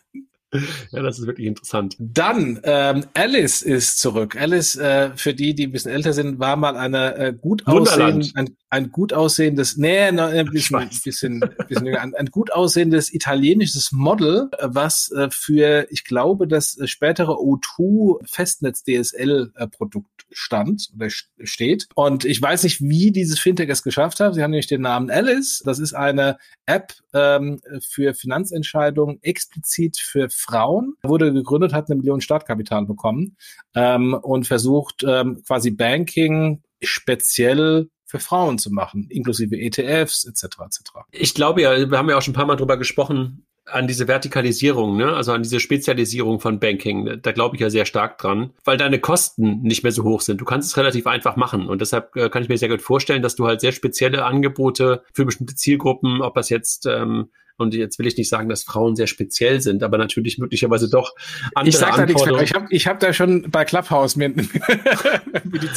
Ja, 0.90 1.02
das 1.02 1.18
ist 1.18 1.26
wirklich 1.26 1.46
interessant. 1.46 1.96
Dann, 1.98 2.60
ähm, 2.64 3.06
Alice 3.14 3.62
ist 3.62 3.98
zurück. 3.98 4.36
Alice, 4.36 4.76
äh, 4.76 5.10
für 5.16 5.32
die, 5.32 5.54
die 5.54 5.66
ein 5.66 5.72
bisschen 5.72 5.92
älter 5.92 6.12
sind, 6.12 6.38
war 6.38 6.56
mal 6.56 6.76
eine 6.76 7.16
äh, 7.16 7.32
gut 7.32 7.66
aussehende, 7.66 8.28
ein, 8.34 8.56
ein 8.68 8.90
gut 8.90 9.14
aussehendes, 9.14 9.78
nee, 9.78 10.12
no, 10.12 10.24
ein 10.24 10.50
bisschen, 10.50 10.76
ein 10.76 10.90
bisschen, 11.02 11.40
bisschen 11.68 11.96
ein, 11.96 12.14
ein 12.14 12.26
gut 12.26 12.52
aussehendes 12.52 13.12
italienisches 13.14 13.92
Model, 13.92 14.50
äh, 14.58 14.68
was 14.70 15.10
äh, 15.12 15.28
für, 15.30 15.86
ich 15.90 16.04
glaube, 16.04 16.46
das 16.46 16.78
äh, 16.78 16.86
spätere 16.86 17.32
O2 17.32 18.26
Festnetz 18.26 18.84
DSL 18.84 19.52
äh, 19.54 19.66
Produkt 19.68 20.26
stand 20.30 20.90
oder 20.94 21.08
steht. 21.10 21.88
Und 21.94 22.24
ich 22.24 22.40
weiß 22.40 22.64
nicht, 22.64 22.80
wie 22.80 23.10
dieses 23.10 23.38
Fintech 23.38 23.68
es 23.70 23.82
geschafft 23.82 24.20
hat. 24.20 24.34
Sie 24.34 24.42
haben 24.42 24.50
nämlich 24.50 24.66
den 24.66 24.82
Namen 24.82 25.10
Alice. 25.10 25.62
Das 25.64 25.78
ist 25.78 25.94
eine 25.94 26.38
App 26.66 26.94
ähm, 27.14 27.60
für 27.80 28.14
Finanzentscheidungen 28.14 29.18
explizit 29.22 29.98
für 29.98 30.28
Frauen. 30.30 30.94
Wurde 31.02 31.32
gegründet, 31.32 31.72
hat 31.72 31.88
eine 31.88 31.96
Million 31.96 32.20
Startkapital 32.20 32.86
bekommen 32.86 33.36
ähm, 33.74 34.14
und 34.14 34.46
versucht 34.46 35.04
ähm, 35.06 35.42
quasi 35.46 35.70
Banking 35.70 36.62
speziell 36.82 37.88
für 38.04 38.18
Frauen 38.18 38.58
zu 38.58 38.70
machen, 38.70 39.06
inklusive 39.08 39.56
ETFs 39.56 40.24
etc. 40.26 40.44
etc. 40.44 40.80
Ich 41.12 41.34
glaube 41.34 41.62
ja, 41.62 41.90
wir 41.90 41.96
haben 41.96 42.10
ja 42.10 42.18
auch 42.18 42.22
schon 42.22 42.32
ein 42.32 42.36
paar 42.36 42.46
Mal 42.46 42.56
drüber 42.56 42.76
gesprochen, 42.76 43.46
an 43.66 43.86
diese 43.86 44.08
Vertikalisierung, 44.08 44.96
ne? 44.96 45.12
also 45.12 45.32
an 45.32 45.42
diese 45.42 45.60
Spezialisierung 45.60 46.40
von 46.40 46.58
Banking, 46.58 47.20
da 47.22 47.32
glaube 47.32 47.56
ich 47.56 47.62
ja 47.62 47.70
sehr 47.70 47.86
stark 47.86 48.18
dran, 48.18 48.50
weil 48.64 48.76
deine 48.76 48.98
Kosten 48.98 49.62
nicht 49.62 49.82
mehr 49.82 49.92
so 49.92 50.02
hoch 50.02 50.20
sind. 50.20 50.40
Du 50.40 50.44
kannst 50.44 50.70
es 50.70 50.76
relativ 50.76 51.06
einfach 51.06 51.36
machen 51.36 51.68
und 51.68 51.80
deshalb 51.80 52.16
äh, 52.16 52.28
kann 52.28 52.42
ich 52.42 52.48
mir 52.48 52.58
sehr 52.58 52.68
gut 52.68 52.82
vorstellen, 52.82 53.22
dass 53.22 53.36
du 53.36 53.46
halt 53.46 53.60
sehr 53.60 53.72
spezielle 53.72 54.24
Angebote 54.24 55.04
für 55.14 55.24
bestimmte 55.24 55.54
Zielgruppen, 55.54 56.22
ob 56.22 56.34
das 56.34 56.48
jetzt 56.50 56.86
ähm, 56.86 57.28
und 57.58 57.74
jetzt 57.74 57.98
will 57.98 58.06
ich 58.06 58.16
nicht 58.16 58.28
sagen, 58.28 58.48
dass 58.48 58.64
Frauen 58.64 58.96
sehr 58.96 59.06
speziell 59.06 59.60
sind, 59.60 59.82
aber 59.82 59.98
natürlich 59.98 60.38
möglicherweise 60.38 60.90
doch 60.90 61.14
andere 61.54 61.68
ich 61.68 61.78
sag 61.78 61.96
da 61.96 62.02
Anforderungen. 62.02 62.40
Nichts, 62.40 62.50
ich 62.50 62.56
habe 62.56 62.66
ich 62.70 62.86
hab 62.86 63.00
da 63.00 63.12
schon 63.12 63.50
bei 63.50 63.64
Clubhouse 63.64 64.16
mir 64.16 64.32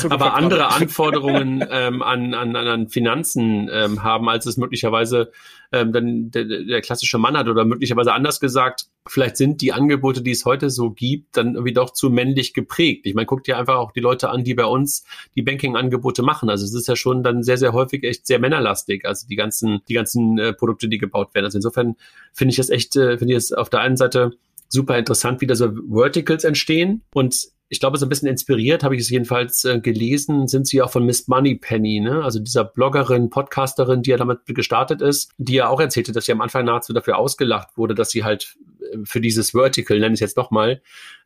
aber 0.09 0.33
andere 0.33 0.73
Anforderungen 0.73 1.65
ähm, 1.69 2.01
an, 2.01 2.33
an, 2.33 2.55
an 2.55 2.87
Finanzen 2.87 3.69
ähm, 3.71 4.03
haben, 4.03 4.29
als 4.29 4.45
es 4.45 4.57
möglicherweise 4.57 5.31
ähm, 5.75 5.91
dann 5.91 6.31
der, 6.31 6.45
der 6.45 6.81
klassische 6.81 7.17
Mann 7.17 7.37
hat 7.37 7.47
oder 7.47 7.65
möglicherweise 7.65 8.13
anders 8.13 8.39
gesagt, 8.39 8.85
vielleicht 9.07 9.35
sind 9.35 9.61
die 9.61 9.73
Angebote, 9.73 10.21
die 10.21 10.31
es 10.31 10.45
heute 10.45 10.69
so 10.69 10.91
gibt, 10.91 11.35
dann 11.35 11.55
irgendwie 11.55 11.73
doch 11.73 11.91
zu 11.91 12.09
männlich 12.09 12.53
geprägt. 12.53 13.05
Ich 13.05 13.13
meine, 13.13 13.25
guck 13.25 13.43
dir 13.43 13.57
einfach 13.57 13.75
auch 13.75 13.91
die 13.91 13.99
Leute 13.99 14.29
an, 14.29 14.43
die 14.45 14.53
bei 14.53 14.65
uns 14.65 15.05
die 15.35 15.41
Banking-Angebote 15.41 16.23
machen. 16.23 16.49
Also 16.49 16.63
es 16.63 16.73
ist 16.73 16.87
ja 16.87 16.95
schon 16.95 17.23
dann 17.23 17.43
sehr, 17.43 17.57
sehr 17.57 17.73
häufig 17.73 18.03
echt 18.03 18.25
sehr 18.25 18.39
männerlastig. 18.39 19.05
Also 19.05 19.27
die 19.27 19.35
ganzen, 19.35 19.81
die 19.89 19.93
ganzen 19.93 20.39
äh, 20.39 20.53
Produkte, 20.53 20.87
die 20.87 20.97
gebaut 20.97 21.35
werden. 21.35 21.45
Also 21.45 21.57
insofern 21.57 21.95
finde 22.33 22.51
ich 22.51 22.57
das 22.57 22.69
echt, 22.69 22.95
äh, 22.95 23.17
finde 23.17 23.33
ich 23.33 23.37
es 23.37 23.51
auf 23.51 23.69
der 23.69 23.81
einen 23.81 23.97
Seite 23.97 24.31
super 24.69 24.97
interessant, 24.97 25.41
wie 25.41 25.47
da 25.47 25.55
so 25.55 25.71
Verticals 25.89 26.43
entstehen 26.43 27.03
und 27.13 27.49
ich 27.67 27.79
glaube, 27.79 27.97
so 27.97 28.05
ein 28.05 28.09
bisschen 28.09 28.27
inspiriert, 28.27 28.83
habe 28.83 28.95
ich 28.95 29.01
es 29.01 29.09
jedenfalls 29.09 29.65
äh, 29.65 29.79
gelesen, 29.79 30.47
sind 30.47 30.67
sie 30.67 30.81
auch 30.81 30.91
von 30.91 31.05
Miss 31.05 31.27
Moneypenny, 31.27 31.99
ne? 31.99 32.23
Also 32.23 32.39
dieser 32.39 32.63
Bloggerin, 32.63 33.29
Podcasterin, 33.29 34.03
die 34.03 34.11
ja 34.11 34.17
damit 34.17 34.39
gestartet 34.45 35.01
ist, 35.01 35.31
die 35.37 35.55
ja 35.55 35.69
auch 35.69 35.79
erzählte, 35.79 36.11
dass 36.11 36.25
sie 36.25 36.31
am 36.31 36.41
Anfang 36.41 36.65
nahezu 36.65 36.93
dafür 36.93 37.17
ausgelacht 37.17 37.75
wurde, 37.75 37.95
dass 37.95 38.11
sie 38.11 38.23
halt 38.23 38.55
äh, 38.81 38.97
für 39.03 39.19
dieses 39.19 39.51
Vertical, 39.51 39.99
nenne 39.99 40.13
ich 40.13 40.17
es 40.17 40.19
jetzt 40.21 40.37
nochmal, 40.37 40.81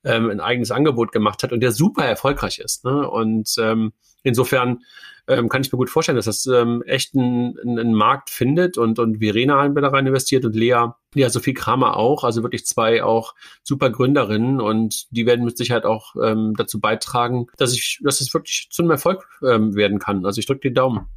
ähm, 0.06 0.30
ein 0.30 0.40
eigenes 0.40 0.72
Angebot 0.72 1.12
gemacht 1.12 1.44
hat 1.44 1.52
und 1.52 1.60
der 1.60 1.72
super 1.72 2.06
erfolgreich 2.06 2.60
ist. 2.60 2.86
Ne? 2.86 3.10
Und 3.10 3.56
ähm, 3.60 3.92
insofern 4.24 4.80
ähm, 5.30 5.48
kann 5.48 5.62
ich 5.62 5.72
mir 5.72 5.78
gut 5.78 5.92
vorstellen, 5.92 6.16
dass 6.16 6.26
das 6.26 6.48
ähm, 6.48 6.82
echt 6.88 7.16
einen, 7.16 7.58
einen 7.60 7.94
Markt 7.94 8.32
findet 8.32 8.80
und, 8.80 8.98
und 8.98 9.20
Verena 9.20 9.62
haben 9.62 9.76
wir 9.76 9.82
da 9.84 9.90
rein 9.90 10.08
investiert 10.08 10.44
und 10.44 10.56
Lea, 10.56 10.88
ja, 11.14 11.30
Sophie 11.30 11.54
Kramer 11.54 11.98
auch, 11.98 12.24
also 12.24 12.42
wirklich 12.42 12.66
zwei 12.66 13.04
auch 13.04 13.36
super 13.62 13.92
Gründerinnen 13.92 14.60
und 14.60 15.06
die 15.12 15.28
werden 15.28 15.46
mit 15.46 15.56
Sicherheit 15.56 15.86
auch 15.86 16.16
ähm, 16.22 16.56
dazu 16.58 16.80
beitragen, 16.80 17.46
dass 17.58 17.74
ich, 17.74 18.00
dass 18.04 18.22
es 18.22 18.34
wirklich 18.34 18.70
zu 18.72 18.82
einem 18.82 18.92
Erfolg 18.92 19.28
ähm, 19.48 19.76
werden 19.76 20.00
kann. 20.00 20.26
Also 20.26 20.40
ich 20.40 20.48
drücke 20.48 20.62
den 20.62 20.74
Daumen. 20.74 21.08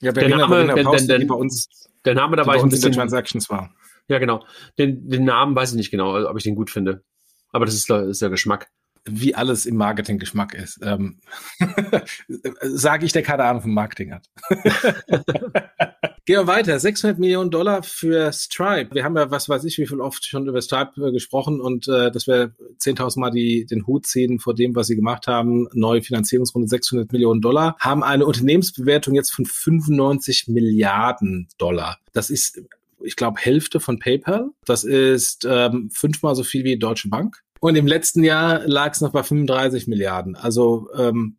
Ja, 0.00 0.12
Verena, 0.12 0.36
der 0.36 0.48
Name, 0.48 0.66
Verena 0.66 0.90
Paus, 0.90 1.06
den, 1.06 1.20
die 1.20 1.26
bei 1.26 1.34
uns, 1.36 1.88
der 2.04 2.14
Name 2.14 2.36
da 2.36 2.46
war 2.46 2.56
ich 2.56 2.62
ein 2.62 2.70
bisschen, 2.70 2.92
Transactions 2.92 3.48
war. 3.50 3.72
Ja, 4.08 4.18
genau. 4.18 4.44
Den, 4.78 5.08
den 5.08 5.24
Namen 5.24 5.54
weiß 5.54 5.70
ich 5.70 5.76
nicht 5.76 5.92
genau, 5.92 6.28
ob 6.28 6.36
ich 6.36 6.42
den 6.42 6.56
gut 6.56 6.70
finde. 6.70 7.04
Aber 7.52 7.66
das 7.66 7.74
ist, 7.74 7.88
das 7.88 8.08
ist 8.08 8.20
der 8.20 8.30
Geschmack 8.30 8.68
wie 9.06 9.34
alles 9.34 9.66
im 9.66 9.76
Marketing 9.76 10.18
Geschmack 10.18 10.54
ist. 10.54 10.80
Ähm, 10.82 11.18
Sage 12.62 13.04
ich, 13.04 13.12
der 13.12 13.22
keine 13.22 13.44
Ahnung 13.44 13.62
vom 13.62 13.74
Marketing 13.74 14.12
hat. 14.12 14.28
Gehen 16.26 16.38
wir 16.38 16.46
weiter. 16.46 16.78
600 16.78 17.18
Millionen 17.18 17.50
Dollar 17.50 17.82
für 17.82 18.32
Stripe. 18.32 18.94
Wir 18.94 19.04
haben 19.04 19.16
ja, 19.16 19.30
was 19.30 19.48
weiß 19.48 19.64
ich, 19.64 19.76
wie 19.76 19.86
viel 19.86 20.00
oft 20.00 20.24
schon 20.24 20.48
über 20.48 20.62
Stripe 20.62 21.06
äh, 21.06 21.12
gesprochen 21.12 21.60
und 21.60 21.86
äh, 21.86 22.10
dass 22.10 22.26
wir 22.26 22.54
10.000 22.80 23.20
Mal 23.20 23.30
die, 23.30 23.66
den 23.66 23.86
Hut 23.86 24.06
ziehen 24.06 24.38
vor 24.38 24.54
dem, 24.54 24.74
was 24.74 24.86
sie 24.86 24.96
gemacht 24.96 25.26
haben. 25.26 25.68
Neue 25.74 26.00
Finanzierungsrunde 26.00 26.68
600 26.68 27.12
Millionen 27.12 27.42
Dollar. 27.42 27.76
Haben 27.78 28.02
eine 28.02 28.24
Unternehmensbewertung 28.24 29.14
jetzt 29.14 29.34
von 29.34 29.44
95 29.44 30.48
Milliarden 30.48 31.48
Dollar. 31.58 31.98
Das 32.14 32.30
ist 32.30 32.62
ich 33.04 33.16
glaube, 33.16 33.38
Hälfte 33.38 33.80
von 33.80 33.98
PayPal. 33.98 34.50
Das 34.64 34.82
ist 34.82 35.46
ähm, 35.48 35.90
fünfmal 35.92 36.34
so 36.34 36.42
viel 36.42 36.64
wie 36.64 36.78
Deutsche 36.78 37.10
Bank. 37.10 37.43
Und 37.64 37.76
im 37.76 37.86
letzten 37.86 38.22
Jahr 38.22 38.60
lag 38.66 38.92
es 38.92 39.00
noch 39.00 39.12
bei 39.12 39.22
35 39.22 39.86
Milliarden. 39.86 40.36
Also 40.36 40.90
ähm, 40.98 41.38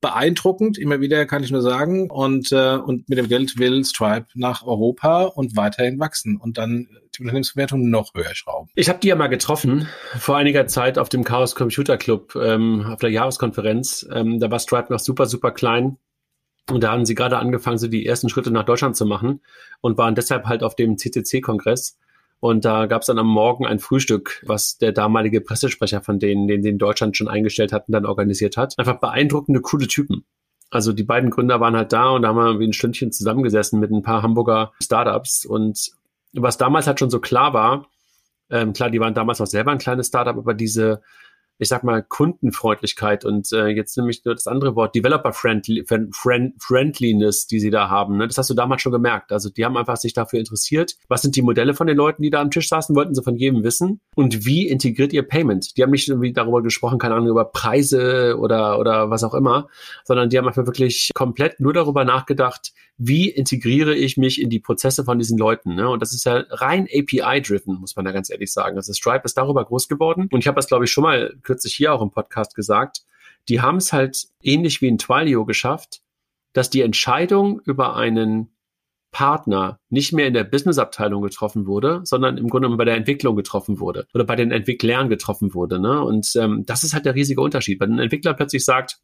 beeindruckend, 0.00 0.78
immer 0.78 1.02
wieder 1.02 1.26
kann 1.26 1.44
ich 1.44 1.50
nur 1.50 1.60
sagen. 1.60 2.08
Und, 2.10 2.50
äh, 2.50 2.76
und 2.76 3.10
mit 3.10 3.18
dem 3.18 3.28
Geld 3.28 3.58
will 3.58 3.84
Stripe 3.84 4.24
nach 4.32 4.62
Europa 4.62 5.24
und 5.24 5.54
weiterhin 5.54 6.00
wachsen 6.00 6.38
und 6.38 6.56
dann 6.56 6.88
die 7.14 7.20
Unternehmensbewertung 7.20 7.90
noch 7.90 8.14
höher 8.14 8.34
schrauben. 8.34 8.70
Ich 8.74 8.88
habe 8.88 9.00
die 9.00 9.08
ja 9.08 9.16
mal 9.16 9.26
getroffen 9.26 9.86
vor 10.18 10.38
einiger 10.38 10.66
Zeit 10.66 10.96
auf 10.96 11.10
dem 11.10 11.24
Chaos 11.24 11.54
Computer 11.54 11.98
Club 11.98 12.34
ähm, 12.36 12.86
auf 12.90 13.00
der 13.00 13.10
Jahreskonferenz. 13.10 14.08
Ähm, 14.10 14.40
da 14.40 14.50
war 14.50 14.60
Stripe 14.60 14.90
noch 14.90 15.00
super, 15.00 15.26
super 15.26 15.50
klein. 15.50 15.98
Und 16.70 16.84
da 16.84 16.92
haben 16.92 17.04
sie 17.04 17.14
gerade 17.14 17.36
angefangen, 17.36 17.76
so 17.76 17.86
die 17.86 18.06
ersten 18.06 18.30
Schritte 18.30 18.50
nach 18.50 18.64
Deutschland 18.64 18.96
zu 18.96 19.04
machen 19.04 19.42
und 19.82 19.98
waren 19.98 20.14
deshalb 20.14 20.46
halt 20.46 20.62
auf 20.62 20.74
dem 20.74 20.96
CCC-Kongress. 20.96 21.98
Und 22.40 22.64
da 22.64 22.86
gab 22.86 23.00
es 23.00 23.06
dann 23.06 23.18
am 23.18 23.26
Morgen 23.26 23.66
ein 23.66 23.78
Frühstück, 23.78 24.42
was 24.46 24.78
der 24.78 24.92
damalige 24.92 25.40
Pressesprecher 25.40 26.02
von 26.02 26.18
denen, 26.18 26.46
den 26.48 26.62
sie 26.62 26.68
in 26.68 26.78
Deutschland 26.78 27.16
schon 27.16 27.28
eingestellt 27.28 27.72
hatten, 27.72 27.92
dann 27.92 28.06
organisiert 28.06 28.56
hat. 28.56 28.74
Einfach 28.78 29.00
beeindruckende, 29.00 29.60
coole 29.60 29.86
Typen. 29.86 30.24
Also 30.70 30.92
die 30.92 31.04
beiden 31.04 31.30
Gründer 31.30 31.60
waren 31.60 31.76
halt 31.76 31.92
da 31.92 32.10
und 32.10 32.22
da 32.22 32.28
haben 32.28 32.36
wir 32.36 32.58
wie 32.58 32.66
ein 32.66 32.72
Stündchen 32.72 33.12
zusammengesessen 33.12 33.80
mit 33.80 33.90
ein 33.90 34.02
paar 34.02 34.22
Hamburger 34.22 34.72
Startups. 34.82 35.46
Und 35.46 35.92
was 36.32 36.58
damals 36.58 36.86
halt 36.86 36.98
schon 36.98 37.10
so 37.10 37.20
klar 37.20 37.54
war, 37.54 37.86
ähm, 38.50 38.72
klar, 38.72 38.90
die 38.90 39.00
waren 39.00 39.14
damals 39.14 39.40
auch 39.40 39.46
selber 39.46 39.72
ein 39.72 39.78
kleines 39.78 40.08
Startup, 40.08 40.36
aber 40.36 40.54
diese 40.54 41.02
ich 41.58 41.68
sag 41.68 41.84
mal, 41.84 42.02
Kundenfreundlichkeit 42.02 43.24
und 43.24 43.50
äh, 43.52 43.68
jetzt 43.68 43.96
nämlich 43.96 44.24
nur 44.24 44.34
das 44.34 44.46
andere 44.46 44.76
Wort, 44.76 44.94
Developer-Friendliness, 44.94 47.46
die 47.46 47.60
sie 47.60 47.70
da 47.70 47.88
haben. 47.88 48.18
Ne? 48.18 48.26
Das 48.26 48.38
hast 48.38 48.50
du 48.50 48.54
damals 48.54 48.82
schon 48.82 48.92
gemerkt. 48.92 49.32
Also 49.32 49.48
die 49.48 49.64
haben 49.64 49.76
einfach 49.76 49.96
sich 49.96 50.12
dafür 50.12 50.38
interessiert. 50.38 50.96
Was 51.08 51.22
sind 51.22 51.36
die 51.36 51.42
Modelle 51.42 51.74
von 51.74 51.86
den 51.86 51.96
Leuten, 51.96 52.22
die 52.22 52.30
da 52.30 52.40
am 52.40 52.50
Tisch 52.50 52.68
saßen, 52.68 52.94
wollten 52.94 53.14
sie 53.14 53.22
von 53.22 53.36
jedem 53.36 53.64
wissen? 53.64 54.00
Und 54.14 54.44
wie 54.44 54.68
integriert 54.68 55.12
ihr 55.12 55.22
Payment? 55.22 55.76
Die 55.76 55.82
haben 55.82 55.90
nicht 55.90 56.08
irgendwie 56.08 56.32
darüber 56.32 56.62
gesprochen, 56.62 56.98
keine 56.98 57.14
Ahnung, 57.14 57.28
über 57.28 57.46
Preise 57.46 58.36
oder, 58.38 58.78
oder 58.78 59.10
was 59.10 59.24
auch 59.24 59.34
immer, 59.34 59.68
sondern 60.04 60.28
die 60.28 60.38
haben 60.38 60.46
einfach 60.46 60.66
wirklich 60.66 61.10
komplett 61.14 61.60
nur 61.60 61.72
darüber 61.72 62.04
nachgedacht, 62.04 62.72
wie 62.98 63.28
integriere 63.28 63.94
ich 63.94 64.16
mich 64.16 64.40
in 64.40 64.48
die 64.48 64.58
Prozesse 64.58 65.04
von 65.04 65.18
diesen 65.18 65.38
Leuten. 65.38 65.74
Ne? 65.74 65.88
Und 65.88 66.00
das 66.00 66.14
ist 66.14 66.24
ja 66.24 66.44
rein 66.50 66.88
API-driven, 66.92 67.74
muss 67.74 67.96
man 67.96 68.04
da 68.04 68.12
ganz 68.12 68.30
ehrlich 68.30 68.52
sagen. 68.52 68.76
Also 68.76 68.92
Stripe 68.92 69.22
ist 69.24 69.36
darüber 69.36 69.64
groß 69.64 69.88
geworden. 69.88 70.28
Und 70.32 70.40
ich 70.40 70.46
habe 70.46 70.56
das, 70.56 70.66
glaube 70.66 70.84
ich, 70.84 70.90
schon 70.90 71.02
mal 71.02 71.34
kürzlich 71.46 71.74
hier 71.74 71.94
auch 71.94 72.02
im 72.02 72.10
Podcast 72.10 72.54
gesagt. 72.54 73.02
Die 73.48 73.60
haben 73.60 73.78
es 73.78 73.92
halt 73.92 74.26
ähnlich 74.42 74.82
wie 74.82 74.88
in 74.88 74.98
Twilio 74.98 75.46
geschafft, 75.46 76.00
dass 76.52 76.68
die 76.68 76.82
Entscheidung 76.82 77.60
über 77.64 77.96
einen 77.96 78.52
Partner 79.12 79.80
nicht 79.88 80.12
mehr 80.12 80.26
in 80.26 80.34
der 80.34 80.44
Business-Abteilung 80.44 81.22
getroffen 81.22 81.66
wurde, 81.66 82.02
sondern 82.04 82.36
im 82.36 82.48
Grunde 82.48 82.68
bei 82.70 82.84
der 82.84 82.96
Entwicklung 82.96 83.36
getroffen 83.36 83.80
wurde 83.80 84.06
oder 84.12 84.24
bei 84.24 84.36
den 84.36 84.50
Entwicklern 84.50 85.08
getroffen 85.08 85.54
wurde. 85.54 85.78
Ne? 85.78 86.02
Und 86.02 86.34
ähm, 86.36 86.64
das 86.66 86.82
ist 86.82 86.92
halt 86.92 87.06
der 87.06 87.14
riesige 87.14 87.40
Unterschied. 87.40 87.80
Wenn 87.80 87.94
ein 87.94 87.98
Entwickler 87.98 88.34
plötzlich 88.34 88.64
sagt, 88.64 88.98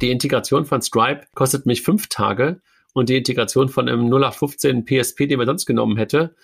die 0.00 0.10
Integration 0.10 0.66
von 0.66 0.82
Stripe 0.82 1.26
kostet 1.34 1.66
mich 1.66 1.82
fünf 1.82 2.08
Tage 2.08 2.60
und 2.92 3.08
die 3.08 3.16
Integration 3.16 3.68
von 3.68 3.88
einem 3.88 4.06
0815 4.06 4.84
PSP, 4.84 5.26
den 5.26 5.38
man 5.38 5.46
sonst 5.46 5.66
genommen 5.66 5.96
hätte, 5.96 6.36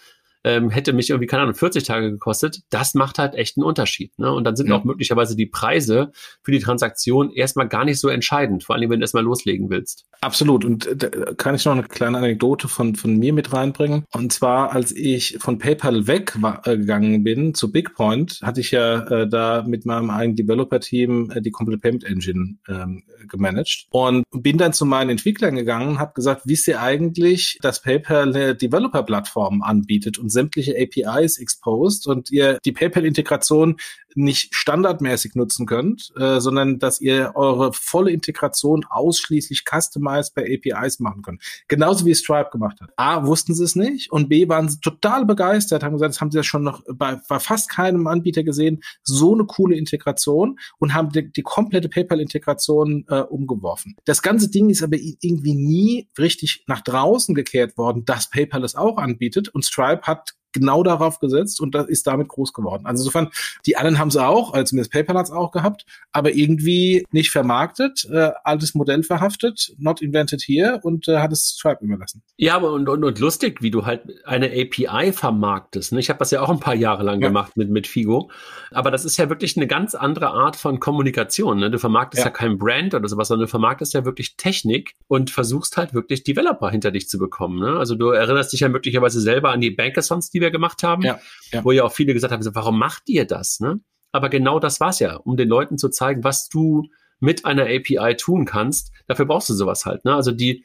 ähm, 0.44 0.70
hätte 0.70 0.92
mich 0.92 1.10
irgendwie, 1.10 1.26
keine 1.26 1.42
Ahnung, 1.42 1.54
40 1.54 1.84
Tage 1.84 2.10
gekostet, 2.10 2.60
das 2.70 2.94
macht 2.94 3.18
halt 3.18 3.34
echt 3.34 3.56
einen 3.56 3.64
Unterschied. 3.64 4.18
Ne? 4.18 4.32
Und 4.32 4.44
dann 4.44 4.56
sind 4.56 4.68
ja. 4.68 4.76
auch 4.76 4.84
möglicherweise 4.84 5.36
die 5.36 5.46
Preise 5.46 6.12
für 6.42 6.52
die 6.52 6.60
Transaktion 6.60 7.30
erstmal 7.30 7.68
gar 7.68 7.84
nicht 7.84 7.98
so 7.98 8.08
entscheidend, 8.08 8.64
vor 8.64 8.76
allem 8.76 8.90
wenn 8.90 9.00
du 9.00 9.04
erstmal 9.04 9.24
loslegen 9.24 9.70
willst. 9.70 10.06
Absolut. 10.20 10.64
Und 10.64 10.86
äh, 10.86 10.96
da 10.96 11.08
kann 11.34 11.54
ich 11.54 11.64
noch 11.64 11.72
eine 11.72 11.82
kleine 11.82 12.18
Anekdote 12.18 12.68
von, 12.68 12.94
von 12.94 13.16
mir 13.16 13.32
mit 13.32 13.52
reinbringen. 13.52 14.04
Und 14.12 14.32
zwar, 14.32 14.72
als 14.72 14.92
ich 14.92 15.36
von 15.40 15.58
PayPal 15.58 16.06
weggegangen 16.06 17.14
äh, 17.14 17.18
bin 17.18 17.54
zu 17.54 17.72
BigPoint, 17.72 18.40
hatte 18.42 18.60
ich 18.60 18.70
ja 18.70 19.00
äh, 19.02 19.28
da 19.28 19.64
mit 19.66 19.86
meinem 19.86 20.10
eigenen 20.10 20.36
Developer-Team 20.36 21.30
äh, 21.34 21.42
die 21.42 21.50
komplette 21.50 21.80
Payment 21.80 22.04
Engine 22.04 22.56
ähm, 22.68 23.02
gemanagt 23.28 23.86
und 23.90 24.24
bin 24.32 24.58
dann 24.58 24.72
zu 24.72 24.86
meinen 24.86 25.10
Entwicklern 25.10 25.56
gegangen 25.56 25.88
und 25.90 25.98
habe 25.98 26.14
gesagt, 26.14 26.42
wisst 26.44 26.68
ihr 26.68 26.80
eigentlich, 26.80 27.58
dass 27.62 27.82
PayPal 27.82 28.34
eine 28.34 28.54
Developer-Plattform 28.54 29.62
anbietet 29.62 30.18
und 30.18 30.25
sämtliche 30.28 30.76
APIs 30.76 31.38
exposed 31.38 32.06
und 32.06 32.30
ihr 32.30 32.58
die 32.64 32.72
PayPal-Integration 32.72 33.76
nicht 34.16 34.54
standardmäßig 34.54 35.34
nutzen 35.34 35.66
könnt, 35.66 36.12
äh, 36.16 36.40
sondern 36.40 36.78
dass 36.78 37.00
ihr 37.00 37.32
eure 37.34 37.72
volle 37.72 38.10
Integration 38.10 38.84
ausschließlich 38.88 39.64
customized 39.64 40.34
per 40.34 40.44
APIs 40.44 41.00
machen 41.00 41.22
könnt. 41.22 41.42
Genauso 41.68 42.06
wie 42.06 42.14
Stripe 42.14 42.50
gemacht 42.50 42.80
hat. 42.80 42.90
A, 42.96 43.26
wussten 43.26 43.54
sie 43.54 43.64
es 43.64 43.76
nicht 43.76 44.10
und 44.10 44.28
B, 44.28 44.48
waren 44.48 44.68
sie 44.68 44.80
total 44.80 45.24
begeistert, 45.26 45.82
haben 45.82 45.92
gesagt, 45.92 46.14
das 46.14 46.20
haben 46.20 46.30
sie 46.30 46.38
ja 46.38 46.42
schon 46.42 46.62
noch 46.62 46.82
bei, 46.92 47.20
bei 47.28 47.38
fast 47.38 47.70
keinem 47.70 48.06
Anbieter 48.06 48.42
gesehen, 48.42 48.82
so 49.02 49.34
eine 49.34 49.44
coole 49.44 49.76
Integration 49.76 50.58
und 50.78 50.94
haben 50.94 51.10
die, 51.10 51.30
die 51.30 51.42
komplette 51.42 51.88
PayPal-Integration 51.88 53.04
äh, 53.08 53.20
umgeworfen. 53.20 53.96
Das 54.04 54.22
ganze 54.22 54.50
Ding 54.50 54.70
ist 54.70 54.82
aber 54.82 54.96
irgendwie 54.96 55.54
nie 55.54 56.08
richtig 56.18 56.64
nach 56.66 56.80
draußen 56.80 57.34
gekehrt 57.34 57.76
worden, 57.76 58.04
dass 58.04 58.30
PayPal 58.30 58.64
es 58.64 58.74
auch 58.74 58.96
anbietet 58.96 59.48
und 59.48 59.64
Stripe 59.64 60.02
hat 60.02 60.34
genau 60.56 60.82
darauf 60.82 61.20
gesetzt 61.20 61.60
und 61.60 61.74
das 61.74 61.86
ist 61.86 62.06
damit 62.06 62.28
groß 62.28 62.52
geworden. 62.52 62.86
Also 62.86 63.02
insofern, 63.02 63.28
die 63.66 63.76
anderen 63.76 63.98
haben 63.98 64.10
sie 64.10 64.24
auch, 64.24 64.52
also 64.52 64.64
zumindest 64.64 64.92
PayPal 64.92 65.16
hat 65.16 65.26
es 65.26 65.32
auch 65.32 65.52
gehabt, 65.52 65.84
aber 66.12 66.32
irgendwie 66.34 67.04
nicht 67.12 67.30
vermarktet, 67.30 68.06
äh, 68.10 68.32
altes 68.44 68.74
Modell 68.74 69.02
verhaftet, 69.02 69.74
not 69.78 70.00
invented 70.02 70.42
here 70.42 70.80
und 70.82 71.08
äh, 71.08 71.18
hat 71.18 71.32
es 71.32 71.56
Stripe 71.58 71.84
überlassen. 71.84 72.22
Ja, 72.36 72.56
aber 72.56 72.72
und, 72.72 72.88
und, 72.88 73.04
und 73.04 73.18
lustig, 73.18 73.62
wie 73.62 73.70
du 73.70 73.86
halt 73.86 74.02
eine 74.24 74.46
API 74.46 75.12
vermarktest. 75.12 75.92
Ne? 75.92 76.00
Ich 76.00 76.08
habe 76.08 76.18
das 76.18 76.30
ja 76.30 76.40
auch 76.40 76.50
ein 76.50 76.60
paar 76.60 76.74
Jahre 76.74 77.02
lang 77.02 77.20
ja. 77.20 77.28
gemacht 77.28 77.56
mit, 77.56 77.70
mit 77.70 77.86
Figo, 77.86 78.30
aber 78.70 78.90
das 78.90 79.04
ist 79.04 79.16
ja 79.16 79.28
wirklich 79.28 79.56
eine 79.56 79.66
ganz 79.66 79.94
andere 79.94 80.28
Art 80.28 80.56
von 80.56 80.80
Kommunikation. 80.80 81.58
Ne? 81.58 81.70
Du 81.70 81.78
vermarktest 81.78 82.24
ja. 82.24 82.30
ja 82.30 82.30
kein 82.30 82.58
Brand 82.58 82.94
oder 82.94 83.08
sowas, 83.08 83.28
sondern 83.28 83.46
du 83.46 83.50
vermarktest 83.50 83.94
ja 83.94 84.04
wirklich 84.04 84.36
Technik 84.36 84.94
und 85.08 85.30
versuchst 85.30 85.76
halt 85.76 85.94
wirklich 85.94 86.24
Developer 86.24 86.70
hinter 86.70 86.90
dich 86.90 87.08
zu 87.08 87.18
bekommen. 87.18 87.60
Ne? 87.60 87.78
Also 87.78 87.94
du 87.94 88.10
erinnerst 88.10 88.52
dich 88.52 88.60
ja 88.60 88.68
möglicherweise 88.68 89.20
selber 89.20 89.50
an 89.50 89.60
die 89.60 89.70
Bankathons, 89.70 90.30
die 90.30 90.40
wir 90.40 90.45
gemacht 90.50 90.82
haben, 90.82 91.02
ja, 91.02 91.18
ja. 91.52 91.64
wo 91.64 91.72
ja 91.72 91.84
auch 91.84 91.92
viele 91.92 92.14
gesagt 92.14 92.32
haben, 92.32 92.44
warum 92.54 92.78
macht 92.78 93.04
ihr 93.06 93.26
das? 93.26 93.60
Ne? 93.60 93.80
Aber 94.12 94.28
genau 94.28 94.58
das 94.58 94.80
war's 94.80 94.98
ja, 94.98 95.16
um 95.16 95.36
den 95.36 95.48
Leuten 95.48 95.78
zu 95.78 95.88
zeigen, 95.88 96.24
was 96.24 96.48
du 96.48 96.84
mit 97.20 97.44
einer 97.44 97.64
API 97.64 98.16
tun 98.16 98.44
kannst. 98.44 98.92
Dafür 99.06 99.26
brauchst 99.26 99.48
du 99.48 99.54
sowas 99.54 99.86
halt. 99.86 100.04
Ne? 100.04 100.14
Also 100.14 100.32
die, 100.32 100.64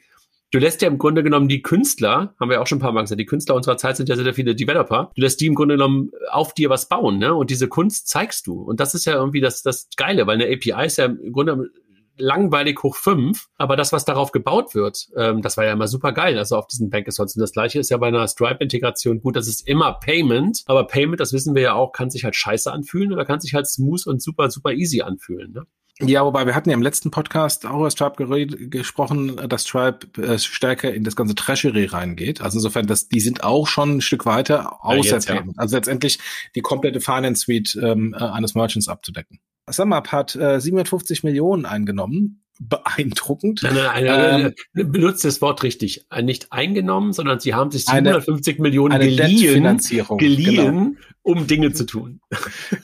du 0.50 0.58
lässt 0.58 0.82
ja 0.82 0.88
im 0.88 0.98
Grunde 0.98 1.22
genommen 1.22 1.48
die 1.48 1.62
Künstler, 1.62 2.34
haben 2.38 2.50
wir 2.50 2.60
auch 2.60 2.66
schon 2.66 2.78
ein 2.78 2.82
paar 2.82 2.92
Mal 2.92 3.02
gesagt, 3.02 3.20
die 3.20 3.26
Künstler 3.26 3.54
unserer 3.54 3.76
Zeit 3.76 3.96
sind 3.96 4.08
ja 4.08 4.14
sehr, 4.14 4.24
sehr 4.24 4.34
viele 4.34 4.54
Developer. 4.54 5.10
Du 5.14 5.22
lässt 5.22 5.40
die 5.40 5.46
im 5.46 5.54
Grunde 5.54 5.74
genommen 5.74 6.10
auf 6.30 6.54
dir 6.54 6.70
was 6.70 6.88
bauen, 6.88 7.18
ne? 7.18 7.34
Und 7.34 7.50
diese 7.50 7.68
Kunst 7.68 8.08
zeigst 8.08 8.46
du. 8.46 8.60
Und 8.60 8.80
das 8.80 8.94
ist 8.94 9.06
ja 9.06 9.14
irgendwie 9.14 9.40
das, 9.40 9.62
das 9.62 9.88
Geile, 9.96 10.26
weil 10.26 10.40
eine 10.40 10.52
API 10.52 10.86
ist 10.86 10.98
ja 10.98 11.06
im 11.06 11.32
Grunde 11.32 11.70
langweilig 12.16 12.82
hoch 12.82 12.96
fünf, 12.96 13.48
aber 13.56 13.76
das, 13.76 13.92
was 13.92 14.04
darauf 14.04 14.32
gebaut 14.32 14.74
wird, 14.74 15.08
ähm, 15.16 15.42
das 15.42 15.56
war 15.56 15.64
ja 15.64 15.72
immer 15.72 15.88
super 15.88 16.12
geil, 16.12 16.38
also 16.38 16.56
auf 16.56 16.66
diesen 16.66 16.90
Bank-Accounts. 16.90 17.36
Und 17.36 17.40
das 17.40 17.52
gleiche 17.52 17.78
ist 17.78 17.90
ja 17.90 17.96
bei 17.96 18.08
einer 18.08 18.26
Stripe-Integration 18.26 19.20
gut, 19.20 19.36
das 19.36 19.48
ist 19.48 19.66
immer 19.66 19.94
Payment, 19.94 20.62
aber 20.66 20.86
Payment, 20.86 21.20
das 21.20 21.32
wissen 21.32 21.54
wir 21.54 21.62
ja 21.62 21.74
auch, 21.74 21.92
kann 21.92 22.10
sich 22.10 22.24
halt 22.24 22.36
scheiße 22.36 22.72
anfühlen 22.72 23.12
oder 23.12 23.24
kann 23.24 23.40
sich 23.40 23.54
halt 23.54 23.66
smooth 23.66 24.06
und 24.06 24.22
super, 24.22 24.50
super 24.50 24.72
easy 24.72 25.02
anfühlen. 25.02 25.52
Ne? 25.52 25.66
Ja, 26.00 26.24
wobei 26.24 26.46
wir 26.46 26.54
hatten 26.54 26.70
ja 26.70 26.74
im 26.74 26.82
letzten 26.82 27.10
Podcast 27.10 27.66
auch 27.66 27.76
über 27.76 27.90
Stripe 27.90 28.46
gesprochen, 28.68 29.36
dass 29.48 29.66
Stripe 29.66 30.20
äh, 30.20 30.38
stärker 30.38 30.92
in 30.92 31.04
das 31.04 31.16
ganze 31.16 31.34
Treasury 31.34 31.84
reingeht. 31.84 32.40
Also 32.40 32.58
insofern, 32.58 32.86
dass 32.86 33.08
die 33.08 33.20
sind 33.20 33.44
auch 33.44 33.68
schon 33.68 33.96
ein 33.96 34.00
Stück 34.00 34.26
weiter 34.26 34.84
außer 34.84 35.08
ja, 35.08 35.14
jetzt, 35.14 35.28
Payment. 35.28 35.56
Ja. 35.56 35.60
Also 35.62 35.76
letztendlich 35.76 36.18
die 36.54 36.62
komplette 36.62 37.00
Finance 37.00 37.42
Suite 37.44 37.78
ähm, 37.80 38.14
äh, 38.18 38.24
eines 38.24 38.54
Merchants 38.54 38.88
abzudecken. 38.88 39.38
SumUp 39.70 40.08
hat 40.08 40.34
äh, 40.34 40.60
750 40.60 41.24
Millionen 41.24 41.66
eingenommen 41.66 42.42
beeindruckend. 42.60 43.62
Nein, 43.62 43.74
nein, 43.74 44.04
nein, 44.04 44.54
ähm, 44.74 44.92
benutzt 44.92 45.24
das 45.24 45.40
Wort 45.40 45.62
richtig. 45.62 46.06
Nicht 46.22 46.52
eingenommen, 46.52 47.12
sondern 47.12 47.40
sie 47.40 47.54
haben 47.54 47.70
sich 47.70 47.86
750 47.86 48.54
eine, 48.54 48.62
Millionen 48.62 48.92
eine 48.92 49.04
geliehen, 49.06 49.78
geliehen 50.18 50.64
genau. 50.64 50.96
Um 51.22 51.46
Dinge 51.46 51.72
zu 51.72 51.84
tun. 51.84 52.20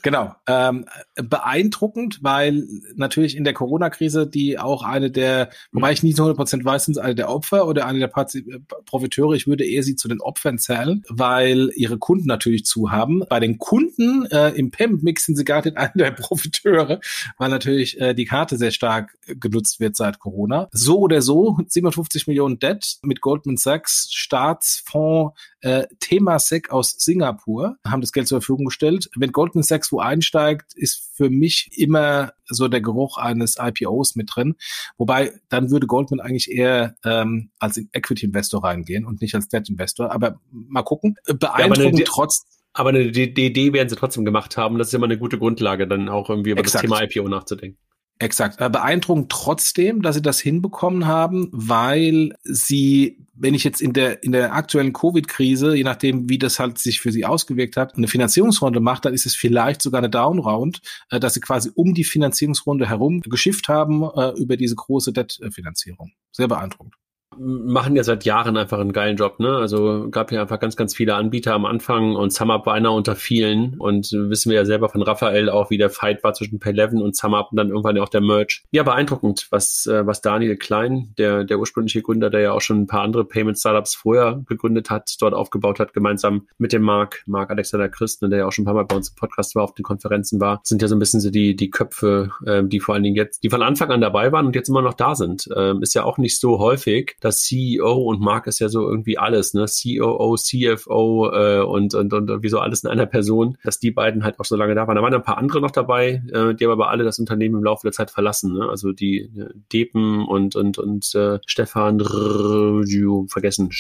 Genau. 0.03 0.35
Ähm, 0.47 0.87
beeindruckend, 1.17 2.21
weil 2.23 2.67
natürlich 2.95 3.37
in 3.37 3.45
der 3.45 3.53
Corona-Krise 3.53 4.27
die 4.27 4.59
auch 4.59 4.83
eine 4.83 5.11
der, 5.11 5.51
wobei 5.73 5.93
ich 5.93 6.03
nicht 6.03 6.17
zu 6.17 6.23
100 6.23 6.37
Prozent 6.37 6.65
weiß, 6.65 6.85
sind 6.85 6.97
es 6.97 6.99
eine 6.99 7.15
der 7.15 7.31
Opfer 7.31 7.67
oder 7.67 7.87
eine 7.87 7.99
der 7.99 8.09
Profiteure. 8.87 9.35
Ich 9.35 9.47
würde 9.47 9.65
eher 9.65 9.83
sie 9.83 9.97
zu 9.97 10.09
den 10.09 10.21
Opfern 10.21 10.59
zählen, 10.59 11.03
weil 11.09 11.71
ihre 11.75 11.99
Kunden 11.99 12.27
natürlich 12.27 12.65
zu 12.65 12.91
haben. 12.91 13.25
Bei 13.29 13.41
den 13.41 13.59
Kunden 13.59 14.27
äh, 14.27 14.51
im 14.51 14.71
PEM-Mix 14.71 15.27
sind 15.27 15.37
sie 15.37 15.45
gar 15.45 15.65
nicht 15.65 15.77
eine 15.77 15.93
der 15.95 16.11
Profiteure, 16.13 17.01
weil 17.39 17.51
natürlich 17.51 18.01
äh, 18.01 18.15
die 18.15 18.25
Karte 18.25 18.57
sehr 18.57 18.71
stark 18.71 19.19
genutzt 19.27 19.81
wird 19.81 19.97
seit 19.97 20.19
Corona. 20.19 20.69
So 20.73 20.99
oder 20.99 21.23
so, 21.23 21.59
750 21.67 22.29
Millionen 22.29 22.59
Debt 22.59 22.99
mit 23.03 23.21
Goldman 23.21 23.57
Sachs, 23.57 24.09
Staatsfonds, 24.13 25.39
äh, 25.61 25.87
Temasek 26.01 26.71
aus 26.71 26.97
Singapur 26.99 27.77
haben 27.85 28.01
das 28.01 28.13
Geld 28.13 28.29
zur 28.29 28.41
Verfügung 28.41 28.67
gestellt. 28.67 29.11
Wenn 29.17 29.33
Goldman 29.33 29.65
Sachs 29.65 29.91
wo 29.93 30.01
einsteigt, 30.01 30.75
ist 30.75 31.11
für 31.15 31.31
mich 31.31 31.71
immer 31.73 32.33
so 32.47 32.69
der 32.69 32.81
Geruch 32.81 33.19
eines 33.19 33.57
IPOs 33.59 34.15
mit 34.15 34.31
drin. 34.35 34.57
Wobei, 34.97 35.33
dann 35.49 35.71
würde 35.71 35.87
Goldman 35.87 36.21
eigentlich 36.21 36.51
eher 36.51 36.95
ähm, 37.05 37.51
als 37.59 37.79
Equity-Investor 37.93 38.63
reingehen 38.63 39.05
und 39.05 39.21
nicht 39.21 39.35
als 39.35 39.49
Debt-Investor. 39.49 40.13
Aber 40.13 40.41
mal 40.51 40.83
gucken. 40.83 41.17
Beeindruckend 41.27 41.99
ja, 41.99 42.07
trotz 42.09 42.45
aber 42.75 42.91
eine 42.91 43.01
Idee 43.01 43.73
werden 43.73 43.89
sie 43.89 43.97
trotzdem 43.97 44.25
gemacht 44.25 44.57
haben. 44.57 44.79
Das 44.79 44.89
ist 44.89 44.95
immer 44.95 45.07
eine 45.07 45.19
gute 45.19 45.37
Grundlage, 45.37 45.89
dann 45.89 46.09
auch 46.09 46.31
irgendwie 46.31 46.51
über 46.51 46.61
Exakt. 46.61 46.85
das 46.85 46.91
Thema 46.91 47.03
IPO 47.03 47.29
nachzudenken. 47.29 47.79
Exakt. 48.21 48.61
Äh, 48.61 48.69
beeindruckend 48.69 49.31
trotzdem, 49.31 50.03
dass 50.03 50.17
sie 50.17 50.23
das 50.23 50.41
hinbekommen 50.41 51.07
haben, 51.07 51.49
weil 51.53 52.35
sie, 52.43 53.25
wenn 53.35 53.55
ich 53.55 53.63
jetzt 53.63 53.81
in 53.81 53.93
der, 53.93 54.25
in 54.25 54.33
der 54.33 54.55
aktuellen 54.55 54.93
Covid-Krise, 54.93 55.77
je 55.77 55.85
nachdem, 55.85 56.29
wie 56.29 56.39
das 56.39 56.59
halt 56.59 56.79
sich 56.79 57.01
für 57.01 57.13
sie 57.13 57.25
ausgewirkt 57.25 57.77
hat, 57.77 57.97
eine 57.97 58.09
Finanzierungsrunde 58.09 58.81
macht, 58.81 59.05
dann 59.05 59.15
ist 59.15 59.27
es 59.27 59.37
vielleicht 59.37 59.83
sogar 59.83 59.99
eine 59.99 60.11
Down-Round, 60.11 60.81
äh, 61.11 61.21
dass 61.21 61.35
sie 61.35 61.41
quasi 61.41 61.71
um 61.75 61.95
die 61.95 62.05
Finanzierungsrunde 62.05 62.89
herum 62.89 63.21
geschifft 63.21 63.69
haben 63.69 64.03
äh, 64.03 64.31
über 64.41 64.57
diese 64.57 64.75
große 64.75 65.13
Debt-Finanzierung. 65.13 66.11
Sehr 66.33 66.49
beeindruckend 66.49 66.95
machen 67.37 67.95
ja 67.95 68.03
seit 68.03 68.25
Jahren 68.25 68.57
einfach 68.57 68.79
einen 68.79 68.93
geilen 68.93 69.17
Job, 69.17 69.39
ne? 69.39 69.57
Also 69.57 70.09
gab 70.11 70.33
ja 70.33 70.41
einfach 70.41 70.59
ganz, 70.59 70.77
ganz 70.77 70.95
viele 70.95 71.15
Anbieter 71.15 71.55
am 71.55 71.67
Anfang 71.67 72.17
und 72.17 72.33
SumUp 72.33 72.67
war 72.67 72.75
einer 72.75 72.93
unter 72.93 73.17
vielen 73.17 73.75
und 73.79 74.11
wissen 74.13 74.51
wir 74.51 74.57
ja 74.57 74.65
selber 74.65 74.89
von 74.89 75.03
Raphael 75.03 75.51
auch, 75.51 75.71
wie 75.71 75.79
der 75.79 75.91
Fight 75.91 76.25
war 76.25 76.33
zwischen 76.33 76.59
Pay11 76.59 77.01
und 77.01 77.17
SumUp 77.17 77.49
und 77.51 77.57
dann 77.57 77.69
irgendwann 77.69 77.99
auch 77.99 78.09
der 78.09 78.23
Merch. 78.23 78.65
Ja, 78.71 78.83
beeindruckend, 78.83 79.47
was, 79.51 79.87
äh, 79.87 80.07
was 80.07 80.21
Daniel 80.21 80.57
Klein, 80.57 81.15
der, 81.19 81.45
der 81.45 81.59
ursprüngliche 81.59 82.03
Gründer, 82.03 82.31
der 82.31 82.41
ja 82.41 82.53
auch 82.53 82.61
schon 82.61 82.83
ein 82.83 82.87
paar 82.87 83.03
andere 83.03 83.25
Payment-Startups 83.25 83.95
vorher 83.95 84.43
gegründet 84.47 84.91
hat, 84.91 85.15
dort 85.21 85.35
aufgebaut 85.35 85.81
hat, 85.81 85.93
gemeinsam 85.93 86.47
mit 86.57 86.73
dem 86.73 86.83
Marc, 86.83 87.23
Marc 87.27 87.51
Alexander 87.51 87.89
Christen, 87.89 88.31
der 88.31 88.41
ja 88.41 88.47
auch 88.47 88.53
schon 88.53 88.63
ein 88.63 88.67
paar 88.67 88.75
Mal 88.75 88.85
bei 88.85 88.97
uns 88.97 89.11
im 89.11 89.17
Podcast 89.17 89.55
war, 89.55 89.65
auf 89.65 89.75
den 89.75 89.83
Konferenzen 89.83 90.41
war, 90.41 90.61
sind 90.65 90.83
ja 90.83 90.89
so 90.89 90.97
ein 90.97 90.99
bisschen 90.99 91.21
so 91.21 91.31
die, 91.31 91.55
die 91.55 91.71
Köpfe, 91.71 92.31
äh, 92.47 92.63
die 92.65 92.81
vor 92.81 92.95
allen 92.95 93.05
Dingen 93.05 93.17
jetzt, 93.17 93.43
die 93.45 93.51
von 93.51 93.63
Anfang 93.63 93.91
an 93.91 94.01
dabei 94.01 94.33
waren 94.33 94.47
und 94.47 94.57
jetzt 94.57 94.69
immer 94.69 94.83
noch 94.83 94.95
da 94.95 95.15
sind. 95.15 95.49
Ähm, 95.55 95.83
ist 95.83 95.95
ja 95.95 96.05
auch 96.05 96.19
nicht 96.19 96.41
so 96.41 96.59
häufig, 96.59 97.17
dass 97.21 97.43
CEO 97.43 97.95
und 97.95 98.21
Mark 98.21 98.47
ist 98.47 98.59
ja 98.61 98.69
so 98.69 98.89
irgendwie 98.89 99.19
alles, 99.19 99.55
ne? 99.55 99.67
COO, 99.67 100.37
CFO 100.37 101.31
äh, 101.33 101.61
und, 101.61 101.95
und, 101.95 102.13
und 102.13 102.43
wie 102.43 102.49
so 102.49 102.59
alles 102.61 102.85
in 102.85 102.91
einer 102.91 103.07
Person, 103.07 103.57
dass 103.65 103.79
die 103.79 103.91
beiden 103.91 104.25
halt 104.25 104.39
auch 104.39 104.45
so 104.45 104.57
lange 104.57 104.75
da 104.75 104.87
waren. 104.87 104.97
Da 104.97 105.03
waren 105.03 105.15
ein 105.15 105.23
paar 105.23 105.39
andere 105.39 105.61
noch 105.61 105.71
dabei, 105.71 106.23
äh, 106.33 106.55
die 106.55 106.65
haben 106.65 106.73
aber 106.73 106.91
alle 106.91 107.05
das 107.05 107.19
Unternehmen 107.19 107.57
im 107.57 107.65
Laufe 107.65 107.87
der 107.87 107.93
Zeit 107.93 108.11
verlassen. 108.11 108.55
Ne? 108.55 108.69
Also 108.69 108.93
die 108.93 109.19
äh, 109.19 109.49
Depen 109.73 110.25
und, 110.25 110.57
und, 110.57 110.79
und 110.79 111.15
äh, 111.15 111.39
Stefan 111.47 111.99
vergessen, 113.29 113.71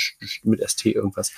mit 0.42 0.60
ST 0.68 0.86
irgendwas. 0.86 1.32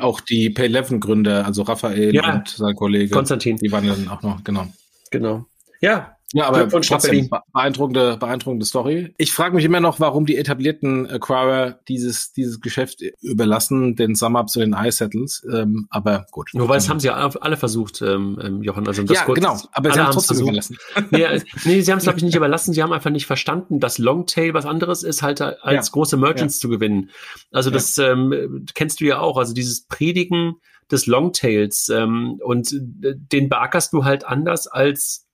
Auch 0.00 0.20
die 0.20 0.50
Pay11-Gründer, 0.50 1.44
also 1.44 1.62
Raphael 1.62 2.14
ja, 2.14 2.34
und 2.34 2.48
sein 2.48 2.74
Kollege. 2.74 3.12
Konstantin. 3.14 3.56
Die 3.56 3.70
waren 3.70 3.86
dann 3.86 4.08
auch 4.08 4.22
noch, 4.22 4.42
genau. 4.42 4.66
Genau. 5.10 5.44
Ja, 5.80 6.16
ja, 6.32 6.46
aber 6.46 6.68
trotzdem 6.68 7.28
beeindruckende, 7.52 8.16
beeindruckende 8.16 8.64
Story. 8.64 9.14
Ich 9.18 9.32
frage 9.32 9.54
mich 9.54 9.64
immer 9.64 9.80
noch, 9.80 10.00
warum 10.00 10.26
die 10.26 10.36
etablierten 10.36 11.06
Acquirer 11.08 11.78
dieses, 11.88 12.32
dieses 12.32 12.60
Geschäft 12.60 13.02
überlassen, 13.20 13.96
den 13.96 14.14
Sum-Ups 14.14 14.56
und 14.56 14.62
den 14.62 14.72
iSettles. 14.74 15.46
Ähm, 15.52 15.86
aber 15.90 16.26
gut. 16.30 16.50
Nur 16.54 16.68
weil 16.68 16.78
es 16.78 16.88
haben 16.88 17.00
sie 17.00 17.08
ja 17.08 17.14
alle 17.14 17.56
versucht, 17.56 18.00
ähm, 18.02 18.38
ähm 18.42 18.62
Jochen. 18.62 18.86
Also 18.86 19.02
das 19.02 19.18
ja, 19.18 19.24
kurz, 19.24 19.38
genau. 19.38 19.58
Aber 19.72 19.92
sie 19.92 20.00
haben 20.00 20.08
es 20.08 20.14
trotzdem 20.14 20.36
versucht. 20.36 20.48
überlassen. 20.48 20.78
nee, 21.10 21.42
nee 21.64 21.80
sie 21.82 21.90
haben 21.90 21.98
es, 21.98 22.04
glaube 22.04 22.18
ich, 22.18 22.24
nicht 22.24 22.36
überlassen. 22.36 22.72
Sie 22.72 22.82
haben 22.82 22.92
einfach 22.92 23.10
nicht 23.10 23.26
verstanden, 23.26 23.80
dass 23.80 23.98
Longtail 23.98 24.54
was 24.54 24.66
anderes 24.66 25.02
ist, 25.02 25.22
halt 25.22 25.40
als 25.40 25.86
ja. 25.88 25.92
große 25.92 26.16
Merchants 26.16 26.58
ja. 26.58 26.60
zu 26.62 26.68
gewinnen. 26.68 27.10
Also 27.50 27.70
das 27.70 27.98
ähm, 27.98 28.66
kennst 28.74 29.00
du 29.00 29.04
ja 29.04 29.20
auch. 29.20 29.36
Also 29.36 29.52
dieses 29.54 29.86
Predigen 29.86 30.56
des 30.90 31.06
Longtails 31.06 31.88
ähm, 31.88 32.38
und 32.42 32.72
äh, 32.72 33.14
den 33.16 33.48
beackerst 33.48 33.92
du 33.92 34.04
halt 34.04 34.24
anders 34.24 34.66
als 34.66 35.26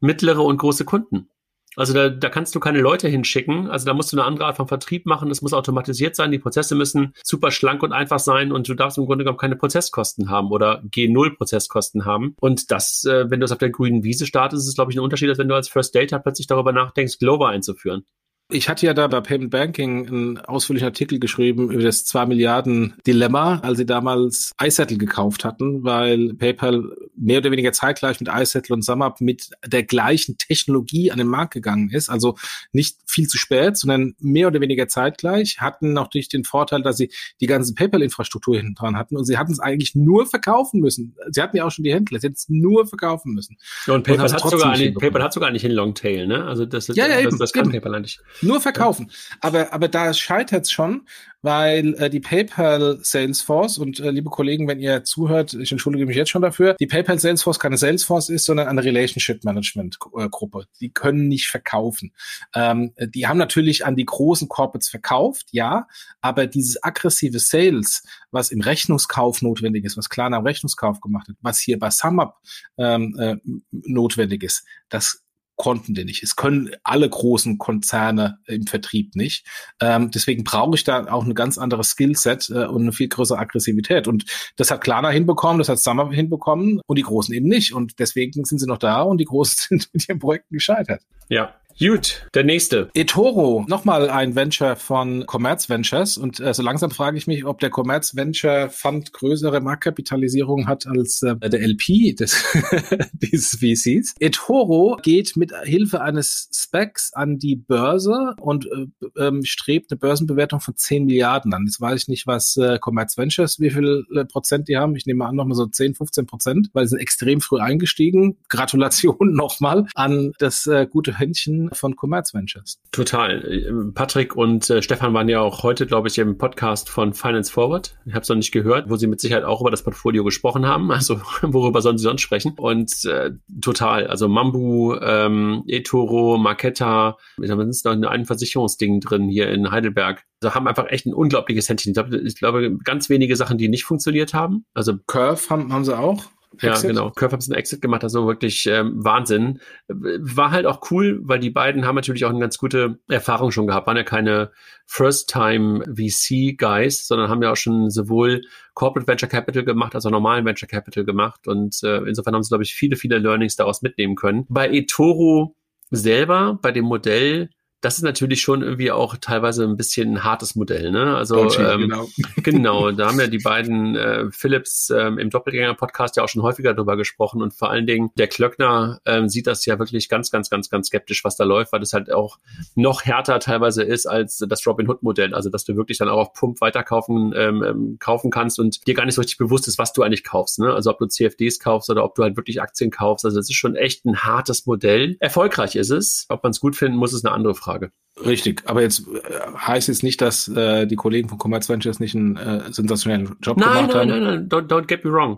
mittlere 0.00 0.42
und 0.42 0.58
große 0.58 0.84
Kunden. 0.84 1.30
Also 1.76 1.92
da, 1.92 2.08
da 2.08 2.30
kannst 2.30 2.54
du 2.54 2.60
keine 2.60 2.80
Leute 2.80 3.06
hinschicken. 3.06 3.68
Also 3.68 3.84
da 3.84 3.92
musst 3.92 4.10
du 4.10 4.16
eine 4.16 4.24
andere 4.24 4.46
Art 4.46 4.56
von 4.56 4.66
Vertrieb 4.66 5.04
machen. 5.04 5.28
Das 5.28 5.42
muss 5.42 5.52
automatisiert 5.52 6.16
sein. 6.16 6.32
Die 6.32 6.38
Prozesse 6.38 6.74
müssen 6.74 7.12
super 7.22 7.50
schlank 7.50 7.82
und 7.82 7.92
einfach 7.92 8.18
sein 8.18 8.50
und 8.50 8.66
du 8.66 8.74
darfst 8.74 8.96
im 8.96 9.04
Grunde 9.04 9.24
genommen 9.24 9.38
keine 9.38 9.56
Prozesskosten 9.56 10.30
haben 10.30 10.50
oder 10.50 10.82
G0 10.84 11.36
Prozesskosten 11.36 12.06
haben. 12.06 12.34
Und 12.40 12.70
das, 12.70 13.04
äh, 13.04 13.30
wenn 13.30 13.40
du 13.40 13.44
es 13.44 13.52
auf 13.52 13.58
der 13.58 13.70
grünen 13.70 14.04
Wiese 14.04 14.24
startest, 14.24 14.62
ist 14.62 14.68
es, 14.68 14.74
glaube 14.74 14.90
ich, 14.90 14.96
ein 14.96 15.04
Unterschied, 15.04 15.28
als 15.28 15.38
wenn 15.38 15.48
du 15.48 15.54
als 15.54 15.68
First 15.68 15.94
Data 15.94 16.18
plötzlich 16.18 16.46
darüber 16.46 16.72
nachdenkst, 16.72 17.18
Glover 17.18 17.48
einzuführen. 17.48 18.06
Ich 18.48 18.68
hatte 18.68 18.86
ja 18.86 18.94
da 18.94 19.08
bei 19.08 19.20
Payment 19.20 19.50
Banking 19.50 20.06
einen 20.06 20.38
ausführlichen 20.38 20.86
Artikel 20.86 21.18
geschrieben 21.18 21.68
über 21.72 21.82
das 21.82 22.04
2 22.04 22.26
Milliarden 22.26 22.94
Dilemma, 23.04 23.58
als 23.58 23.78
sie 23.78 23.86
damals 23.86 24.52
iSettle 24.62 24.98
gekauft 24.98 25.44
hatten, 25.44 25.82
weil 25.82 26.32
PayPal 26.34 26.84
mehr 27.16 27.38
oder 27.38 27.50
weniger 27.50 27.72
zeitgleich 27.72 28.20
mit 28.20 28.28
iSettle 28.32 28.72
und 28.74 28.82
SumUp 28.82 29.20
mit 29.20 29.50
der 29.66 29.82
gleichen 29.82 30.38
Technologie 30.38 31.10
an 31.10 31.18
den 31.18 31.26
Markt 31.26 31.54
gegangen 31.54 31.90
ist. 31.90 32.08
Also 32.08 32.36
nicht 32.70 32.98
viel 33.04 33.26
zu 33.26 33.36
spät, 33.36 33.76
sondern 33.76 34.14
mehr 34.20 34.46
oder 34.46 34.60
weniger 34.60 34.86
zeitgleich, 34.86 35.56
hatten 35.58 35.92
natürlich 35.92 36.28
den 36.28 36.44
Vorteil, 36.44 36.82
dass 36.82 36.98
sie 36.98 37.10
die 37.40 37.46
ganze 37.46 37.74
PayPal-Infrastruktur 37.74 38.56
hinten 38.58 38.74
dran 38.74 38.96
hatten 38.96 39.16
und 39.16 39.24
sie 39.24 39.38
hatten 39.38 39.50
es 39.50 39.58
eigentlich 39.58 39.96
nur 39.96 40.24
verkaufen 40.24 40.78
müssen. 40.78 41.16
Sie 41.30 41.42
hatten 41.42 41.56
ja 41.56 41.64
auch 41.64 41.72
schon 41.72 41.82
die 41.82 41.92
Händler, 41.92 42.20
sie 42.20 42.28
hätten 42.28 42.36
es 42.36 42.48
nur 42.48 42.86
verkaufen 42.86 43.32
müssen. 43.32 43.56
Und 43.88 44.04
PayPal, 44.04 44.26
und 44.26 44.32
hat, 44.32 44.50
sogar 44.50 44.70
eine, 44.70 44.92
PayPal 44.92 45.22
hat 45.24 45.32
sogar 45.32 45.50
nicht 45.50 45.64
einen 45.64 45.74
Longtail, 45.74 46.28
ne? 46.28 46.44
Also 46.44 46.64
das, 46.64 46.88
ist, 46.88 46.96
ja, 46.96 47.08
ja, 47.08 47.16
das, 47.16 47.24
eben, 47.24 47.38
das 47.38 47.52
kann 47.52 47.64
eben. 47.64 47.72
PayPal 47.72 47.94
eigentlich. 47.96 48.20
Nur 48.42 48.60
verkaufen. 48.60 49.10
Aber, 49.40 49.72
aber 49.72 49.88
da 49.88 50.12
scheitert 50.12 50.64
es 50.64 50.70
schon, 50.70 51.06
weil 51.42 51.94
äh, 51.94 52.10
die 52.10 52.20
PayPal 52.20 52.98
Salesforce 53.02 53.78
und 53.78 54.00
äh, 54.00 54.10
liebe 54.10 54.30
Kollegen, 54.30 54.66
wenn 54.66 54.80
ihr 54.80 55.04
zuhört, 55.04 55.54
ich 55.54 55.70
entschuldige 55.70 56.04
mich 56.04 56.16
jetzt 56.16 56.30
schon 56.30 56.42
dafür, 56.42 56.74
die 56.80 56.88
PayPal 56.88 57.18
Salesforce 57.18 57.60
keine 57.60 57.76
Salesforce 57.76 58.30
ist, 58.30 58.46
sondern 58.46 58.66
eine 58.66 58.82
Relationship 58.82 59.44
Management 59.44 59.98
äh, 60.18 60.28
Gruppe. 60.28 60.66
Die 60.80 60.90
können 60.90 61.28
nicht 61.28 61.46
verkaufen. 61.46 62.12
Ähm, 62.54 62.92
die 62.98 63.26
haben 63.26 63.38
natürlich 63.38 63.86
an 63.86 63.96
die 63.96 64.04
großen 64.04 64.48
Corporates 64.48 64.88
verkauft, 64.88 65.46
ja, 65.52 65.86
aber 66.20 66.46
dieses 66.46 66.82
aggressive 66.82 67.38
Sales, 67.38 68.02
was 68.32 68.50
im 68.50 68.60
Rechnungskauf 68.60 69.40
notwendig 69.40 69.84
ist, 69.84 69.96
was 69.96 70.08
Klarna 70.08 70.38
im 70.38 70.46
Rechnungskauf 70.46 71.00
gemacht 71.00 71.28
hat, 71.28 71.36
was 71.42 71.60
hier 71.60 71.78
bei 71.78 71.90
SumUp 71.90 72.34
ähm, 72.76 73.16
äh, 73.20 73.36
notwendig 73.70 74.42
ist, 74.42 74.64
das 74.88 75.25
konnten 75.56 75.94
die 75.94 76.04
nicht. 76.04 76.22
Es 76.22 76.36
können 76.36 76.70
alle 76.84 77.08
großen 77.08 77.58
Konzerne 77.58 78.38
im 78.46 78.66
Vertrieb 78.66 79.16
nicht. 79.16 79.46
Ähm, 79.80 80.10
deswegen 80.10 80.44
brauche 80.44 80.76
ich 80.76 80.84
da 80.84 81.06
auch 81.06 81.24
ein 81.24 81.34
ganz 81.34 81.58
anderes 81.58 81.90
Skillset 81.90 82.50
äh, 82.50 82.66
und 82.66 82.82
eine 82.82 82.92
viel 82.92 83.08
größere 83.08 83.38
Aggressivität. 83.38 84.06
Und 84.06 84.24
das 84.56 84.70
hat 84.70 84.82
Klarna 84.82 85.10
hinbekommen, 85.10 85.58
das 85.58 85.68
hat 85.68 85.80
Summer 85.80 86.10
hinbekommen 86.12 86.80
und 86.86 86.98
die 86.98 87.02
Großen 87.02 87.34
eben 87.34 87.48
nicht. 87.48 87.74
Und 87.74 87.98
deswegen 87.98 88.44
sind 88.44 88.58
sie 88.58 88.66
noch 88.66 88.78
da 88.78 89.02
und 89.02 89.18
die 89.18 89.24
Großen 89.24 89.56
sind 89.68 89.88
mit 89.92 90.08
ihren 90.08 90.18
Projekten 90.18 90.54
gescheitert. 90.54 91.02
Ja, 91.28 91.54
Gut, 91.78 92.26
der 92.32 92.42
nächste. 92.42 92.88
eToro, 92.94 93.66
nochmal 93.68 94.08
ein 94.08 94.34
Venture 94.34 94.76
von 94.76 95.26
Commerz 95.26 95.68
Ventures. 95.68 96.16
Und 96.16 96.40
äh, 96.40 96.54
so 96.54 96.62
langsam 96.62 96.90
frage 96.90 97.18
ich 97.18 97.26
mich, 97.26 97.44
ob 97.44 97.60
der 97.60 97.68
Commerz 97.68 98.16
Venture 98.16 98.70
Fund 98.70 99.12
größere 99.12 99.60
Marktkapitalisierung 99.60 100.68
hat 100.68 100.86
als 100.86 101.20
äh, 101.20 101.36
der 101.36 101.60
LP 101.60 102.16
des, 102.16 102.42
dieses 103.12 103.56
VCs. 103.56 104.14
eToro 104.20 104.96
geht 105.02 105.36
mit 105.36 105.52
Hilfe 105.64 106.00
eines 106.00 106.48
Specs 106.50 107.12
an 107.12 107.36
die 107.36 107.56
Börse 107.56 108.34
und 108.40 108.64
äh, 108.64 109.26
ähm, 109.26 109.44
strebt 109.44 109.92
eine 109.92 109.98
Börsenbewertung 109.98 110.60
von 110.60 110.76
10 110.76 111.04
Milliarden 111.04 111.52
an. 111.52 111.64
Jetzt 111.66 111.78
weiß 111.78 112.04
ich 112.04 112.08
nicht, 112.08 112.26
was 112.26 112.56
äh, 112.56 112.78
Commerz 112.78 113.18
Ventures, 113.18 113.60
wie 113.60 113.68
viel 113.68 114.06
äh, 114.16 114.24
Prozent 114.24 114.68
die 114.68 114.78
haben. 114.78 114.96
Ich 114.96 115.04
nehme 115.04 115.26
an, 115.26 115.36
nochmal 115.36 115.56
so 115.56 115.66
10, 115.66 115.94
15 115.94 116.24
Prozent, 116.24 116.70
weil 116.72 116.86
sie 116.86 116.92
sind 116.92 117.00
extrem 117.00 117.42
früh 117.42 117.58
eingestiegen. 117.58 118.38
Gratulation 118.48 119.16
nochmal 119.34 119.84
an 119.94 120.32
das 120.38 120.66
äh, 120.66 120.86
gute 120.90 121.18
Händchen 121.18 121.65
von 121.72 121.96
Commerz 121.96 122.34
Ventures. 122.34 122.80
Total. 122.92 123.92
Patrick 123.94 124.36
und 124.36 124.68
äh, 124.70 124.82
Stefan 124.82 125.14
waren 125.14 125.28
ja 125.28 125.40
auch 125.40 125.62
heute, 125.62 125.86
glaube 125.86 126.08
ich, 126.08 126.18
im 126.18 126.38
Podcast 126.38 126.88
von 126.88 127.14
Finance 127.14 127.52
Forward. 127.52 127.96
Ich 128.04 128.14
habe 128.14 128.22
es 128.22 128.28
noch 128.28 128.36
nicht 128.36 128.52
gehört, 128.52 128.88
wo 128.90 128.96
sie 128.96 129.06
mit 129.06 129.20
Sicherheit 129.20 129.44
auch 129.44 129.60
über 129.60 129.70
das 129.70 129.82
Portfolio 129.82 130.24
gesprochen 130.24 130.66
haben. 130.66 130.90
Also 130.90 131.20
worüber 131.42 131.82
sollen 131.82 131.98
sie 131.98 132.04
sonst 132.04 132.22
sprechen? 132.22 132.54
Und 132.56 133.04
äh, 133.04 133.32
total. 133.60 134.06
Also 134.06 134.28
Mambu, 134.28 134.94
ähm, 134.96 135.64
eToro, 135.66 136.38
Marketa, 136.38 137.16
da 137.38 137.62
ist 137.62 137.84
noch 137.84 138.10
ein 138.10 138.24
Versicherungsding 138.24 139.00
drin 139.00 139.28
hier 139.28 139.48
in 139.50 139.70
Heidelberg. 139.70 140.24
Also 140.42 140.54
haben 140.54 140.68
einfach 140.68 140.86
echt 140.88 141.06
ein 141.06 141.14
unglaubliches 141.14 141.68
Händchen. 141.68 141.90
Ich 141.90 141.94
glaube, 141.94 142.18
ich 142.18 142.36
glaube, 142.36 142.78
ganz 142.84 143.08
wenige 143.08 143.36
Sachen, 143.36 143.58
die 143.58 143.68
nicht 143.68 143.84
funktioniert 143.84 144.34
haben. 144.34 144.64
Also 144.74 144.94
Curve 145.06 145.50
haben, 145.50 145.72
haben 145.72 145.84
sie 145.84 145.96
auch. 145.98 146.24
Ja, 146.60 146.72
Exit? 146.72 146.90
genau. 146.90 147.10
Curve 147.10 147.32
haben 147.32 147.42
einen 147.42 147.58
Exit 147.58 147.82
gemacht, 147.82 148.02
also 148.02 148.26
wirklich 148.26 148.66
ähm, 148.66 148.92
Wahnsinn. 149.04 149.60
War 149.88 150.50
halt 150.50 150.66
auch 150.66 150.90
cool, 150.90 151.20
weil 151.22 151.38
die 151.38 151.50
beiden 151.50 151.86
haben 151.86 151.94
natürlich 151.96 152.24
auch 152.24 152.30
eine 152.30 152.38
ganz 152.38 152.58
gute 152.58 152.98
Erfahrung 153.08 153.50
schon 153.50 153.66
gehabt. 153.66 153.86
Waren 153.86 153.96
ja 153.96 154.02
keine 154.02 154.50
First-Time 154.86 155.84
VC-Guys, 155.94 157.06
sondern 157.06 157.28
haben 157.28 157.42
ja 157.42 157.52
auch 157.52 157.56
schon 157.56 157.90
sowohl 157.90 158.42
Corporate 158.74 159.06
Venture 159.06 159.28
Capital 159.28 159.64
gemacht, 159.64 159.94
als 159.94 160.06
auch 160.06 160.10
normalen 160.10 160.44
Venture 160.44 160.68
Capital 160.68 161.04
gemacht. 161.04 161.46
Und 161.48 161.82
äh, 161.82 161.98
insofern 161.98 162.34
haben 162.34 162.42
sie, 162.42 162.50
glaube 162.50 162.64
ich, 162.64 162.74
viele, 162.74 162.96
viele 162.96 163.18
Learnings 163.18 163.56
daraus 163.56 163.82
mitnehmen 163.82 164.16
können. 164.16 164.46
Bei 164.48 164.68
eToro 164.68 165.54
selber, 165.90 166.58
bei 166.60 166.72
dem 166.72 166.84
Modell, 166.84 167.50
das 167.82 167.98
ist 167.98 168.02
natürlich 168.02 168.40
schon 168.40 168.62
irgendwie 168.62 168.90
auch 168.90 169.16
teilweise 169.20 169.64
ein 169.64 169.76
bisschen 169.76 170.14
ein 170.14 170.24
hartes 170.24 170.56
Modell, 170.56 170.90
ne? 170.90 171.14
Also 171.16 171.48
ähm, 171.58 171.82
genau. 171.82 172.08
genau, 172.42 172.90
da 172.90 173.08
haben 173.08 173.20
ja 173.20 173.26
die 173.26 173.38
beiden 173.38 173.96
äh, 173.96 174.30
Philips 174.30 174.90
ähm, 174.90 175.18
im 175.18 175.28
Doppelgänger-Podcast 175.28 176.16
ja 176.16 176.24
auch 176.24 176.28
schon 176.28 176.42
häufiger 176.42 176.72
drüber 176.72 176.96
gesprochen 176.96 177.42
und 177.42 177.52
vor 177.52 177.70
allen 177.70 177.86
Dingen 177.86 178.10
der 178.16 178.28
Klöckner 178.28 179.00
ähm, 179.04 179.28
sieht 179.28 179.46
das 179.46 179.66
ja 179.66 179.78
wirklich 179.78 180.08
ganz, 180.08 180.30
ganz, 180.30 180.48
ganz, 180.48 180.70
ganz 180.70 180.86
skeptisch, 180.86 181.22
was 181.22 181.36
da 181.36 181.44
läuft, 181.44 181.72
weil 181.72 181.80
das 181.80 181.92
halt 181.92 182.10
auch 182.10 182.38
noch 182.74 183.04
härter 183.04 183.38
teilweise 183.40 183.82
ist 183.82 184.06
als 184.06 184.38
das 184.48 184.66
Robin 184.66 184.88
Hood-Modell, 184.88 185.34
also 185.34 185.50
dass 185.50 185.64
du 185.64 185.76
wirklich 185.76 185.98
dann 185.98 186.08
auch 186.08 186.18
auf 186.18 186.32
Pump 186.32 186.60
weiterkaufen 186.62 187.34
ähm, 187.36 187.62
ähm, 187.62 187.96
kaufen 188.00 188.30
kannst 188.30 188.58
und 188.58 188.86
dir 188.86 188.94
gar 188.94 189.04
nicht 189.04 189.14
so 189.14 189.20
richtig 189.20 189.36
bewusst 189.36 189.68
ist, 189.68 189.78
was 189.78 189.92
du 189.92 190.02
eigentlich 190.02 190.24
kaufst, 190.24 190.58
ne? 190.60 190.72
Also 190.72 190.90
ob 190.90 190.98
du 190.98 191.06
CFDs 191.06 191.60
kaufst 191.60 191.90
oder 191.90 192.04
ob 192.04 192.14
du 192.14 192.22
halt 192.22 192.36
wirklich 192.36 192.62
Aktien 192.62 192.90
kaufst, 192.90 193.26
also 193.26 193.36
das 193.36 193.50
ist 193.50 193.56
schon 193.56 193.76
echt 193.76 194.06
ein 194.06 194.24
hartes 194.24 194.64
Modell. 194.64 195.16
Erfolgreich 195.20 195.76
ist 195.76 195.90
es, 195.90 196.24
ob 196.30 196.42
man 196.42 196.50
es 196.50 196.60
gut 196.60 196.74
finden 196.74 196.96
muss, 196.96 197.12
ist 197.12 197.24
eine 197.24 197.34
andere 197.34 197.54
Frage. 197.54 197.65
Frage. 197.66 197.90
Richtig, 198.24 198.62
aber 198.64 198.80
jetzt 198.80 199.06
äh, 199.08 199.20
heißt 199.58 199.88
jetzt 199.88 200.02
nicht, 200.02 200.20
dass 200.22 200.48
äh, 200.48 200.86
die 200.86 200.96
Kollegen 200.96 201.28
von 201.28 201.38
Commerz 201.38 201.68
Ventures 201.68 202.00
nicht 202.00 202.14
einen 202.14 202.36
äh, 202.36 202.72
sensationellen 202.72 203.36
Job 203.42 203.58
nein, 203.58 203.68
gemacht 203.68 203.88
nein, 203.88 203.98
haben. 203.98 204.08
Nein, 204.08 204.22
nein, 204.22 204.48
nein, 204.48 204.48
don't, 204.48 204.68
don't 204.68 204.86
get 204.86 205.04
me 205.04 205.12
wrong. 205.12 205.36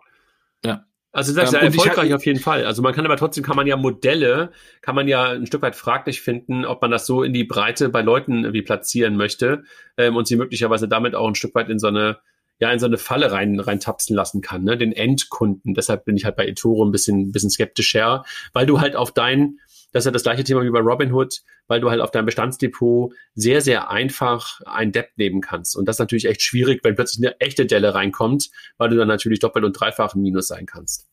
Ja. 0.64 0.85
Also 1.11 1.35
das 1.35 1.49
ist 1.49 1.55
ähm, 1.55 1.61
ja 1.61 1.67
erfolgreich 1.67 2.14
auf 2.14 2.25
jeden 2.27 2.38
Fall. 2.38 2.64
Also 2.67 2.83
man 2.83 2.95
kann 2.95 3.05
aber 3.05 3.17
trotzdem, 3.17 3.43
kann 3.43 3.57
man 3.57 3.67
ja 3.67 3.77
Modelle, 3.77 4.53
kann 4.83 4.95
man 4.95 5.09
ja 5.09 5.31
ein 5.31 5.47
Stück 5.47 5.62
weit 5.62 5.75
fraglich 5.75 6.21
finden, 6.21 6.64
ob 6.64 6.83
man 6.83 6.91
das 6.91 7.07
so 7.07 7.23
in 7.23 7.33
die 7.33 7.45
Breite 7.45 7.88
bei 7.88 8.03
Leuten 8.03 8.45
irgendwie 8.45 8.62
platzieren 8.62 9.17
möchte 9.17 9.64
ähm, 9.97 10.14
und 10.14 10.29
sie 10.29 10.37
möglicherweise 10.37 10.87
damit 10.87 11.14
auch 11.14 11.27
ein 11.27 11.35
Stück 11.35 11.55
weit 11.55 11.71
in 11.71 11.79
so 11.79 11.88
eine 11.88 12.19
ja 12.61 12.73
in 12.73 12.79
so 12.79 12.87
eine 12.87 12.99
Falle 12.99 13.33
rein 13.33 13.59
reintapsen 13.59 14.14
lassen 14.14 14.41
kann, 14.41 14.64
ne? 14.64 14.77
den 14.77 14.93
Endkunden. 14.93 15.75
Deshalb 15.75 16.05
bin 16.05 16.17
ich 16.17 16.25
halt 16.25 16.37
bei 16.37 16.47
eToro 16.47 16.85
ein 16.85 16.91
bisschen, 16.91 17.33
bisschen 17.33 17.51
skeptischer, 17.51 18.25
weil 18.53 18.67
du 18.67 18.81
halt 18.81 18.97
auf 18.97 19.12
dein 19.12 19.59
das 19.99 20.05
ist 20.05 20.07
ja 20.07 20.13
das 20.13 20.23
gleiche 20.23 20.45
Thema 20.45 20.63
wie 20.63 20.71
bei 20.71 20.79
Robinhood, 20.79 21.43
weil 21.67 21.81
du 21.81 21.91
halt 21.91 22.01
auf 22.01 22.13
deinem 22.13 22.27
Bestandsdepot 22.27 23.13
sehr, 23.35 23.61
sehr 23.61 23.91
einfach 23.91 24.61
ein 24.65 24.93
Debt 24.93 25.11
nehmen 25.17 25.41
kannst. 25.41 25.77
Und 25.77 25.87
das 25.87 25.97
ist 25.97 26.01
natürlich 26.01 26.27
echt 26.27 26.41
schwierig, 26.41 26.85
wenn 26.85 26.95
plötzlich 26.95 27.27
eine 27.27 27.41
echte 27.41 27.67
Delle 27.67 27.95
reinkommt, 27.95 28.51
weil 28.77 28.91
du 28.91 28.97
dann 28.97 29.09
natürlich 29.09 29.41
doppelt 29.41 29.65
und 29.65 29.73
dreifach 29.73 30.15
im 30.15 30.23
Minus 30.23 30.47
sein 30.47 30.67
kannst. 30.67 31.09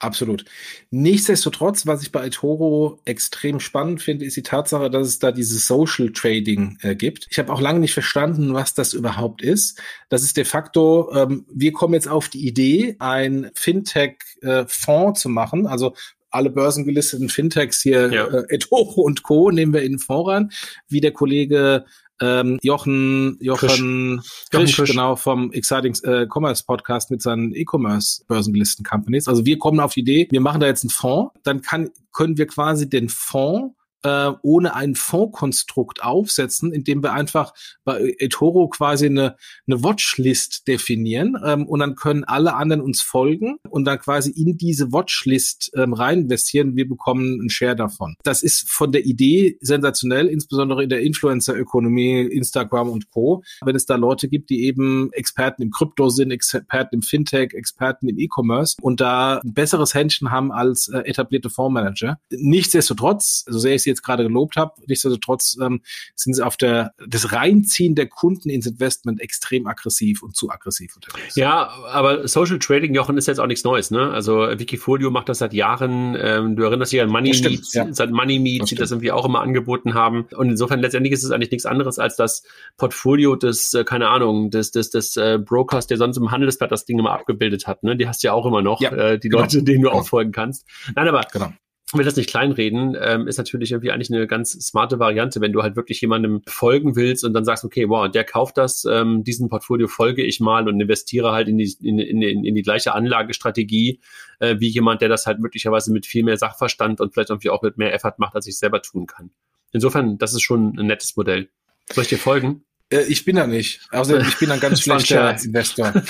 Absolut. 0.00 0.44
Nichtsdestotrotz, 0.90 1.84
was 1.84 2.02
ich 2.02 2.12
bei 2.12 2.24
eToro 2.24 3.00
extrem 3.04 3.58
spannend 3.58 4.00
finde, 4.00 4.24
ist 4.24 4.36
die 4.36 4.44
Tatsache, 4.44 4.88
dass 4.90 5.08
es 5.08 5.18
da 5.18 5.32
dieses 5.32 5.66
Social 5.66 6.12
Trading 6.12 6.78
äh, 6.82 6.94
gibt. 6.94 7.26
Ich 7.30 7.40
habe 7.40 7.52
auch 7.52 7.60
lange 7.60 7.80
nicht 7.80 7.94
verstanden, 7.94 8.54
was 8.54 8.74
das 8.74 8.92
überhaupt 8.92 9.42
ist. 9.42 9.82
Das 10.08 10.22
ist 10.22 10.36
de 10.36 10.44
facto, 10.44 11.12
ähm, 11.12 11.46
wir 11.52 11.72
kommen 11.72 11.94
jetzt 11.94 12.06
auf 12.06 12.28
die 12.28 12.46
Idee, 12.46 12.94
ein 13.00 13.50
Fintech-Fonds 13.54 15.18
äh, 15.18 15.22
zu 15.22 15.28
machen, 15.28 15.66
also 15.66 15.94
alle 16.38 16.50
börsengelisteten 16.50 17.28
Fintechs 17.28 17.82
hier, 17.82 18.12
ja. 18.12 18.26
äh, 18.26 18.44
eToro 18.54 19.02
und 19.02 19.22
Co. 19.22 19.50
nehmen 19.50 19.72
wir 19.72 19.82
in 19.82 19.92
den 19.92 19.98
Fonds 19.98 20.30
rein, 20.30 20.50
wie 20.88 21.00
der 21.00 21.12
Kollege 21.12 21.84
ähm, 22.20 22.58
Jochen, 22.62 23.36
Jochen 23.40 24.22
Krisch, 24.50 24.76
Krisch, 24.76 24.90
genau, 24.90 25.16
vom 25.16 25.52
Exciting 25.52 25.94
äh, 26.04 26.26
Commerce 26.28 26.64
Podcast 26.64 27.10
mit 27.10 27.22
seinen 27.22 27.54
E-Commerce 27.54 28.24
börsengelisteten 28.26 28.84
Companies. 28.84 29.28
Also 29.28 29.44
wir 29.44 29.58
kommen 29.58 29.80
auf 29.80 29.94
die 29.94 30.00
Idee, 30.00 30.28
wir 30.30 30.40
machen 30.40 30.60
da 30.60 30.66
jetzt 30.66 30.84
einen 30.84 30.90
Fonds, 30.90 31.32
dann 31.42 31.60
kann, 31.60 31.90
können 32.12 32.38
wir 32.38 32.46
quasi 32.46 32.88
den 32.88 33.08
Fonds 33.08 33.74
äh, 34.02 34.32
ohne 34.42 34.74
ein 34.74 34.94
Fondskonstrukt 34.94 36.02
aufsetzen, 36.02 36.72
indem 36.72 37.02
wir 37.02 37.12
einfach 37.12 37.52
bei 37.84 38.14
eToro 38.18 38.68
quasi 38.68 39.06
eine, 39.06 39.36
eine 39.66 39.82
Watchlist 39.82 40.68
definieren 40.68 41.36
ähm, 41.44 41.66
und 41.66 41.80
dann 41.80 41.96
können 41.96 42.24
alle 42.24 42.54
anderen 42.54 42.82
uns 42.82 43.02
folgen 43.02 43.58
und 43.68 43.84
dann 43.84 43.98
quasi 43.98 44.30
in 44.30 44.56
diese 44.56 44.92
Watchlist 44.92 45.72
ähm, 45.74 45.92
rein 45.92 46.20
investieren. 46.22 46.76
Wir 46.76 46.88
bekommen 46.88 47.40
einen 47.40 47.50
Share 47.50 47.76
davon. 47.76 48.14
Das 48.22 48.42
ist 48.42 48.70
von 48.70 48.92
der 48.92 49.04
Idee 49.04 49.58
sensationell, 49.60 50.26
insbesondere 50.26 50.82
in 50.82 50.88
der 50.88 51.00
Influencer-Ökonomie, 51.02 52.20
Instagram 52.20 52.90
und 52.90 53.10
Co. 53.10 53.42
Wenn 53.64 53.76
es 53.76 53.86
da 53.86 53.96
Leute 53.96 54.28
gibt, 54.28 54.50
die 54.50 54.64
eben 54.64 55.12
Experten 55.12 55.62
im 55.62 55.70
Krypto 55.70 56.08
sind, 56.08 56.30
Experten 56.30 56.96
im 56.96 57.02
Fintech, 57.02 57.54
Experten 57.54 58.08
im 58.08 58.18
E-Commerce 58.18 58.76
und 58.80 59.00
da 59.00 59.40
ein 59.44 59.54
besseres 59.54 59.94
Händchen 59.94 60.30
haben 60.30 60.52
als 60.52 60.88
äh, 60.88 61.00
etablierte 61.00 61.50
Fondsmanager. 61.50 62.18
Nichtsdestotrotz, 62.30 63.44
so 63.48 63.58
sehr 63.58 63.74
ich 63.74 63.82
sie 63.88 63.92
jetzt 63.92 64.02
gerade 64.02 64.22
gelobt 64.22 64.56
habe. 64.56 64.72
Nichtsdestotrotz 64.86 65.56
ähm, 65.60 65.80
sind 66.14 66.34
sie 66.34 66.44
auf 66.44 66.56
der 66.56 66.92
das 67.06 67.32
Reinziehen 67.32 67.94
der 67.94 68.06
Kunden 68.06 68.50
ins 68.50 68.66
Investment 68.66 69.20
extrem 69.20 69.66
aggressiv 69.66 70.22
und 70.22 70.36
zu 70.36 70.50
aggressiv 70.50 70.94
unterwegs. 70.96 71.36
Ja, 71.36 71.68
aber 71.90 72.28
Social 72.28 72.58
Trading, 72.58 72.94
Jochen, 72.94 73.16
ist 73.16 73.26
jetzt 73.26 73.40
auch 73.40 73.46
nichts 73.46 73.64
Neues. 73.64 73.90
Ne? 73.90 74.10
Also 74.10 74.36
Wikifolio 74.36 75.10
macht 75.10 75.28
das 75.28 75.38
seit 75.38 75.52
Jahren. 75.54 76.16
Ähm, 76.20 76.56
du 76.56 76.64
erinnerst 76.64 76.92
dich 76.92 77.00
an 77.00 77.08
Money 77.08 77.30
Meets, 77.40 77.74
ja. 77.74 77.92
seit 77.92 78.10
Money 78.10 78.38
Meets, 78.38 78.66
die 78.66 78.74
das 78.74 78.90
irgendwie 78.90 79.12
auch 79.12 79.24
immer 79.24 79.40
angeboten 79.40 79.94
haben. 79.94 80.26
Und 80.36 80.50
insofern 80.50 80.80
letztendlich 80.80 81.12
ist 81.12 81.24
es 81.24 81.30
eigentlich 81.30 81.50
nichts 81.50 81.66
anderes 81.66 81.98
als 81.98 82.16
das 82.16 82.42
Portfolio 82.76 83.36
des, 83.36 83.74
äh, 83.74 83.84
keine 83.84 84.08
Ahnung, 84.08 84.50
des, 84.50 84.70
des, 84.70 84.90
des 84.90 85.16
äh, 85.16 85.38
Brokers, 85.38 85.86
der 85.86 85.96
sonst 85.96 86.16
im 86.16 86.30
Handelsblatt 86.30 86.70
das 86.70 86.84
Ding 86.84 86.98
immer 86.98 87.12
abgebildet 87.12 87.66
hat. 87.66 87.82
Ne? 87.82 87.96
Die 87.96 88.08
hast 88.08 88.22
du 88.22 88.28
ja 88.28 88.32
auch 88.32 88.46
immer 88.46 88.62
noch, 88.62 88.80
ja, 88.80 88.92
äh, 88.92 89.18
die 89.18 89.28
genau. 89.28 89.42
Leute, 89.42 89.62
denen 89.62 89.82
du 89.82 89.88
genau. 89.88 90.00
auch 90.00 90.06
folgen 90.06 90.32
kannst. 90.32 90.66
Nein, 90.94 91.08
aber 91.08 91.22
genau 91.32 91.52
will 91.94 92.04
das 92.04 92.16
nicht 92.16 92.28
kleinreden, 92.28 92.96
ähm, 93.00 93.26
ist 93.26 93.38
natürlich 93.38 93.72
irgendwie 93.72 93.90
eigentlich 93.90 94.12
eine 94.12 94.26
ganz 94.26 94.52
smarte 94.52 94.98
Variante, 94.98 95.40
wenn 95.40 95.52
du 95.52 95.62
halt 95.62 95.74
wirklich 95.74 96.00
jemandem 96.00 96.42
folgen 96.46 96.96
willst 96.96 97.24
und 97.24 97.32
dann 97.32 97.46
sagst, 97.46 97.64
okay, 97.64 97.88
wow, 97.88 98.10
der 98.10 98.24
kauft 98.24 98.58
das, 98.58 98.84
ähm, 98.84 99.24
diesen 99.24 99.48
Portfolio 99.48 99.88
folge 99.88 100.22
ich 100.22 100.38
mal 100.38 100.68
und 100.68 100.78
investiere 100.80 101.32
halt 101.32 101.48
in 101.48 101.56
die, 101.56 101.74
in, 101.82 101.98
in, 101.98 102.22
in 102.22 102.54
die 102.54 102.62
gleiche 102.62 102.94
Anlagestrategie, 102.94 104.00
äh, 104.38 104.56
wie 104.58 104.68
jemand, 104.68 105.00
der 105.00 105.08
das 105.08 105.26
halt 105.26 105.40
möglicherweise 105.40 105.90
mit 105.90 106.04
viel 106.04 106.24
mehr 106.24 106.36
Sachverstand 106.36 107.00
und 107.00 107.14
vielleicht 107.14 107.30
irgendwie 107.30 107.50
auch 107.50 107.62
mit 107.62 107.78
mehr 107.78 107.94
Effort 107.94 108.14
macht, 108.18 108.34
als 108.34 108.46
ich 108.46 108.58
selber 108.58 108.82
tun 108.82 109.06
kann. 109.06 109.30
Insofern, 109.72 110.18
das 110.18 110.34
ist 110.34 110.42
schon 110.42 110.78
ein 110.78 110.86
nettes 110.86 111.16
Modell. 111.16 111.48
Soll 111.90 112.02
ich 112.02 112.10
dir 112.10 112.18
folgen? 112.18 112.64
Äh, 112.90 113.04
ich 113.04 113.24
bin 113.24 113.36
da 113.36 113.46
nicht. 113.46 113.80
Außerdem, 113.92 114.26
ich 114.28 114.38
bin 114.38 114.50
ein 114.50 114.60
ganz 114.60 114.80
schlechter 114.82 115.36
Investor. 115.42 115.94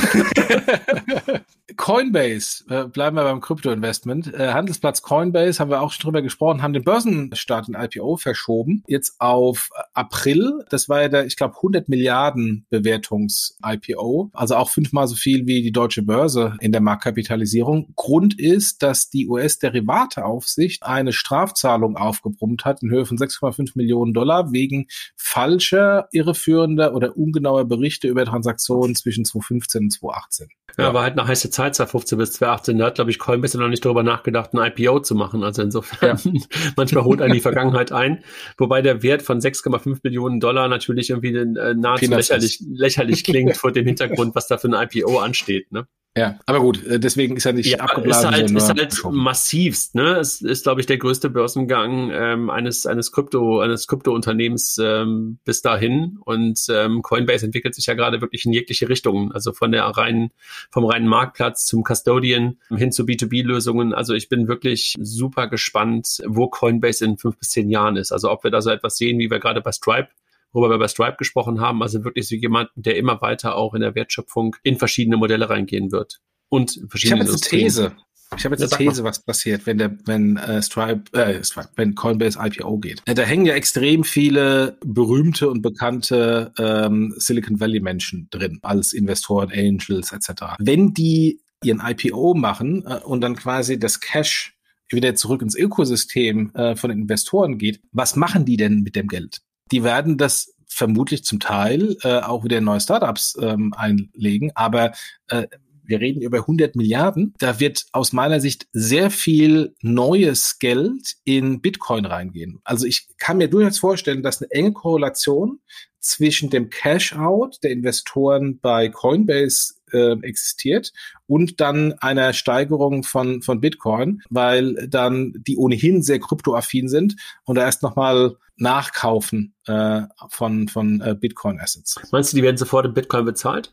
Coinbase, 1.79 2.65
äh, 2.69 2.85
bleiben 2.89 3.17
wir 3.17 3.23
beim 3.23 3.41
Krypto-Investment. 3.41 4.35
Äh, 4.35 4.53
Handelsplatz 4.53 5.01
Coinbase, 5.01 5.61
haben 5.61 5.71
wir 5.71 5.81
auch 5.81 5.93
schon 5.93 6.03
drüber 6.03 6.23
gesprochen, 6.23 6.61
haben 6.61 6.73
den 6.73 6.83
Börsenstart 6.83 7.69
in 7.69 7.75
IPO 7.75 8.17
verschoben. 8.17 8.83
Jetzt 8.89 9.15
auf 9.21 9.71
April. 9.95 10.65
Das 10.71 10.89
war 10.89 11.03
ja 11.03 11.09
der, 11.09 11.27
ich 11.27 11.37
glaube, 11.37 11.55
100 11.55 11.89
Milliarden 11.89 12.67
Bewertungs-IPO. 12.71 14.31
Also 14.35 14.57
auch 14.57 14.71
fünfmal 14.71 15.07
so 15.07 15.15
viel 15.15 15.47
wie 15.47 15.63
die 15.63 15.71
deutsche 15.71 16.03
Börse 16.03 16.57
in 16.61 16.73
der 16.73 16.81
Marktkapitalisierung. 16.81 17.93
Grund 17.95 18.39
ist, 18.39 18.83
dass 18.83 19.09
die 19.09 19.29
US-Derivateaufsicht 19.29 20.83
eine 20.83 21.13
Strafzahlung 21.13 21.97
aufgebrummt 21.97 22.65
hat 22.65 22.83
in 22.83 22.91
Höhe 22.91 23.07
von 23.07 23.19
6,5 23.19 23.73
Millionen 23.77 24.13
Dollar 24.13 24.51
wegen 24.51 24.89
falscher, 25.17 26.09
irreführender 26.11 26.93
oder 26.95 27.17
ungenauer 27.17 27.67
Berichte 27.67 28.09
über 28.09 28.25
Transaktionen 28.25 28.97
zwischen 28.97 29.25
2015 29.25 29.83
und 29.85 29.93
2018. 29.93 30.49
Ja, 30.77 30.95
war 30.95 31.03
halt 31.03 31.19
eine 31.19 31.27
heiße 31.27 31.51
Zeit, 31.51 31.68
2015 31.73 32.19
bis 32.19 32.33
2018. 32.33 32.79
Da 32.79 32.87
hat, 32.87 32.95
glaube 32.97 33.11
ich, 33.11 33.19
Coinbase 33.19 33.59
noch 33.59 33.69
nicht 33.69 33.85
darüber 33.85 34.03
nachgedacht, 34.03 34.55
ein 34.55 34.73
IPO 34.73 35.01
zu 35.01 35.15
machen. 35.15 35.43
Also 35.43 35.63
insofern, 35.63 36.19
ja. 36.25 36.41
manchmal 36.77 37.05
holt 37.05 37.23
einen 37.23 37.35
die 37.35 37.41
Vergangenheit 37.41 37.93
ein. 37.93 38.25
Wobei 38.57 38.83
der 38.83 39.03
Wert 39.03 39.23
von 39.23 39.41
6,5 39.41 40.01
Millionen 40.03 40.41
Dollar 40.41 40.69
natürlich 40.69 41.11
irgendwie 41.11 41.35
äh, 41.35 41.75
nahezu 41.75 42.11
lächerlich, 42.11 42.63
lächerlich 42.69 43.25
klingt 43.25 43.57
vor 43.59 43.73
dem 43.73 43.87
Hintergrund, 43.87 44.35
was 44.35 44.47
da 44.47 44.59
für 44.59 44.69
ein 44.69 44.89
IPO 44.89 45.19
ansteht. 45.19 45.73
Ne? 45.73 45.87
Ja, 46.17 46.39
aber 46.47 46.61
gut, 46.61 46.85
äh, 46.85 46.99
deswegen 46.99 47.37
ist 47.37 47.47
er 47.47 47.53
nicht 47.53 47.71
ja, 47.71 47.79
abgeblasen. 47.79 48.31
Ist 48.57 48.69
halt, 48.69 48.91
ist 48.91 49.05
halt 49.05 49.15
massivst, 49.15 49.95
ne? 49.95 50.17
Es 50.17 50.41
ist, 50.41 50.65
glaube 50.65 50.81
ich, 50.81 50.87
der 50.87 50.99
größte 50.99 51.31
Börsengang 51.31 52.11
ähm, 52.13 52.51
eines 52.51 52.87
eines 52.87 53.13
Krypto 53.13 53.61
eines 53.61 53.87
Kryptounternehmens 53.87 54.79
ähm, 54.83 55.39
bis 55.45 55.63
dahin. 55.63 56.19
Und 56.25 56.61
ähm, 56.71 57.03
Coinbase 57.03 57.47
entwickelt 57.47 57.77
sich 57.77 57.87
ja 57.87 57.95
gerade 57.95 58.21
wirklich 58.21 58.47
in 58.47 58.53
jegliche 58.53 58.89
Richtungen. 58.89 59.31
Also 59.31 59.53
von 59.53 59.71
der 59.71 59.85
reinen 59.85 60.33
vom 60.71 60.85
reinen 60.87 61.07
Marktplatz 61.07 61.65
zum 61.67 61.85
Custodian 61.85 62.59
hin 62.75 62.91
zu 62.91 63.05
B2B-Lösungen. 63.05 63.95
Also 63.95 64.15
ich 64.15 64.29
bin 64.29 64.49
wirklich 64.49 64.97
super 65.01 65.47
gespannt, 65.47 66.21
wo 66.27 66.49
Coinbase 66.49 67.05
in 67.05 67.19
fünf 67.19 67.39
bis 67.39 67.51
zehn 67.51 67.71
Jahren 67.71 67.97
ist. 67.97 68.11
Also 68.11 68.31
ob 68.33 68.43
wir 68.43 68.51
da 68.51 68.61
so 68.61 68.71
etwas 68.71 68.97
sehen, 68.97 69.21
wie 69.21 69.31
wir 69.31 69.39
gerade 69.39 69.61
bei 69.61 69.71
Stripe 69.71 70.09
worüber 70.53 70.75
wir 70.75 70.79
bei 70.79 70.89
Stripe 70.89 71.17
gesprochen 71.19 71.61
haben. 71.61 71.83
Also 71.83 72.05
wirklich 72.05 72.29
so 72.29 72.35
jemand, 72.35 72.71
der 72.75 72.97
immer 72.97 73.21
weiter 73.21 73.57
auch 73.57 73.75
in 73.75 73.81
der 73.81 73.95
Wertschöpfung 73.95 74.57
in 74.63 74.77
verschiedene 74.77 75.17
Modelle 75.17 75.49
reingehen 75.49 75.93
wird. 75.93 76.21
Und 76.49 76.81
verschiedene 76.89 77.23
Ich 77.23 77.29
habe 77.29 77.33
jetzt 77.33 77.53
eine 77.53 77.63
These. 77.63 77.93
Ich 78.37 78.45
habe 78.45 78.57
jetzt 78.57 78.73
eine 78.73 78.91
These, 78.91 79.05
was 79.05 79.25
passiert, 79.25 79.67
wenn 79.67 79.79
der, 79.79 79.97
wenn 80.05 80.37
äh, 80.37 80.61
Stripe, 80.61 81.11
äh, 81.19 81.43
Stripe, 81.43 81.71
wenn 81.77 81.95
Coinbase 81.95 82.39
IPO 82.39 82.79
geht. 82.79 83.03
Da 83.07 83.23
hängen 83.23 83.47
ja 83.47 83.55
extrem 83.55 84.05
viele 84.05 84.77
berühmte 84.85 85.49
und 85.49 85.63
bekannte 85.63 86.53
ähm, 86.59 87.15
Silicon 87.17 87.59
Valley 87.59 87.81
Menschen 87.81 88.29
drin, 88.31 88.59
als 88.63 88.93
Investoren, 88.93 89.51
Angels 89.51 90.13
etc. 90.13 90.57
Wenn 90.59 90.93
die 90.93 91.41
ihren 91.65 91.81
IPO 91.81 92.35
machen 92.35 92.85
äh, 92.87 92.99
und 93.05 93.23
dann 93.23 93.35
quasi 93.35 93.79
das 93.79 94.01
Cash 94.01 94.55
wieder 94.91 95.15
zurück 95.15 95.43
ins 95.43 95.57
Ökosystem 95.57 96.55
äh, 96.55 96.77
von 96.77 96.91
Investoren 96.91 97.59
geht, 97.59 97.81
was 97.93 98.17
machen 98.17 98.45
die 98.45 98.57
denn 98.57 98.81
mit 98.81 98.97
dem 98.97 99.09
Geld? 99.09 99.41
Die 99.71 99.85
werden 99.85 100.19
das 100.19 100.55
vermutlich 100.67 101.25
zum 101.25 101.41
Teil 101.41 101.97
äh, 102.03 102.21
auch 102.21 102.45
wieder 102.45 102.59
in 102.59 102.65
neue 102.65 102.81
Startups 102.81 103.37
ähm, 103.41 103.73
einlegen, 103.77 104.53
aber 104.55 104.93
äh, 105.29 105.47
wir 105.89 106.01
reden 106.01 106.21
über 106.21 106.39
100 106.39 106.77
Milliarden. 106.77 107.35
Da 107.39 107.61
wird 107.61 107.87
aus 107.93 108.13
meiner 108.13 108.41
Sicht 108.41 108.69
sehr 108.73 109.11
viel 109.11 109.75
neues 109.81 110.59
Geld 110.59 111.17
in 111.25 111.63
Bitcoin 111.63 112.05
reingehen. 112.05 112.61
Also 112.63 112.85
ich 112.87 113.09
kann 113.17 113.39
mir 113.39 113.49
durchaus 113.49 113.79
vorstellen, 113.79 114.23
dass 114.23 114.43
eine 114.43 114.51
enge 114.51 114.75
Korrelation 114.75 115.61
zwischen 115.99 116.51
dem 116.51 116.69
Cash-out 116.69 117.59
der 117.63 117.71
Investoren 117.71 118.61
bei 118.61 118.91
Coinbase 118.91 119.78
äh, 119.93 120.17
existiert 120.23 120.93
und 121.27 121.61
dann 121.61 121.93
einer 121.95 122.33
Steigerung 122.33 123.03
von, 123.03 123.43
von 123.43 123.61
Bitcoin, 123.61 124.23
weil 124.31 124.89
dann 124.89 125.35
die 125.47 125.57
ohnehin 125.57 126.03
sehr 126.03 126.21
kryptoaffin 126.21 126.89
sind 126.89 127.17
und 127.45 127.57
da 127.57 127.63
erst 127.63 127.83
nochmal 127.83 128.37
nachkaufen 128.57 129.55
äh, 129.67 130.03
von, 130.31 130.69
von 130.69 131.01
äh, 131.01 131.15
Bitcoin-Assets. 131.15 132.01
Meinst 132.11 132.33
du, 132.33 132.37
die 132.37 132.43
werden 132.43 132.57
sofort 132.57 132.87
in 132.87 132.95
Bitcoin 132.95 133.25
bezahlt? 133.25 133.73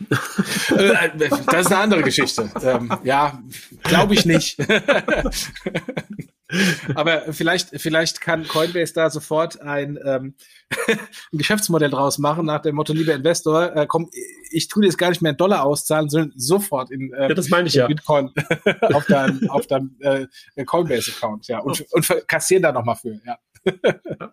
Äh, 0.00 1.10
das 1.16 1.40
ist 1.40 1.72
eine 1.72 1.78
andere 1.78 2.02
Geschichte. 2.02 2.50
Ähm, 2.62 2.92
ja, 3.04 3.40
glaube 3.82 4.14
ich 4.14 4.24
nicht. 4.24 4.58
Aber 6.94 7.32
vielleicht, 7.32 7.80
vielleicht 7.80 8.20
kann 8.20 8.46
Coinbase 8.46 8.92
da 8.92 9.10
sofort 9.10 9.60
ein, 9.62 9.98
ähm, 10.04 10.34
ein 10.88 11.38
Geschäftsmodell 11.38 11.90
draus 11.90 12.18
machen, 12.18 12.46
nach 12.46 12.60
dem 12.60 12.76
Motto, 12.76 12.92
lieber 12.92 13.14
Investor, 13.14 13.74
äh, 13.74 13.86
komm, 13.86 14.10
ich 14.50 14.68
tue 14.68 14.82
dir 14.82 14.88
jetzt 14.88 14.98
gar 14.98 15.08
nicht 15.08 15.22
mehr 15.22 15.32
in 15.32 15.38
Dollar 15.38 15.64
auszahlen, 15.64 16.08
sondern 16.08 16.32
sofort 16.36 16.90
in, 16.90 17.12
äh, 17.12 17.28
ja, 17.28 17.34
das 17.34 17.48
meine 17.48 17.68
ich 17.68 17.74
ja. 17.74 17.86
Bitcoin 17.86 18.30
auf 18.92 19.06
deinem, 19.06 19.48
auf 19.48 19.66
deinem 19.66 19.96
äh, 20.00 20.26
Coinbase-Account, 20.64 21.48
ja, 21.48 21.60
und, 21.60 21.84
und 21.92 22.28
kassieren 22.28 22.62
da 22.62 22.72
nochmal 22.72 22.96
für, 22.96 23.18
ja. 23.24 23.38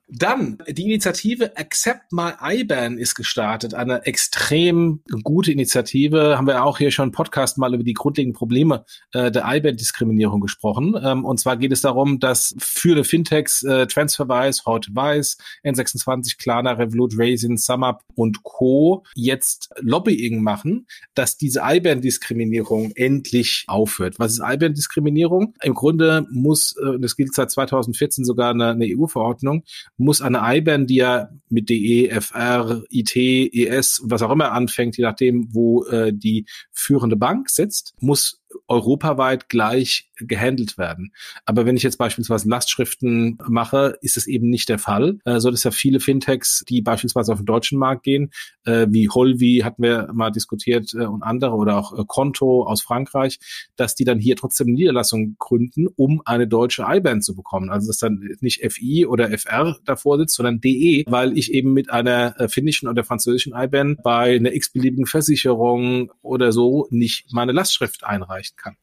Dann, 0.07 0.57
die 0.67 0.83
Initiative 0.83 1.55
Accept 1.55 2.11
My 2.11 2.31
IBAN 2.41 2.97
ist 2.97 3.15
gestartet. 3.15 3.73
Eine 3.73 4.05
extrem 4.05 5.01
gute 5.23 5.51
Initiative. 5.51 6.37
Haben 6.37 6.47
wir 6.47 6.63
auch 6.63 6.79
hier 6.79 6.91
schon 6.91 7.09
im 7.09 7.11
Podcast 7.11 7.57
mal 7.57 7.73
über 7.73 7.83
die 7.83 7.93
grundlegenden 7.93 8.37
Probleme 8.37 8.85
äh, 9.13 9.31
der 9.31 9.43
IBAN-Diskriminierung 9.45 10.41
gesprochen. 10.41 10.95
Ähm, 11.01 11.25
und 11.25 11.39
zwar 11.39 11.57
geht 11.57 11.71
es 11.71 11.81
darum, 11.81 12.19
dass 12.19 12.55
führende 12.57 13.03
Fintechs 13.03 13.63
äh, 13.63 13.87
Transferwise, 13.87 14.61
Weiß, 14.65 15.37
N26, 15.63 16.37
Klarna, 16.37 16.71
Revolut, 16.71 17.13
Raisin, 17.15 17.57
SumUp 17.57 18.01
und 18.15 18.43
Co. 18.43 19.03
jetzt 19.15 19.69
Lobbying 19.79 20.41
machen, 20.41 20.87
dass 21.13 21.37
diese 21.37 21.61
IBAN-Diskriminierung 21.63 22.91
endlich 22.95 23.65
aufhört. 23.67 24.17
Was 24.17 24.33
ist 24.33 24.41
IBAN-Diskriminierung? 24.43 25.53
Im 25.61 25.75
Grunde 25.75 26.25
muss, 26.31 26.75
äh, 26.77 26.99
das 26.99 27.15
gilt 27.15 27.35
seit 27.35 27.51
2014 27.51 28.25
sogar 28.25 28.51
eine, 28.51 28.69
eine 28.69 28.85
EU 28.85 29.07
Verordnung 29.19 29.63
muss 29.97 30.21
eine 30.21 30.39
IBAN, 30.41 30.87
die 30.87 30.95
ja 30.95 31.29
mit 31.49 31.69
DE, 31.69 32.09
FR, 32.09 32.83
IT, 32.89 33.15
ES 33.15 33.99
und 33.99 34.11
was 34.11 34.21
auch 34.21 34.31
immer 34.31 34.53
anfängt, 34.53 34.97
je 34.97 35.03
nachdem, 35.03 35.53
wo 35.53 35.83
äh, 35.85 36.13
die 36.13 36.45
führende 36.71 37.17
Bank 37.17 37.49
sitzt, 37.49 37.93
muss 37.99 38.41
europaweit 38.67 39.49
gleich 39.49 40.09
gehandelt 40.15 40.77
werden. 40.77 41.13
Aber 41.45 41.65
wenn 41.65 41.77
ich 41.77 41.83
jetzt 41.83 41.97
beispielsweise 41.97 42.49
Lastschriften 42.49 43.37
mache, 43.47 43.97
ist 44.01 44.17
es 44.17 44.27
eben 44.27 44.49
nicht 44.49 44.69
der 44.69 44.79
Fall, 44.79 45.19
äh, 45.25 45.39
so 45.39 45.49
dass 45.51 45.63
ja 45.63 45.71
viele 45.71 45.99
Fintechs, 45.99 46.63
die 46.67 46.81
beispielsweise 46.81 47.31
auf 47.31 47.39
den 47.39 47.45
deutschen 47.45 47.79
Markt 47.79 48.03
gehen, 48.03 48.31
äh, 48.65 48.87
wie 48.89 49.09
Holvi 49.09 49.61
hatten 49.63 49.83
wir 49.83 50.09
mal 50.13 50.31
diskutiert 50.31 50.93
äh, 50.93 51.05
und 51.05 51.23
andere 51.23 51.53
oder 51.53 51.77
auch 51.77 51.97
äh, 51.97 52.03
Konto 52.05 52.63
aus 52.63 52.81
Frankreich, 52.81 53.39
dass 53.75 53.95
die 53.95 54.03
dann 54.03 54.19
hier 54.19 54.35
trotzdem 54.35 54.67
Niederlassung 54.67 55.35
gründen, 55.39 55.87
um 55.95 56.21
eine 56.25 56.47
deutsche 56.47 56.85
IBAN 56.87 57.21
zu 57.21 57.35
bekommen. 57.35 57.69
Also 57.69 57.87
dass 57.87 57.97
dann 57.97 58.35
nicht 58.41 58.61
FI 58.71 59.05
oder 59.05 59.29
FR 59.37 59.77
davor 59.85 60.17
sitzt, 60.17 60.35
sondern 60.35 60.59
DE, 60.59 61.05
weil 61.07 61.37
ich 61.37 61.53
eben 61.53 61.73
mit 61.73 61.89
einer 61.89 62.39
äh, 62.39 62.49
finnischen 62.49 62.89
oder 62.89 63.03
französischen 63.03 63.53
IBAN 63.55 63.97
bei 64.03 64.35
einer 64.35 64.53
x-beliebigen 64.53 65.05
Versicherung 65.05 66.11
oder 66.21 66.51
so 66.51 66.87
nicht 66.89 67.31
meine 67.31 67.51
Lastschrift 67.51 68.03
einreiche 68.03 68.38
erreichen 68.39 68.55
kann. 68.57 68.77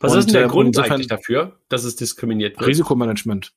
Was 0.00 0.12
und, 0.12 0.18
ist 0.18 0.26
denn 0.26 0.34
der 0.34 0.44
äh, 0.44 0.48
Grund 0.48 0.78
eigentlich 0.78 1.08
dafür, 1.08 1.58
dass 1.68 1.84
es 1.84 1.96
diskriminiert 1.96 2.58
wird? 2.58 2.68
Risikomanagement. 2.68 3.52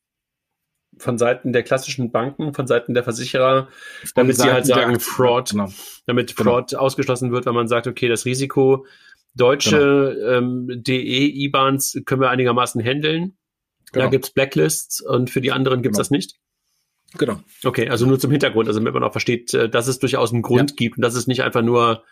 Von 0.97 1.17
Seiten 1.17 1.53
der 1.53 1.63
klassischen 1.63 2.11
Banken, 2.11 2.53
von 2.53 2.67
Seiten 2.67 2.93
der 2.93 3.03
Versicherer, 3.03 3.69
damit 4.13 4.37
sie 4.37 4.51
halt 4.51 4.65
sagen, 4.65 4.99
Fraud, 4.99 5.51
genau. 5.51 5.71
damit 6.05 6.35
genau. 6.35 6.51
Fraud 6.51 6.69
genau. 6.69 6.81
ausgeschlossen 6.81 7.31
wird, 7.31 7.45
wenn 7.45 7.55
man 7.55 7.67
sagt, 7.67 7.87
okay, 7.87 8.07
das 8.07 8.25
Risiko 8.25 8.85
deutsche 9.33 10.15
genau. 10.15 10.37
ähm, 10.37 10.83
DE-IBANs 10.83 12.01
können 12.05 12.21
wir 12.21 12.29
einigermaßen 12.29 12.83
handeln. 12.83 13.37
Genau. 13.93 14.05
Da 14.05 14.09
gibt 14.09 14.25
es 14.25 14.31
Blacklists 14.31 15.01
und 15.01 15.29
für 15.29 15.41
die 15.41 15.51
anderen 15.51 15.81
gibt 15.81 15.93
es 15.93 15.97
genau. 15.97 16.03
das 16.03 16.11
nicht? 16.11 16.35
Genau. 17.17 17.39
Okay, 17.63 17.89
also 17.89 18.05
nur 18.05 18.19
zum 18.19 18.31
Hintergrund, 18.31 18.67
also 18.67 18.79
damit 18.79 18.93
man 18.93 19.03
auch 19.03 19.11
versteht, 19.11 19.53
äh, 19.53 19.69
dass 19.69 19.87
es 19.87 19.99
durchaus 19.99 20.31
einen 20.31 20.41
Grund 20.41 20.71
ja. 20.71 20.75
gibt 20.75 20.97
und 20.97 21.01
dass 21.01 21.15
es 21.15 21.27
nicht 21.27 21.43
einfach 21.43 21.61
nur, 21.61 22.03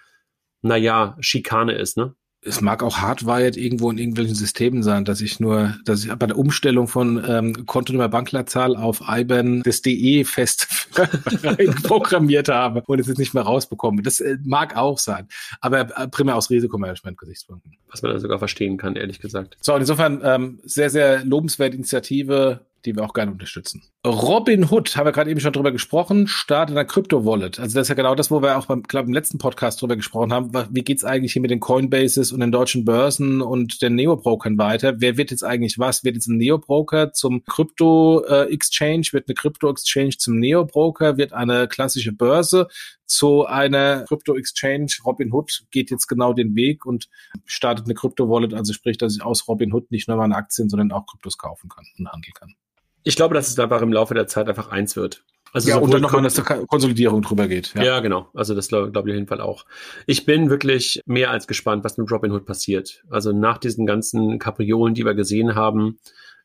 naja, 0.62 1.16
Schikane 1.20 1.74
ist, 1.74 1.98
ne? 1.98 2.16
Es 2.42 2.62
mag 2.62 2.84
auch 2.84 3.00
hardwired 3.00 3.58
irgendwo 3.58 3.92
in 3.92 3.98
irgendwelchen 3.98 4.36
Systemen 4.36 4.82
sein, 4.82 5.04
dass 5.04 5.20
ich 5.20 5.42
nur, 5.42 5.76
dass 5.84 6.06
ich 6.06 6.14
bei 6.14 6.26
der 6.26 6.38
Umstellung 6.38 6.88
von 6.88 7.22
ähm, 7.28 7.66
Kontonummer 7.66 8.08
Bankleitzahl 8.08 8.78
auf 8.78 9.02
IBAN 9.06 9.62
das 9.64 9.82
DE 9.82 10.24
fest 10.24 10.68
programmiert 11.84 12.48
habe 12.48 12.82
und 12.88 13.00
es 13.00 13.08
jetzt 13.08 13.18
nicht 13.18 13.34
mehr 13.34 13.44
rausbekomme. 13.44 14.02
Das 14.04 14.22
äh, 14.22 14.38
mag 14.46 14.78
auch 14.78 15.00
sein, 15.00 15.28
aber 15.60 15.82
äh, 15.98 16.08
primär 16.08 16.38
aus 16.38 16.50
Risikomanagement-Gesichtspunkten. 16.50 17.74
Was 17.90 18.02
man 18.02 18.14
dann 18.14 18.22
sogar 18.22 18.40
verstehen 18.40 18.78
kann, 18.78 18.96
ehrlich 18.96 19.20
gesagt. 19.20 19.58
So, 19.60 19.76
insofern 19.76 20.22
ähm, 20.24 20.60
sehr, 20.64 20.90
sehr 20.90 21.26
lobenswerte 21.26 21.76
Initiative 21.76 22.62
die 22.86 22.96
wir 22.96 23.04
auch 23.04 23.14
gerne 23.14 23.32
unterstützen. 23.32 23.84
Robin 24.08 24.70
Hood, 24.72 24.96
haben 24.96 25.08
wir 25.08 25.12
gerade 25.12 25.30
eben 25.30 25.42
schon 25.42 25.52
drüber 25.52 25.74
gesprochen, 25.74 26.26
startet 26.28 26.78
eine 26.78 26.88
Crypto-Wallet. 26.88 27.60
Also 27.60 27.76
das 27.76 27.86
ist 27.86 27.90
ja 27.90 27.96
genau 27.96 28.16
das, 28.16 28.32
wo 28.32 28.42
wir 28.42 28.58
auch 28.58 28.66
beim, 28.66 28.84
glaube 28.84 29.08
im 29.08 29.14
letzten 29.14 29.40
Podcast 29.40 29.82
drüber 29.82 29.98
gesprochen 29.98 30.32
haben. 30.32 30.52
Wie 30.72 30.84
geht's 30.84 31.04
eigentlich 31.04 31.34
hier 31.34 31.42
mit 31.42 31.52
den 31.52 31.60
Coinbases 31.60 32.32
und 32.32 32.40
den 32.40 32.54
deutschen 32.54 32.86
Börsen 32.86 33.42
und 33.42 33.82
den 33.82 33.96
Neo-Brokern 33.96 34.58
weiter? 34.58 35.02
Wer 35.02 35.18
wird 35.18 35.32
jetzt 35.32 35.44
eigentlich 35.44 35.80
was? 35.80 36.06
Wird 36.06 36.16
jetzt 36.16 36.28
ein 36.28 36.38
Neo-Broker 36.38 37.12
zum 37.12 37.44
Crypto-Exchange? 37.44 39.10
Wird 39.12 39.28
eine 39.28 39.36
Crypto-Exchange 39.36 40.18
zum 40.18 40.40
Neo-Broker? 40.40 41.18
Wird 41.18 41.34
eine 41.34 41.68
klassische 41.68 42.14
Börse 42.14 42.70
zu 43.06 43.46
einer 43.46 44.06
Crypto-Exchange? 44.06 45.00
Robin 45.04 45.34
Hood 45.34 45.66
geht 45.72 45.92
jetzt 45.92 46.08
genau 46.08 46.32
den 46.32 46.56
Weg 46.56 46.86
und 46.86 47.10
startet 47.44 47.86
eine 47.86 47.96
Crypto-Wallet, 47.96 48.54
also 48.54 48.72
sprich, 48.72 48.98
dass 48.98 49.18
ich 49.18 49.24
aus 49.24 49.46
Robin 49.50 49.74
Hood 49.74 49.92
nicht 49.92 50.08
nur 50.08 50.16
meine 50.16 50.36
Aktien, 50.38 50.70
sondern 50.70 50.94
auch 50.94 51.06
Kryptos 51.06 51.38
kaufen 51.38 51.70
kann 51.70 51.86
und 51.98 52.10
handeln 52.10 52.34
kann. 52.34 52.56
Ich 53.04 53.16
glaube, 53.16 53.34
dass 53.34 53.50
es 53.50 53.60
einfach 53.60 53.82
im 53.82 53.94
Laufe 53.94 54.14
der 54.14 54.28
Zeit 54.28 54.48
einfach 54.48 54.70
eins 54.70 54.96
wird. 54.96 55.24
Also 55.52 55.70
ja, 55.70 55.78
und 55.78 55.92
dann 55.94 56.02
nochmal, 56.02 56.22
dass 56.22 56.36
die 56.36 56.42
Konsolidierung 56.42 57.22
drüber 57.22 57.48
geht. 57.48 57.74
Ja, 57.74 57.84
ja 57.84 58.00
genau. 58.02 58.30
Also 58.34 58.54
das 58.54 58.68
glaube 58.68 58.92
glaub 58.92 59.08
ich 59.08 59.14
auf 59.14 59.16
jeden 59.16 59.28
Fall 59.28 59.42
auch. 59.42 59.66
Ich 60.06 60.26
bin 60.26 60.50
wirklich 60.50 61.02
mehr 61.06 61.32
als 61.32 61.48
gespannt, 61.48 61.84
was 61.84 61.98
mit 61.98 62.12
Robinhood 62.12 62.46
passiert. 62.46 63.04
Also 63.10 63.32
nach 63.32 63.58
diesen 63.58 63.86
ganzen 63.86 64.38
Kapriolen, 64.38 64.94
die 64.94 65.06
wir 65.06 65.16
gesehen 65.16 65.56
haben, 65.56 65.98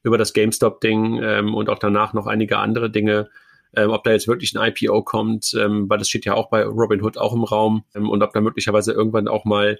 über 0.03 0.17
das 0.17 0.33
GameStop-Ding 0.33 1.21
ähm, 1.23 1.55
und 1.55 1.69
auch 1.69 1.79
danach 1.79 2.15
noch 2.15 2.27
einige 2.27 2.59
andere 2.59 2.91
Dinge, 2.91 3.29
ähm, 3.77 3.91
ob 3.91 4.05
da 4.05 4.13
jetzt 4.13 4.29
wirklich 4.29 4.55
ein 4.55 4.73
IPO 4.73 5.03
kommt, 5.03 5.55
ähm, 5.55 5.89
weil 5.89 5.99
das 5.99 6.09
steht 6.09 6.25
ja 6.25 6.35
auch 6.35 6.49
bei 6.49 6.65
Robinhood 6.65 7.19
auch 7.19 7.35
im 7.35 7.45
Raum 7.45 7.85
ähm, 7.95 8.09
und 8.09 8.23
ob 8.23 8.33
da 8.33 8.41
möglicherweise 8.41 8.93
irgendwann 8.93 9.29
auch 9.29 9.45
mal 9.45 9.79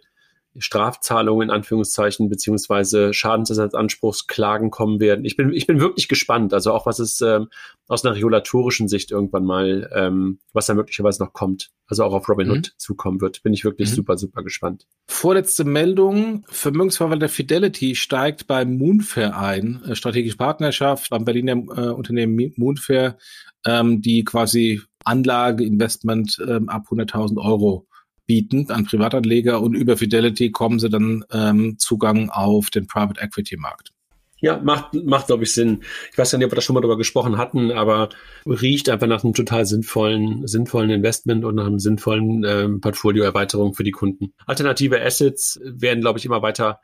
Strafzahlungen 0.59 1.49
in 1.49 1.55
Anführungszeichen 1.55 2.29
beziehungsweise 2.29 3.13
Schadensersatzanspruchsklagen 3.13 4.71
kommen 4.71 5.01
werden. 5.01 5.25
Ich 5.25 5.37
bin, 5.37 5.53
ich 5.53 5.67
bin 5.67 5.81
wirklich 5.81 6.09
gespannt, 6.09 6.55
also 6.55 6.73
auch 6.73 6.87
was 6.87 6.99
es 6.99 7.21
ähm, 7.21 7.49
aus 7.89 8.05
einer 8.05 8.15
regulatorischen 8.15 8.89
Sicht 8.89 9.11
irgendwann 9.11 9.45
mal, 9.45 9.91
ähm, 9.95 10.39
was 10.53 10.67
da 10.67 10.75
möglicherweise 10.75 11.23
noch 11.23 11.33
kommt, 11.33 11.71
also 11.87 12.05
auch 12.05 12.13
auf 12.13 12.29
Robinhood 12.29 12.73
mhm. 12.73 12.79
zukommen 12.79 13.21
wird, 13.21 13.43
bin 13.43 13.53
ich 13.53 13.65
wirklich 13.65 13.91
mhm. 13.91 13.95
super, 13.95 14.17
super 14.17 14.43
gespannt. 14.43 14.87
Vorletzte 15.09 15.65
Meldung, 15.65 16.45
Vermögensverwalter 16.49 17.29
Fidelity 17.29 17.95
steigt 17.95 18.47
beim 18.47 18.77
Moonfair 18.77 19.39
ein, 19.39 19.83
äh, 19.85 19.95
strategische 19.97 20.37
Partnerschaft 20.37 21.11
beim 21.11 21.25
Berliner 21.25 21.53
äh, 21.53 21.91
Unternehmen 21.91 22.53
Moonfair, 22.57 23.19
ähm, 23.67 24.01
die 24.03 24.25
quasi 24.25 24.81
Anlage, 25.05 25.65
Investment 25.65 26.41
ähm, 26.47 26.69
ab 26.69 26.87
100.000 26.91 27.39
Euro 27.39 27.87
bieten 28.27 28.71
an 28.71 28.85
Privatanleger 28.85 29.61
und 29.61 29.75
über 29.75 29.97
Fidelity 29.97 30.51
kommen 30.51 30.79
sie 30.79 30.89
dann 30.89 31.25
ähm, 31.33 31.77
Zugang 31.79 32.31
auf 32.31 32.71
den 32.71 32.87
Private 32.87 33.21
Equity 33.21 33.57
Markt. 33.57 33.93
Ja, 34.41 34.61
macht, 34.63 34.93
macht 34.93 35.29
glaube 35.29 35.45
ich, 35.45 35.55
Sinn. 35.55 35.83
Ich 36.13 36.19
weiß 36.19 36.33
ja 36.33 36.39
nicht, 36.39 36.45
ob 36.45 36.53
wir 36.53 36.57
da 36.57 36.61
schon 36.61 36.75
mal 36.75 36.83
drüber 36.83 36.99
gesprochen 36.99 37.39
hatten, 37.39 37.73
aber 37.73 38.11
riecht 38.45 38.91
einfach 38.91 39.07
nach 39.07 39.25
einem 39.25 39.33
total 39.33 39.65
sinnvollen, 39.65 40.47
sinnvollen 40.47 40.91
Investment 40.91 41.47
und 41.47 41.55
nach 41.55 41.67
einem 41.67 41.79
sinnvollen 41.79 42.45
ähm, 42.45 42.81
Portfolioerweiterung 42.83 43.73
für 43.73 43.85
die 43.85 43.91
Kunden. 43.91 44.35
Alternative 44.45 45.01
Assets 45.01 45.59
werden, 45.65 46.03
glaube 46.03 46.19
ich, 46.19 46.27
immer 46.27 46.43
weiter, 46.43 46.81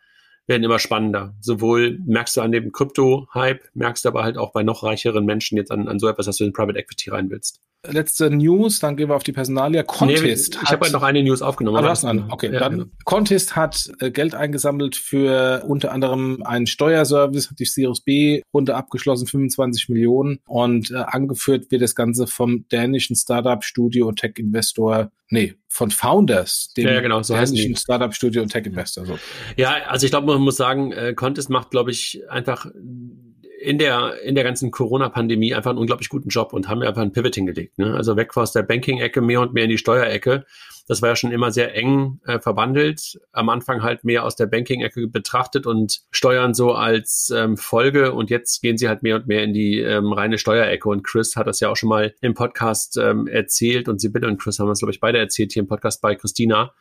werden 0.47 0.63
immer 0.63 0.79
spannender. 0.79 1.35
Sowohl 1.41 1.99
merkst 2.07 2.39
du 2.39 2.41
an 2.41 2.53
dem 2.53 2.73
Krypto-Hype, 2.73 3.69
merkst 3.75 4.07
du 4.07 4.09
aber 4.09 4.23
halt 4.23 4.39
auch 4.39 4.53
bei 4.53 4.63
noch 4.63 4.83
reicheren 4.83 5.27
Menschen 5.27 5.59
jetzt 5.59 5.71
an, 5.71 5.87
an 5.87 5.99
so 5.99 6.09
etwas, 6.09 6.25
dass 6.25 6.39
du 6.39 6.45
in 6.45 6.55
Private 6.55 6.79
Equity 6.79 7.11
rein 7.11 7.29
willst 7.29 7.61
letzte 7.87 8.31
News, 8.31 8.79
dann 8.79 8.97
gehen 8.97 9.09
wir 9.09 9.17
auf 9.17 9.23
die 9.23 9.33
Personalia. 9.33 9.83
Contest. 9.83 10.55
Nee, 10.55 10.61
ich 10.65 10.71
habe 10.71 10.85
halt 10.85 10.93
noch 10.93 11.03
eine 11.03 11.23
News 11.23 11.43
aufgenommen. 11.43 11.85
Ah, 11.85 11.89
hast 11.89 12.05
an. 12.05 12.27
Okay, 12.31 12.53
ja, 12.53 12.61
dann 12.61 12.73
genau. 12.73 12.85
Contest 13.05 13.57
hat 13.57 13.91
äh, 14.01 14.11
Geld 14.11 14.35
eingesammelt 14.35 14.97
für 14.97 15.65
unter 15.67 15.93
anderem 15.93 16.43
einen 16.43 16.67
Steuerservice, 16.67 17.51
hat 17.51 17.59
die 17.59 17.65
Series 17.65 18.01
B 18.01 18.43
Runde 18.53 18.75
abgeschlossen, 18.75 19.27
25 19.27 19.89
Millionen 19.89 20.41
und 20.47 20.91
äh, 20.91 20.97
angeführt 20.97 21.71
wird 21.71 21.83
das 21.83 21.95
Ganze 21.95 22.27
vom 22.27 22.67
dänischen 22.69 23.17
Startup 23.17 23.65
Studio 23.65 24.09
und 24.09 24.17
Tech 24.17 24.35
Investor, 24.37 25.11
nee, 25.31 25.55
von 25.69 25.91
Founders, 25.91 26.73
dem 26.77 26.87
ja, 26.87 27.01
genau, 27.01 27.23
so 27.23 27.35
dänischen 27.35 27.77
Startup 27.77 28.15
Studio 28.15 28.43
und 28.43 28.51
Tech 28.51 28.67
Investor. 28.67 29.07
So. 29.07 29.19
Ja, 29.57 29.77
also 29.89 30.05
ich 30.05 30.13
glaube, 30.13 30.27
man 30.27 30.43
muss 30.43 30.57
sagen, 30.57 30.93
äh, 30.93 31.15
Contest 31.15 31.49
macht, 31.49 31.71
glaube 31.71 31.91
ich, 31.91 32.23
einfach 32.29 32.67
in 33.61 33.79
der, 33.79 34.23
in 34.23 34.35
der 34.35 34.45
ganzen 34.45 34.71
Corona-Pandemie 34.71 35.55
einfach 35.55 35.71
einen 35.71 35.79
unglaublich 35.79 36.09
guten 36.09 36.31
Job 36.31 36.53
und 36.55 36.69
haben 36.69 36.83
einfach 36.83 37.03
ein 37.03 37.13
Pivot 37.13 37.35
hingelegt. 37.35 37.79
Ne? 37.79 37.95
Also 37.95 38.17
weg 38.17 38.35
aus 38.37 38.53
der 38.53 38.63
Banking-Ecke 38.63 39.21
mehr 39.21 39.41
und 39.41 39.53
mehr 39.53 39.65
in 39.65 39.71
die 39.71 39.79
Steuerecke. 39.79 40.47
Das 40.89 41.03
war 41.03 41.11
ja 41.11 41.17
schon 41.17 41.31
immer 41.31 41.53
sehr 41.53 41.75
eng 41.75 42.21
äh, 42.27 42.41
verwandelt. 42.41 43.21
Am 43.33 43.51
Anfang 43.51 43.83
halt 43.83 44.03
mehr 44.03 44.25
aus 44.25 44.35
der 44.35 44.47
Banking-Ecke 44.47 45.09
betrachtet 45.09 45.67
und 45.67 46.01
Steuern 46.11 46.55
so 46.55 46.73
als 46.73 47.33
ähm, 47.37 47.59
Folge. 47.59 48.13
Und 48.15 48.31
jetzt 48.31 48.63
gehen 48.63 48.79
sie 48.79 48.89
halt 48.89 49.03
mehr 49.03 49.17
und 49.17 49.27
mehr 49.27 49.45
in 49.45 49.53
die 49.53 49.79
ähm, 49.81 50.13
reine 50.13 50.39
Steuerecke. 50.39 50.89
Und 50.89 51.05
Chris 51.05 51.37
hat 51.37 51.47
das 51.47 51.61
ja 51.61 51.69
auch 51.69 51.77
schon 51.77 51.91
mal 51.91 52.15
im 52.23 52.33
Podcast 52.33 52.97
ähm, 52.97 53.27
erzählt 53.27 53.89
und 53.89 54.01
Sibylle 54.01 54.27
und 54.27 54.41
Chris 54.41 54.59
haben 54.59 54.69
das, 54.69 54.79
glaube 54.79 54.93
ich, 54.93 55.01
beide 55.01 55.19
erzählt 55.19 55.53
hier 55.53 55.61
im 55.61 55.69
Podcast 55.69 56.01
bei 56.01 56.15
Christina 56.15 56.73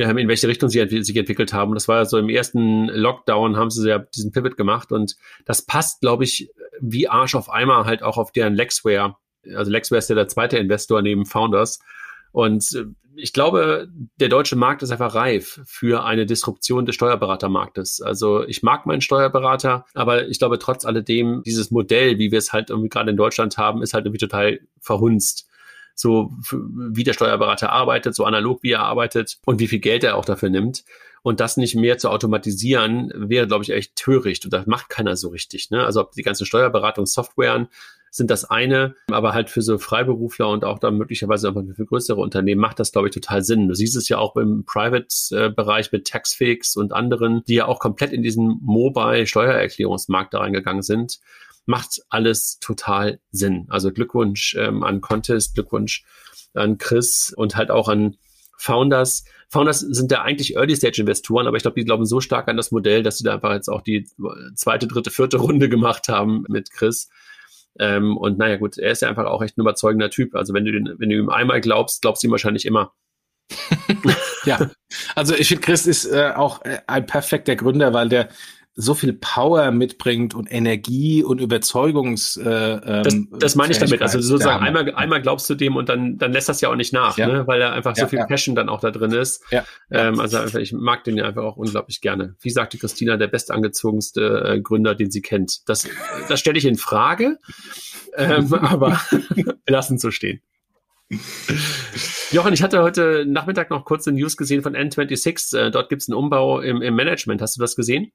in 0.00 0.28
welche 0.28 0.48
Richtung 0.48 0.68
sie 0.68 0.86
sich 1.02 1.16
entwickelt 1.16 1.52
haben. 1.52 1.74
Das 1.74 1.88
war 1.88 2.04
so 2.06 2.18
im 2.18 2.28
ersten 2.28 2.86
Lockdown 2.86 3.56
haben 3.56 3.70
sie 3.70 3.88
ja 3.88 3.98
diesen 3.98 4.32
Pivot 4.32 4.56
gemacht 4.56 4.92
und 4.92 5.16
das 5.44 5.62
passt, 5.62 6.00
glaube 6.00 6.24
ich, 6.24 6.50
wie 6.80 7.08
Arsch 7.08 7.34
auf 7.34 7.50
Eimer 7.50 7.84
halt 7.84 8.02
auch 8.02 8.16
auf 8.16 8.32
deren 8.32 8.54
Lexware. 8.54 9.16
Also 9.54 9.70
Lexware 9.70 9.98
ist 9.98 10.08
ja 10.08 10.14
der 10.14 10.28
zweite 10.28 10.58
Investor 10.58 11.02
neben 11.02 11.26
Founders. 11.26 11.80
Und 12.32 12.74
äh, 12.74 12.84
ich 13.16 13.32
glaube, 13.32 13.88
der 14.20 14.28
deutsche 14.28 14.54
Markt 14.54 14.82
ist 14.82 14.92
einfach 14.92 15.14
reif 15.14 15.60
für 15.64 16.04
eine 16.04 16.24
Disruption 16.24 16.86
des 16.86 16.94
Steuerberatermarktes. 16.94 18.00
Also 18.00 18.46
ich 18.46 18.62
mag 18.62 18.86
meinen 18.86 19.00
Steuerberater, 19.00 19.84
aber 19.94 20.28
ich 20.28 20.38
glaube 20.38 20.60
trotz 20.60 20.84
alledem, 20.84 21.42
dieses 21.44 21.72
Modell, 21.72 22.18
wie 22.18 22.30
wir 22.30 22.38
es 22.38 22.52
halt 22.52 22.70
irgendwie 22.70 22.88
gerade 22.88 23.10
in 23.10 23.16
Deutschland 23.16 23.58
haben, 23.58 23.82
ist 23.82 23.92
halt 23.92 24.06
irgendwie 24.06 24.24
total 24.24 24.60
verhunzt 24.80 25.48
so 25.98 26.30
wie 26.44 27.02
der 27.02 27.12
Steuerberater 27.12 27.72
arbeitet, 27.72 28.14
so 28.14 28.24
analog 28.24 28.62
wie 28.62 28.70
er 28.70 28.84
arbeitet 28.84 29.38
und 29.44 29.58
wie 29.58 29.66
viel 29.66 29.80
Geld 29.80 30.04
er 30.04 30.16
auch 30.16 30.24
dafür 30.24 30.48
nimmt. 30.48 30.84
Und 31.22 31.40
das 31.40 31.56
nicht 31.56 31.74
mehr 31.74 31.98
zu 31.98 32.10
automatisieren, 32.10 33.12
wäre, 33.14 33.48
glaube 33.48 33.64
ich, 33.64 33.70
echt 33.70 33.96
töricht. 33.96 34.44
Und 34.44 34.52
das 34.52 34.66
macht 34.66 34.88
keiner 34.88 35.16
so 35.16 35.28
richtig. 35.28 35.70
Ne? 35.70 35.84
Also 35.84 36.00
ob 36.00 36.12
die 36.12 36.22
ganzen 36.22 36.46
Steuerberatungssoftwaren 36.46 37.66
sind 38.10 38.30
das 38.30 38.44
eine, 38.44 38.94
aber 39.10 39.34
halt 39.34 39.50
für 39.50 39.60
so 39.60 39.76
Freiberufler 39.76 40.48
und 40.48 40.64
auch 40.64 40.78
dann 40.78 40.96
möglicherweise 40.96 41.50
auch 41.50 41.54
für 41.74 41.84
größere 41.84 42.20
Unternehmen 42.20 42.60
macht 42.60 42.78
das, 42.78 42.92
glaube 42.92 43.08
ich, 43.08 43.14
total 43.14 43.42
Sinn. 43.42 43.68
Du 43.68 43.74
siehst 43.74 43.96
es 43.96 44.08
ja 44.08 44.18
auch 44.18 44.36
im 44.36 44.64
Private-Bereich 44.64 45.92
mit 45.92 46.06
Taxfix 46.06 46.76
und 46.76 46.92
anderen, 46.92 47.42
die 47.48 47.56
ja 47.56 47.66
auch 47.66 47.80
komplett 47.80 48.12
in 48.12 48.22
diesen 48.22 48.60
Mobile-Steuererklärungsmarkt 48.62 50.32
da 50.32 50.38
reingegangen 50.38 50.82
sind 50.82 51.18
macht 51.68 52.00
alles 52.08 52.58
total 52.60 53.20
Sinn. 53.30 53.66
Also 53.68 53.92
Glückwunsch 53.92 54.56
ähm, 54.58 54.82
an 54.82 55.02
Contest, 55.02 55.54
Glückwunsch 55.54 56.02
an 56.54 56.78
Chris 56.78 57.32
und 57.36 57.56
halt 57.56 57.70
auch 57.70 57.88
an 57.88 58.16
Founders. 58.56 59.24
Founders 59.50 59.80
sind 59.80 60.10
ja 60.10 60.22
eigentlich 60.22 60.56
Early-Stage-Investoren, 60.56 61.46
aber 61.46 61.56
ich 61.56 61.62
glaube, 61.62 61.78
die 61.78 61.84
glauben 61.84 62.06
so 62.06 62.20
stark 62.20 62.48
an 62.48 62.56
das 62.56 62.70
Modell, 62.70 63.02
dass 63.02 63.18
sie 63.18 63.24
da 63.24 63.34
einfach 63.34 63.52
jetzt 63.52 63.68
auch 63.68 63.82
die 63.82 64.08
zweite, 64.56 64.86
dritte, 64.86 65.10
vierte 65.10 65.36
Runde 65.36 65.68
gemacht 65.68 66.08
haben 66.08 66.44
mit 66.48 66.72
Chris. 66.72 67.10
Ähm, 67.78 68.16
und 68.16 68.38
naja, 68.38 68.56
gut, 68.56 68.78
er 68.78 68.90
ist 68.90 69.02
ja 69.02 69.08
einfach 69.08 69.26
auch 69.26 69.42
echt 69.42 69.58
ein 69.58 69.60
überzeugender 69.60 70.08
Typ. 70.08 70.34
Also 70.34 70.54
wenn 70.54 70.64
du, 70.64 70.72
den, 70.72 70.94
wenn 70.98 71.10
du 71.10 71.16
ihm 71.16 71.28
einmal 71.28 71.60
glaubst, 71.60 72.00
glaubst 72.00 72.22
du 72.22 72.28
ihm 72.28 72.32
wahrscheinlich 72.32 72.64
immer. 72.64 72.94
ja, 74.44 74.70
also 75.14 75.34
ich 75.34 75.48
finde, 75.48 75.62
Chris 75.62 75.86
ist 75.86 76.06
äh, 76.06 76.32
auch 76.34 76.62
äh, 76.64 76.80
ein 76.86 77.06
perfekter 77.06 77.56
Gründer, 77.56 77.92
weil 77.92 78.08
der 78.08 78.30
so 78.80 78.94
viel 78.94 79.12
Power 79.12 79.72
mitbringt 79.72 80.34
und 80.34 80.46
Energie 80.46 81.24
und 81.24 81.40
Überzeugungs. 81.40 82.36
Äh, 82.36 82.48
ähm, 82.48 83.28
das, 83.32 83.40
das 83.40 83.54
meine 83.56 83.72
ich 83.72 83.78
damit. 83.78 84.00
Also 84.00 84.20
sozusagen 84.20 84.64
einmal, 84.64 84.94
einmal 84.94 85.20
glaubst 85.20 85.50
du 85.50 85.56
dem 85.56 85.74
und 85.74 85.88
dann, 85.88 86.16
dann 86.16 86.32
lässt 86.32 86.48
das 86.48 86.60
ja 86.60 86.70
auch 86.70 86.76
nicht 86.76 86.92
nach, 86.92 87.18
ja. 87.18 87.26
ne? 87.26 87.46
weil 87.48 87.60
er 87.60 87.72
einfach 87.72 87.96
ja, 87.96 88.04
so 88.04 88.08
viel 88.08 88.20
ja. 88.20 88.26
Passion 88.26 88.54
dann 88.54 88.68
auch 88.68 88.78
da 88.78 88.92
drin 88.92 89.10
ist. 89.10 89.42
Ja. 89.50 89.64
Ähm, 89.90 90.20
also 90.20 90.38
einfach, 90.38 90.60
ich 90.60 90.72
mag 90.72 91.02
den 91.02 91.16
ja 91.16 91.24
einfach 91.24 91.42
auch 91.42 91.56
unglaublich 91.56 92.00
gerne. 92.00 92.36
Wie 92.40 92.50
sagte 92.50 92.78
Christina, 92.78 93.16
der 93.16 93.26
bestangezogenste 93.26 94.44
äh, 94.46 94.60
Gründer, 94.60 94.94
den 94.94 95.10
sie 95.10 95.22
kennt. 95.22 95.68
Das, 95.68 95.88
das 96.28 96.38
stelle 96.38 96.56
ich 96.56 96.64
in 96.64 96.76
Frage, 96.76 97.38
ähm, 98.16 98.54
aber 98.54 99.00
lassen 99.66 99.98
so 99.98 100.12
stehen. 100.12 100.40
Jochen, 102.30 102.52
ich 102.52 102.62
hatte 102.62 102.80
heute 102.82 103.24
Nachmittag 103.26 103.70
noch 103.70 103.84
kurz 103.84 104.06
eine 104.06 104.18
News 104.18 104.36
gesehen 104.36 104.62
von 104.62 104.76
N26. 104.76 105.58
Äh, 105.58 105.70
dort 105.72 105.88
gibt 105.88 106.02
es 106.02 106.08
einen 106.08 106.16
Umbau 106.16 106.60
im, 106.60 106.80
im 106.80 106.94
Management. 106.94 107.42
Hast 107.42 107.56
du 107.56 107.60
das 107.60 107.74
gesehen? 107.74 108.12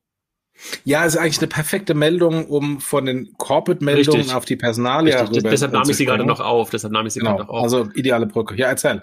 Ja, 0.83 1.03
ist 1.05 1.17
eigentlich 1.17 1.39
eine 1.39 1.47
perfekte 1.47 1.93
Meldung, 1.93 2.45
um 2.47 2.79
von 2.79 3.05
den 3.05 3.33
Corporate-Meldungen 3.37 4.31
auf 4.31 4.45
die 4.45 4.55
Personalia 4.55 5.21
Richtig. 5.21 5.39
rüber 5.39 5.49
Deshalb 5.49 5.73
nahm 5.73 5.89
ich 5.89 5.97
sie 5.97 6.05
gerade 6.05 6.25
noch 6.25 6.39
auf. 6.39 6.69
Deshalb 6.69 6.93
nahm 6.93 7.05
ich 7.05 7.13
sie 7.13 7.19
genau. 7.19 7.37
gerade 7.37 7.47
noch 7.47 7.53
auf. 7.53 7.63
Also 7.63 7.89
ideale 7.95 8.27
Brücke. 8.27 8.55
Ja, 8.55 8.67
erzähl. 8.67 9.01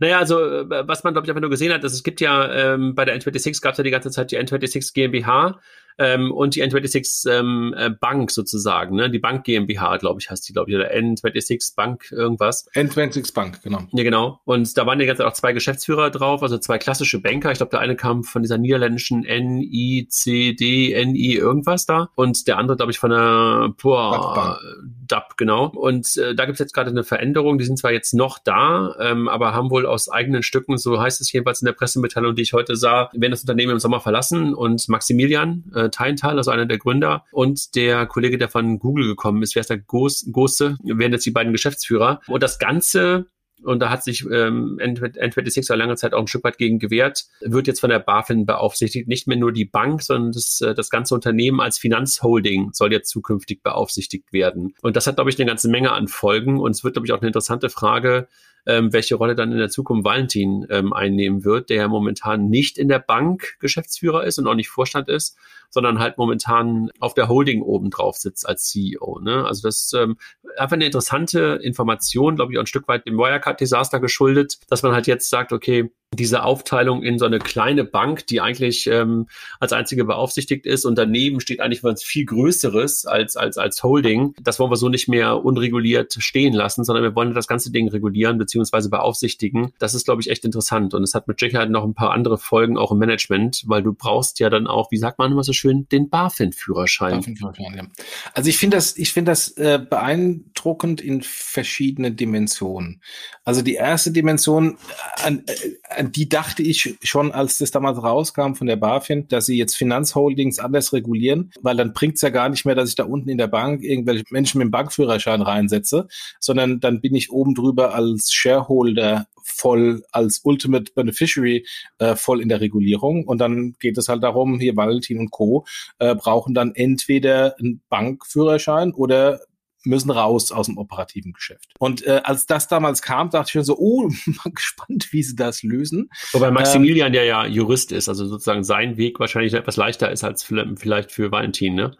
Naja, 0.00 0.18
also 0.18 0.38
äh, 0.40 0.86
was 0.86 1.04
man, 1.04 1.14
glaube 1.14 1.26
ich, 1.26 1.30
einfach 1.30 1.40
nur 1.40 1.50
gesehen 1.50 1.72
hat, 1.72 1.82
dass 1.84 1.92
es 1.92 2.02
gibt 2.02 2.20
ja 2.20 2.74
ähm, 2.74 2.94
bei 2.94 3.04
der 3.04 3.18
N26 3.18 3.62
gab 3.62 3.72
es 3.72 3.78
ja 3.78 3.84
die 3.84 3.90
ganze 3.90 4.10
Zeit 4.10 4.30
die 4.30 4.38
N26 4.38 4.92
GmbH, 4.92 5.60
ähm, 5.98 6.32
und 6.32 6.54
die 6.54 6.62
N26 6.62 7.30
ähm, 7.30 7.74
äh, 7.76 7.90
Bank 7.90 8.30
sozusagen, 8.30 8.96
ne? 8.96 9.10
Die 9.10 9.18
Bank 9.18 9.44
GmbH, 9.44 9.96
glaube 9.98 10.20
ich, 10.20 10.30
heißt 10.30 10.48
die, 10.48 10.52
glaube 10.52 10.70
ich, 10.70 10.76
oder 10.76 10.92
N26 10.92 11.74
Bank 11.76 12.10
irgendwas. 12.10 12.68
N26 12.74 13.34
Bank, 13.34 13.62
genau. 13.62 13.80
Ja, 13.92 14.02
genau. 14.02 14.40
Und 14.44 14.76
da 14.76 14.86
waren 14.86 14.98
die 14.98 15.06
ganze 15.06 15.22
Zeit 15.22 15.30
auch 15.30 15.36
zwei 15.36 15.52
Geschäftsführer 15.52 16.10
drauf, 16.10 16.42
also 16.42 16.58
zwei 16.58 16.78
klassische 16.78 17.20
Banker. 17.20 17.50
Ich 17.50 17.58
glaube, 17.58 17.70
der 17.70 17.80
eine 17.80 17.96
kam 17.96 18.24
von 18.24 18.42
dieser 18.42 18.58
niederländischen 18.58 19.20
NICD, 19.20 21.04
NI 21.04 21.34
irgendwas 21.34 21.86
da 21.86 22.10
und 22.14 22.46
der 22.48 22.58
andere, 22.58 22.76
glaube 22.76 22.92
ich, 22.92 22.98
von 22.98 23.10
der 23.10 23.74
boah, 23.80 24.58
DAP, 25.06 25.36
genau. 25.36 25.66
Und 25.66 26.16
äh, 26.16 26.34
da 26.34 26.44
gibt 26.46 26.54
es 26.54 26.58
jetzt 26.60 26.74
gerade 26.74 26.90
eine 26.90 27.04
Veränderung. 27.04 27.58
Die 27.58 27.64
sind 27.64 27.78
zwar 27.78 27.92
jetzt 27.92 28.14
noch 28.14 28.38
da, 28.38 28.94
ähm, 29.00 29.28
aber 29.28 29.54
haben 29.54 29.70
wohl 29.70 29.86
aus 29.86 30.08
eigenen 30.08 30.42
Stücken, 30.42 30.78
so 30.78 31.00
heißt 31.00 31.20
es 31.20 31.32
jedenfalls 31.32 31.60
in 31.60 31.66
der 31.66 31.72
Pressemitteilung, 31.72 32.34
die 32.34 32.42
ich 32.42 32.52
heute 32.52 32.76
sah, 32.76 33.10
werden 33.12 33.32
das 33.32 33.42
Unternehmen 33.42 33.72
im 33.72 33.78
Sommer 33.78 34.00
verlassen 34.00 34.54
und 34.54 34.88
Maximilian, 34.88 35.64
äh, 35.74 35.81
Teintal, 35.90 36.38
also 36.38 36.50
einer 36.50 36.66
der 36.66 36.78
Gründer, 36.78 37.24
und 37.32 37.74
der 37.74 38.06
Kollege, 38.06 38.38
der 38.38 38.48
von 38.48 38.78
Google 38.78 39.06
gekommen 39.06 39.42
ist, 39.42 39.54
wer 39.54 39.60
ist 39.60 39.70
der 39.70 39.78
Gosse, 39.78 40.76
werden 40.82 41.12
jetzt 41.12 41.26
die 41.26 41.30
beiden 41.30 41.52
Geschäftsführer. 41.52 42.20
Und 42.26 42.42
das 42.42 42.58
Ganze 42.58 43.26
und 43.64 43.80
da 43.80 43.90
hat 43.90 44.02
sich 44.02 44.24
ähm, 44.24 44.78
N26 44.80 45.68
ja 45.68 45.76
lange 45.76 45.96
Zeit 45.96 46.14
auch 46.14 46.20
ein 46.20 46.26
Stück 46.26 46.44
weit 46.44 46.58
gegen 46.58 46.78
gewehrt, 46.78 47.24
wird 47.40 47.66
jetzt 47.66 47.80
von 47.80 47.90
der 47.90 48.00
BaFin 48.00 48.46
beaufsichtigt. 48.46 49.08
Nicht 49.08 49.28
mehr 49.28 49.36
nur 49.36 49.52
die 49.52 49.64
Bank, 49.64 50.02
sondern 50.02 50.32
das, 50.32 50.60
äh, 50.60 50.74
das 50.74 50.90
ganze 50.90 51.14
Unternehmen 51.14 51.60
als 51.60 51.78
Finanzholding 51.78 52.70
soll 52.72 52.92
jetzt 52.92 53.10
zukünftig 53.10 53.62
beaufsichtigt 53.62 54.32
werden. 54.32 54.74
Und 54.82 54.96
das 54.96 55.06
hat, 55.06 55.16
glaube 55.16 55.30
ich, 55.30 55.38
eine 55.38 55.46
ganze 55.46 55.68
Menge 55.68 55.92
an 55.92 56.08
Folgen. 56.08 56.58
Und 56.58 56.72
es 56.72 56.84
wird, 56.84 56.94
glaube 56.94 57.06
ich, 57.06 57.12
auch 57.12 57.20
eine 57.20 57.28
interessante 57.28 57.70
Frage, 57.70 58.28
ähm, 58.66 58.92
welche 58.92 59.16
Rolle 59.16 59.34
dann 59.34 59.52
in 59.52 59.58
der 59.58 59.68
Zukunft 59.68 60.04
Valentin 60.04 60.66
ähm, 60.70 60.92
einnehmen 60.92 61.44
wird, 61.44 61.70
der 61.70 61.76
ja 61.76 61.88
momentan 61.88 62.48
nicht 62.48 62.78
in 62.78 62.88
der 62.88 62.98
Bank 62.98 63.56
Geschäftsführer 63.58 64.24
ist 64.24 64.38
und 64.38 64.46
auch 64.46 64.54
nicht 64.54 64.68
Vorstand 64.68 65.08
ist, 65.08 65.36
sondern 65.70 65.98
halt 65.98 66.18
momentan 66.18 66.90
auf 67.00 67.14
der 67.14 67.28
Holding 67.28 67.62
oben 67.62 67.90
drauf 67.90 68.16
sitzt 68.16 68.46
als 68.48 68.66
CEO. 68.66 69.20
Ne? 69.20 69.44
Also 69.44 69.66
das 69.66 69.84
ist 69.84 69.94
ähm, 69.94 70.16
einfach 70.56 70.74
eine 70.74 70.86
interessante 70.86 71.58
Information, 71.62 72.36
glaube 72.36 72.52
ich, 72.52 72.58
auch 72.58 72.62
ein 72.62 72.66
Stück 72.66 72.88
weit 72.88 73.06
dem 73.06 73.16
Wirecard-Desaster 73.16 73.98
geschuldet, 73.98 74.58
dass 74.68 74.82
man 74.82 74.92
halt 74.92 75.06
jetzt 75.06 75.30
sagt, 75.30 75.52
okay, 75.52 75.90
diese 76.14 76.44
Aufteilung 76.44 77.02
in 77.02 77.18
so 77.18 77.24
eine 77.24 77.38
kleine 77.38 77.84
Bank, 77.84 78.26
die 78.26 78.40
eigentlich 78.40 78.86
ähm, 78.86 79.28
als 79.60 79.72
einzige 79.72 80.04
beaufsichtigt 80.04 80.66
ist 80.66 80.84
und 80.84 80.96
daneben 80.96 81.40
steht 81.40 81.60
eigentlich 81.60 81.82
was 81.82 82.02
viel 82.02 82.26
Größeres 82.26 83.06
als, 83.06 83.36
als, 83.36 83.56
als 83.56 83.82
Holding. 83.82 84.34
Das 84.42 84.58
wollen 84.58 84.70
wir 84.70 84.76
so 84.76 84.88
nicht 84.88 85.08
mehr 85.08 85.42
unreguliert 85.44 86.14
stehen 86.18 86.52
lassen, 86.52 86.84
sondern 86.84 87.02
wir 87.02 87.14
wollen 87.14 87.34
das 87.34 87.46
ganze 87.46 87.72
Ding 87.72 87.88
regulieren 87.88 88.36
beziehungsweise 88.36 88.90
beaufsichtigen. 88.90 89.72
Das 89.78 89.94
ist, 89.94 90.04
glaube 90.04 90.20
ich, 90.20 90.28
echt 90.28 90.44
interessant 90.44 90.92
und 90.92 91.02
es 91.02 91.14
hat 91.14 91.28
mit 91.28 91.40
Sicherheit 91.40 91.70
noch 91.70 91.84
ein 91.84 91.94
paar 91.94 92.12
andere 92.12 92.36
Folgen 92.36 92.76
auch 92.76 92.92
im 92.92 92.98
Management, 92.98 93.62
weil 93.66 93.82
du 93.82 93.94
brauchst 93.94 94.38
ja 94.38 94.50
dann 94.50 94.66
auch, 94.66 94.90
wie 94.90 94.98
sagt 94.98 95.18
man 95.18 95.32
immer 95.32 95.44
so 95.44 95.54
schön, 95.54 95.88
den 95.90 96.10
BaFin-Führerschein. 96.10 97.20
BaFin 97.20 97.74
ja. 97.74 97.86
Also 98.34 98.50
ich 98.50 98.58
finde 98.58 98.76
das, 98.76 98.98
ich 98.98 99.12
finde 99.12 99.32
das 99.32 99.48
äh, 99.56 99.78
beeindruckend 99.78 101.00
in 101.00 101.22
verschiedenen 101.22 102.16
Dimensionen. 102.16 103.00
Also 103.44 103.62
die 103.62 103.74
erste 103.74 104.12
Dimension, 104.12 104.76
an, 105.22 105.44
äh, 105.46 106.01
an 106.02 106.10
die 106.10 106.28
dachte 106.28 106.64
ich 106.64 106.96
schon, 107.04 107.30
als 107.30 107.58
das 107.58 107.70
damals 107.70 108.02
rauskam 108.02 108.54
von 108.54 108.66
der 108.66 108.74
BaFin, 108.74 109.28
dass 109.28 109.46
sie 109.46 109.56
jetzt 109.56 109.76
Finanzholdings 109.76 110.58
anders 110.58 110.92
regulieren, 110.92 111.52
weil 111.60 111.76
dann 111.76 111.92
bringt 111.92 112.16
es 112.16 112.22
ja 112.22 112.30
gar 112.30 112.48
nicht 112.48 112.64
mehr, 112.64 112.74
dass 112.74 112.88
ich 112.88 112.96
da 112.96 113.04
unten 113.04 113.28
in 113.28 113.38
der 113.38 113.46
Bank 113.46 113.84
irgendwelche 113.84 114.24
Menschen 114.30 114.58
mit 114.58 114.66
dem 114.66 114.70
Bankführerschein 114.72 115.42
reinsetze, 115.42 116.08
sondern 116.40 116.80
dann 116.80 117.00
bin 117.00 117.14
ich 117.14 117.30
oben 117.30 117.54
drüber 117.54 117.94
als 117.94 118.32
Shareholder 118.32 119.28
voll 119.44 120.02
als 120.10 120.40
Ultimate 120.42 120.90
Beneficiary 120.92 121.66
äh, 121.98 122.16
voll 122.16 122.40
in 122.40 122.48
der 122.48 122.60
Regulierung. 122.60 123.24
Und 123.24 123.38
dann 123.38 123.76
geht 123.78 123.96
es 123.96 124.08
halt 124.08 124.24
darum, 124.24 124.58
hier 124.58 124.76
Valentin 124.76 125.18
und 125.18 125.30
Co. 125.30 125.66
Äh, 126.00 126.16
brauchen 126.16 126.52
dann 126.52 126.74
entweder 126.74 127.56
einen 127.60 127.80
Bankführerschein 127.88 128.92
oder 128.92 129.40
müssen 129.84 130.10
raus 130.10 130.52
aus 130.52 130.66
dem 130.66 130.78
operativen 130.78 131.32
Geschäft. 131.32 131.72
Und 131.78 132.06
äh, 132.06 132.20
als 132.24 132.46
das 132.46 132.68
damals 132.68 133.02
kam, 133.02 133.30
dachte 133.30 133.50
ich 133.50 133.54
mir 133.54 133.64
so, 133.64 133.76
oh, 133.78 134.08
mal 134.26 134.52
gespannt, 134.54 135.08
wie 135.12 135.22
sie 135.22 135.36
das 135.36 135.62
lösen. 135.62 136.10
Wobei 136.32 136.50
Maximilian, 136.50 137.08
ähm, 137.08 137.12
der 137.12 137.24
ja 137.24 137.46
Jurist 137.46 137.92
ist, 137.92 138.08
also 138.08 138.26
sozusagen 138.26 138.64
sein 138.64 138.96
Weg 138.96 139.20
wahrscheinlich 139.20 139.54
etwas 139.54 139.76
leichter 139.76 140.10
ist 140.10 140.24
als 140.24 140.42
vielleicht 140.44 141.12
für 141.12 141.30
Valentin, 141.30 141.74
ne? 141.74 141.96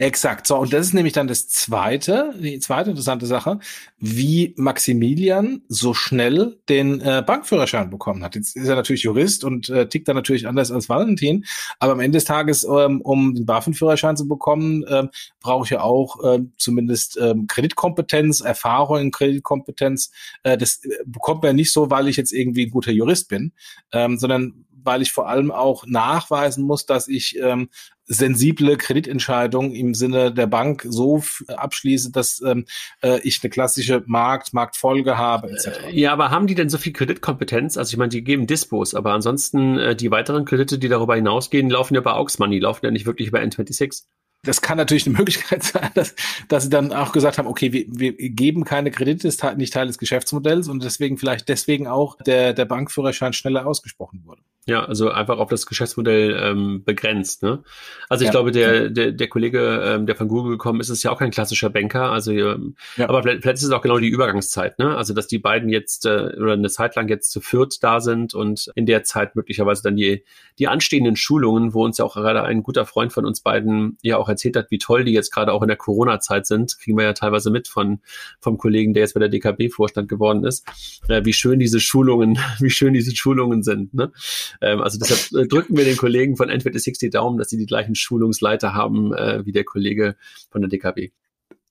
Exakt. 0.00 0.46
So, 0.46 0.56
und 0.56 0.72
das 0.72 0.86
ist 0.86 0.94
nämlich 0.94 1.12
dann 1.12 1.26
das 1.26 1.48
zweite, 1.48 2.32
die 2.38 2.60
zweite 2.60 2.90
interessante 2.90 3.26
Sache, 3.26 3.58
wie 3.98 4.54
Maximilian 4.56 5.62
so 5.66 5.92
schnell 5.92 6.56
den 6.68 7.00
äh, 7.00 7.24
Bankführerschein 7.26 7.90
bekommen 7.90 8.22
hat. 8.22 8.36
Jetzt 8.36 8.54
ist 8.54 8.68
er 8.68 8.76
natürlich 8.76 9.02
Jurist 9.02 9.42
und 9.42 9.68
äh, 9.70 9.88
tickt 9.88 10.06
da 10.06 10.14
natürlich 10.14 10.46
anders 10.46 10.70
als 10.70 10.88
Valentin, 10.88 11.44
aber 11.80 11.92
am 11.92 12.00
Ende 12.00 12.18
des 12.18 12.26
Tages, 12.26 12.62
ähm, 12.62 13.00
um 13.00 13.34
den 13.34 13.44
BaFin-Führerschein 13.44 14.16
zu 14.16 14.28
bekommen, 14.28 14.84
ähm, 14.88 15.08
brauche 15.40 15.64
ich 15.64 15.70
ja 15.70 15.80
auch 15.80 16.22
äh, 16.22 16.44
zumindest 16.58 17.18
ähm, 17.20 17.48
Kreditkompetenz, 17.48 18.40
Erfahrung 18.40 19.00
in 19.00 19.10
Kreditkompetenz. 19.10 20.12
Äh, 20.44 20.56
das 20.56 20.84
äh, 20.84 20.90
bekommt 21.06 21.42
man 21.42 21.50
ja 21.50 21.54
nicht 21.54 21.72
so, 21.72 21.90
weil 21.90 22.06
ich 22.06 22.16
jetzt 22.16 22.32
irgendwie 22.32 22.66
ein 22.66 22.70
guter 22.70 22.92
Jurist 22.92 23.28
bin, 23.28 23.52
ähm, 23.90 24.16
sondern 24.16 24.64
weil 24.84 25.02
ich 25.02 25.12
vor 25.12 25.28
allem 25.28 25.50
auch 25.50 25.86
nachweisen 25.86 26.64
muss, 26.64 26.86
dass 26.86 27.08
ich 27.08 27.36
ähm, 27.40 27.68
sensible 28.08 28.76
Kreditentscheidungen 28.76 29.72
im 29.74 29.94
Sinne 29.94 30.32
der 30.32 30.46
Bank 30.46 30.84
so 30.88 31.22
abschließe, 31.46 32.10
dass 32.10 32.42
ähm, 32.44 32.64
äh, 33.02 33.20
ich 33.20 33.40
eine 33.42 33.50
klassische 33.50 34.02
Markt, 34.06 34.52
Marktfolge 34.52 35.18
habe, 35.18 35.50
etc. 35.50 35.84
Äh, 35.86 36.00
ja, 36.00 36.12
aber 36.12 36.30
haben 36.30 36.46
die 36.46 36.54
denn 36.54 36.70
so 36.70 36.78
viel 36.78 36.92
Kreditkompetenz? 36.92 37.76
Also 37.76 37.92
ich 37.92 37.96
meine, 37.98 38.08
die 38.08 38.24
geben 38.24 38.46
Dispos, 38.46 38.94
aber 38.94 39.12
ansonsten 39.12 39.78
äh, 39.78 39.94
die 39.94 40.10
weiteren 40.10 40.44
Kredite, 40.44 40.78
die 40.78 40.88
darüber 40.88 41.14
hinausgehen, 41.14 41.70
laufen 41.70 41.94
ja 41.94 42.00
bei 42.00 42.12
Aux 42.12 42.38
Money, 42.38 42.58
laufen 42.58 42.84
ja 42.84 42.90
nicht 42.90 43.06
wirklich 43.06 43.28
über 43.28 43.40
N26 43.40 44.04
das 44.44 44.62
kann 44.62 44.76
natürlich 44.76 45.06
eine 45.06 45.16
Möglichkeit 45.18 45.62
sein, 45.62 45.90
dass, 45.94 46.14
dass 46.48 46.64
sie 46.64 46.70
dann 46.70 46.92
auch 46.92 47.12
gesagt 47.12 47.38
haben, 47.38 47.48
okay, 47.48 47.72
wir, 47.72 47.86
wir 47.88 48.12
geben 48.12 48.64
keine 48.64 48.90
Kredite, 48.90 49.28
ist 49.28 49.44
nicht 49.56 49.72
Teil 49.72 49.86
des 49.86 49.98
Geschäftsmodells 49.98 50.68
und 50.68 50.82
deswegen 50.82 51.18
vielleicht 51.18 51.48
deswegen 51.48 51.86
auch 51.86 52.16
der, 52.22 52.52
der 52.52 52.64
Bankführerschein 52.64 53.32
schneller 53.32 53.66
ausgesprochen 53.66 54.22
wurde. 54.24 54.42
Ja, 54.68 54.84
also 54.84 55.10
einfach 55.10 55.38
auf 55.38 55.48
das 55.48 55.64
Geschäftsmodell 55.64 56.38
ähm, 56.38 56.84
begrenzt. 56.84 57.42
Ne? 57.42 57.62
Also 58.10 58.24
ich 58.24 58.26
ja, 58.26 58.32
glaube, 58.32 58.52
der, 58.52 58.90
der, 58.90 59.12
der 59.12 59.28
Kollege, 59.28 59.82
ähm, 59.82 60.04
der 60.04 60.14
von 60.14 60.28
Google 60.28 60.52
gekommen 60.52 60.80
ist, 60.80 60.90
ist 60.90 61.02
ja 61.02 61.10
auch 61.10 61.18
kein 61.18 61.30
klassischer 61.30 61.70
Banker. 61.70 62.12
Also, 62.12 62.32
ähm, 62.32 62.76
ja. 62.98 63.08
aber 63.08 63.22
vielleicht, 63.22 63.40
vielleicht 63.40 63.56
ist 63.56 63.64
es 63.64 63.70
auch 63.70 63.80
genau 63.80 63.96
die 63.96 64.08
Übergangszeit. 64.08 64.78
Ne? 64.78 64.94
Also 64.94 65.14
dass 65.14 65.26
die 65.26 65.38
beiden 65.38 65.70
jetzt 65.70 66.04
äh, 66.04 66.34
oder 66.36 66.52
eine 66.52 66.68
Zeit 66.68 66.96
lang 66.96 67.08
jetzt 67.08 67.30
zu 67.30 67.40
viert 67.40 67.82
da 67.82 68.00
sind 68.00 68.34
und 68.34 68.70
in 68.74 68.84
der 68.84 69.04
Zeit 69.04 69.36
möglicherweise 69.36 69.82
dann 69.82 69.96
die, 69.96 70.22
die 70.58 70.68
anstehenden 70.68 71.16
Schulungen, 71.16 71.72
wo 71.72 71.82
uns 71.82 71.96
ja 71.96 72.04
auch 72.04 72.16
gerade 72.16 72.42
ein 72.42 72.62
guter 72.62 72.84
Freund 72.84 73.10
von 73.10 73.24
uns 73.24 73.40
beiden 73.40 73.96
ja 74.02 74.18
auch 74.18 74.28
erzählt 74.28 74.56
hat, 74.56 74.70
wie 74.70 74.76
toll 74.76 75.04
die 75.04 75.12
jetzt 75.12 75.32
gerade 75.32 75.54
auch 75.54 75.62
in 75.62 75.68
der 75.68 75.78
Corona-Zeit 75.78 76.46
sind, 76.46 76.78
kriegen 76.78 76.98
wir 76.98 77.04
ja 77.04 77.14
teilweise 77.14 77.50
mit 77.50 77.68
von 77.68 78.00
vom 78.38 78.58
Kollegen, 78.58 78.92
der 78.92 79.04
jetzt 79.04 79.14
bei 79.14 79.20
der 79.20 79.30
DKB-Vorstand 79.30 80.10
geworden 80.10 80.44
ist, 80.44 80.66
äh, 81.08 81.24
wie 81.24 81.32
schön 81.32 81.58
diese 81.58 81.80
Schulungen, 81.80 82.38
wie 82.60 82.68
schön 82.68 82.92
diese 82.92 83.16
Schulungen 83.16 83.62
sind. 83.62 83.94
Ne? 83.94 84.12
Ähm, 84.60 84.80
also 84.80 84.98
deshalb 84.98 85.44
äh, 85.44 85.48
drücken 85.48 85.76
wir 85.76 85.84
den 85.84 85.96
Kollegen 85.96 86.36
von 86.36 86.50
N26 86.50 86.98
die 87.00 87.10
Daumen, 87.10 87.38
dass 87.38 87.48
sie 87.48 87.58
die 87.58 87.66
gleichen 87.66 87.94
Schulungsleiter 87.94 88.74
haben 88.74 89.12
äh, 89.14 89.44
wie 89.46 89.52
der 89.52 89.64
Kollege 89.64 90.16
von 90.50 90.62
der 90.62 90.70
DKB. 90.70 91.12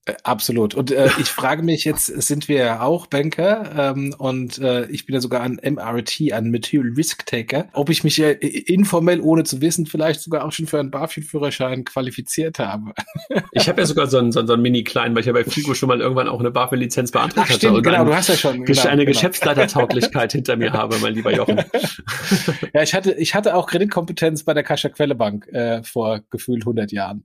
Äh, 0.08 0.14
absolut. 0.24 0.74
Und 0.76 0.91
äh, 0.91 1.10
ich 1.20 1.28
frage 1.28 1.64
mich 1.64 1.84
jetzt, 1.84 2.05
sind 2.05 2.47
wir 2.47 2.58
ja 2.58 2.82
auch 2.82 3.08
Banker 3.08 3.93
ähm, 3.95 4.16
und 4.18 4.58
äh, 4.60 4.86
ich 4.88 5.05
bin 5.05 5.14
ja 5.14 5.22
sogar 5.22 5.41
ein 5.41 5.60
MRT, 5.62 6.34
ein 6.34 6.51
Material 6.51 6.93
Risk 6.95 7.26
Taker, 7.26 7.68
ob 7.74 7.89
ich 7.89 8.03
mich 8.03 8.20
äh, 8.22 8.32
informell, 8.32 9.22
ohne 9.22 9.43
zu 9.43 9.62
wissen, 9.62 9.86
vielleicht 9.86 10.22
sogar 10.22 10.45
auch 10.45 10.51
schon 10.51 10.68
für 10.68 10.80
einen 10.80 10.91
BaFin-Führerschein 10.91 11.84
qualifiziert 11.84 12.60
habe. 12.60 12.93
ich 13.51 13.68
habe 13.68 13.82
ja 13.82 13.86
sogar 13.86 14.08
so 14.08 14.18
einen, 14.18 14.32
so, 14.32 14.45
so 14.45 14.53
einen 14.53 14.62
Mini-Kleinen, 14.62 15.14
weil 15.14 15.22
ich 15.22 15.28
ja 15.28 15.34
bei 15.34 15.43
Figo 15.43 15.74
schon 15.74 15.88
mal 15.88 15.99
irgendwann 15.99 16.30
auch 16.30 16.39
eine 16.39 16.51
BaFin-Lizenz 16.51 17.12
beantragt 17.12 17.47
Ach, 17.49 17.53
hatte. 17.53 17.72
und 17.72 17.84
genau, 17.84 18.05
du 18.05 18.16
hast 18.16 18.30
ja 18.30 18.36
schon. 18.36 18.64
Genau, 18.64 18.82
eine 18.84 19.05
genau. 19.05 19.12
Geschäftsleitertauglichkeit 19.14 20.32
hinter 20.32 20.55
mir 20.55 20.72
habe, 20.74 20.97
mein 21.01 21.14
lieber 21.14 21.34
Jochen. 21.34 21.58
ja, 22.74 22.82
ich 22.82 22.93
hatte, 22.93 23.14
ich 23.14 23.36
hatte 23.36 23.55
auch 23.55 23.68
Kreditkompetenz 23.68 24.43
bei 24.43 24.53
der 24.53 24.64
Kascha 24.64 24.89
Quelle 24.89 25.16
Bank 25.16 25.47
äh, 25.47 25.84
vor 25.84 26.22
gefühlt 26.30 26.62
100 26.62 26.91
Jahren. 26.91 27.24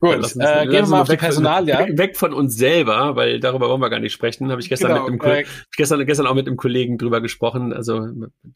Gut, 0.00 0.34
ja, 0.36 0.62
äh, 0.62 0.66
gehen 0.66 0.84
wir 0.84 0.86
mal 0.86 1.02
auf 1.02 1.08
die 1.08 1.16
Person 1.16 1.35
Personal, 1.42 1.68
ja. 1.68 1.98
Weg 1.98 2.16
von 2.16 2.32
uns 2.32 2.56
selber, 2.56 3.16
weil 3.16 3.40
darüber 3.40 3.68
wollen 3.68 3.80
wir 3.80 3.90
gar 3.90 4.00
nicht 4.00 4.12
sprechen. 4.12 4.50
Habe 4.50 4.60
ich 4.60 4.68
gestern 4.68 4.94
genau, 4.94 5.08
mit 5.08 5.22
einem 5.22 5.44
gestern, 5.76 6.04
gestern 6.06 6.26
auch 6.26 6.34
mit 6.34 6.46
einem 6.46 6.56
Kollegen 6.56 6.98
drüber 6.98 7.20
gesprochen. 7.20 7.72
Also 7.72 8.08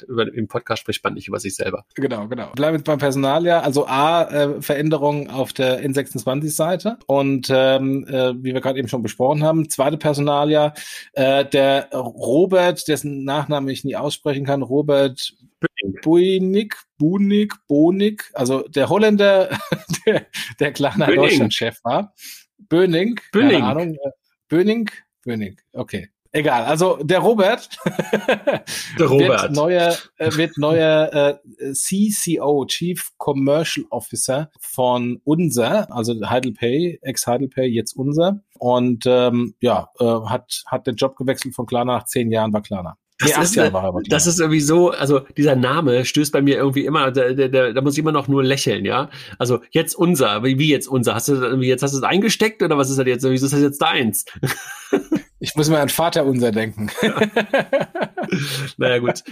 über, 0.07 0.33
im 0.33 0.49
Podcast 0.49 0.83
spricht 0.83 1.03
man 1.05 1.15
nicht 1.15 1.29
über 1.29 1.39
sich 1.39 1.55
selber. 1.55 1.85
Genau, 1.95 2.29
genau. 2.29 2.51
Bleiben 2.55 2.79
wir 2.79 2.85
beim 2.85 2.99
Personal, 2.99 3.45
ja. 3.45 3.61
Also 3.61 3.87
A, 3.87 4.25
äh, 4.25 4.63
Veränderungen 4.63 5.31
auf 5.31 5.53
der 5.53 5.85
N26-Seite 5.85 6.99
und 7.07 7.49
ähm, 7.51 8.07
äh, 8.09 8.35
wie 8.37 8.55
wir 8.55 8.61
gerade 8.61 8.79
eben 8.79 8.89
schon 8.89 9.03
besprochen 9.03 9.43
haben, 9.43 9.69
zweite 9.69 9.97
Personalia, 9.97 10.75
äh, 11.13 11.45
der 11.45 11.91
Robert, 11.93 12.87
dessen 12.89 13.25
Nachname 13.25 13.73
ich 13.73 13.85
nie 13.85 13.97
aussprechen 13.97 14.45
kann, 14.45 14.63
Robert. 14.63 15.35
Buinik, 16.03 16.77
Bunik, 16.99 17.55
Bonik, 17.67 18.31
also 18.35 18.63
der 18.69 18.89
Holländer, 18.89 19.51
der, 20.07 20.27
der 20.59 20.73
kleine 20.73 21.07
Deutschlandchef 21.15 21.81
war. 21.85 22.15
Böning, 22.69 23.19
Böning. 23.33 23.51
keine 23.61 23.65
Ahnung. 23.65 23.97
Böning, 24.49 24.91
Böning, 25.25 25.57
okay. 25.73 26.09
Egal, 26.33 26.65
also 26.65 26.99
der 27.03 27.19
Robert, 27.19 27.69
Der 28.99 29.07
Robert. 29.07 29.43
wird 29.43 29.53
neuer, 29.53 29.97
äh, 30.17 30.37
wird 30.37 30.57
neuer 30.59 31.41
äh, 31.59 31.73
CCO, 31.73 32.67
Chief 32.67 33.11
Commercial 33.17 33.85
Officer 33.91 34.49
von 34.61 35.21
unser, 35.25 35.93
also 35.93 36.15
Heidelpay, 36.25 37.01
ex-Heidelpay, 37.03 37.67
jetzt 37.67 37.95
unser. 37.95 38.45
Und 38.61 39.07
ähm, 39.07 39.57
ja, 39.61 39.89
äh, 39.99 40.05
hat, 40.05 40.63
hat 40.67 40.87
den 40.87 40.95
Job 40.95 41.17
gewechselt 41.17 41.57
von 41.57 41.67
Klarna 41.67 41.97
nach 41.97 42.05
zehn 42.05 42.31
Jahren 42.31 42.53
bei 42.53 42.61
Klarna. 42.61 42.97
Das, 43.21 43.37
Nee, 43.37 43.43
ist, 43.43 43.73
bei 43.73 43.91
das 44.09 44.27
ist 44.27 44.41
irgendwie 44.41 44.61
so, 44.61 44.91
also 44.91 45.21
dieser 45.37 45.55
Name 45.55 46.05
stößt 46.07 46.33
bei 46.33 46.41
mir 46.41 46.57
irgendwie 46.57 46.87
immer, 46.87 47.11
da, 47.11 47.33
da, 47.33 47.73
da, 47.73 47.81
muss 47.83 47.95
ich 47.95 47.99
immer 47.99 48.13
noch 48.13 48.29
nur 48.29 48.43
lächeln, 48.43 48.85
ja. 48.87 49.11
Also 49.39 49.61
jetzt 49.71 49.95
unser, 49.95 50.43
wie, 50.43 50.59
wie 50.59 50.71
jetzt 50.71 50.89
unser? 50.89 51.15
Hast 51.15 51.29
du 51.29 51.35
irgendwie 51.35 51.69
jetzt 51.69 51.83
hast 51.83 51.93
du 51.93 51.99
es 51.99 52.03
eingesteckt 52.03 52.63
oder 52.63 52.79
was 52.79 52.89
ist 52.89 52.99
das 52.99 53.07
jetzt? 53.07 53.29
Wieso 53.29 53.45
ist 53.45 53.53
das 53.53 53.61
jetzt 53.61 53.83
deins? 53.83 54.25
Ich 55.43 55.57
muss 55.57 55.71
mir 55.71 55.81
an 55.81 55.89
Vater 55.89 56.27
unser 56.27 56.53
denken. 56.53 56.91
naja, 58.77 58.99
gut. 58.99 59.25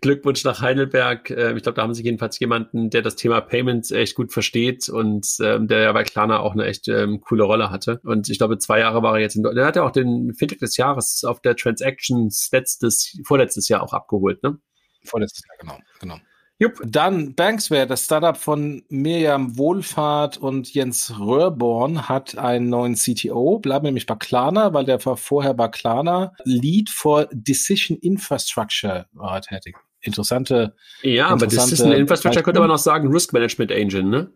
Glückwunsch 0.00 0.42
nach 0.42 0.60
Heidelberg. 0.60 1.30
Ähm, 1.30 1.56
Ich 1.56 1.62
glaube, 1.62 1.76
da 1.76 1.82
haben 1.82 1.94
sie 1.94 2.02
jedenfalls 2.02 2.40
jemanden, 2.40 2.90
der 2.90 3.02
das 3.02 3.14
Thema 3.14 3.40
Payments 3.40 3.92
echt 3.92 4.16
gut 4.16 4.32
versteht 4.32 4.88
und 4.88 5.26
ähm, 5.40 5.68
der 5.68 5.78
ja 5.78 5.92
bei 5.92 6.02
Klarna 6.02 6.40
auch 6.40 6.52
eine 6.52 6.66
echt 6.66 6.88
ähm, 6.88 7.20
coole 7.20 7.44
Rolle 7.44 7.70
hatte. 7.70 8.00
Und 8.02 8.28
ich 8.28 8.38
glaube, 8.38 8.58
zwei 8.58 8.80
Jahre 8.80 9.04
war 9.04 9.14
er 9.14 9.20
jetzt 9.20 9.36
in 9.36 9.44
Deutschland. 9.44 9.58
Der 9.58 9.66
hat 9.66 9.76
ja 9.76 9.84
auch 9.84 9.92
den 9.92 10.34
Fintech 10.34 10.58
des 10.58 10.76
Jahres 10.76 11.22
auf 11.22 11.40
der 11.40 11.54
Transactions 11.54 12.48
letztes, 12.50 13.16
vorletztes 13.24 13.68
Jahr 13.68 13.82
auch 13.84 13.92
abgeholt, 13.92 14.42
ne? 14.42 14.58
Vorletztes 15.04 15.44
Jahr, 15.46 15.56
genau, 15.60 15.78
genau. 16.00 16.18
Jupp. 16.58 16.80
Dann 16.84 17.34
Banksware, 17.34 17.86
das 17.86 18.04
Startup 18.04 18.36
von 18.36 18.84
Mirjam 18.88 19.58
Wohlfahrt 19.58 20.38
und 20.38 20.72
Jens 20.72 21.12
Röhrborn, 21.18 22.08
hat 22.08 22.38
einen 22.38 22.68
neuen 22.68 22.94
CTO, 22.94 23.58
bleiben 23.58 23.86
nämlich 23.86 24.06
bei 24.06 24.14
Klarna, 24.14 24.72
weil 24.72 24.84
der 24.84 25.04
war 25.04 25.16
vorher 25.16 25.54
bei 25.54 25.68
Klarna 25.68 26.32
Lead 26.44 26.90
for 26.90 27.28
Decision 27.32 27.98
Infrastructure 27.98 29.06
war 29.12 29.40
tätig. 29.42 29.76
Interessante, 30.00 30.76
Ja, 31.02 31.28
aber 31.28 31.44
Interessante 31.44 31.84
eine 31.84 31.96
Infrastructure, 31.96 32.44
könnte 32.44 32.60
man 32.60 32.70
auch 32.70 32.78
sagen, 32.78 33.08
Risk 33.08 33.32
Management 33.32 33.70
Engine, 33.70 34.08
ne? 34.08 34.30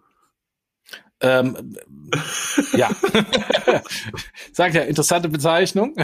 ähm, 1.21 1.77
ja, 2.77 2.91
sagt 4.53 4.75
ja, 4.75 4.83
interessante 4.83 5.29
Bezeichnung. 5.29 5.97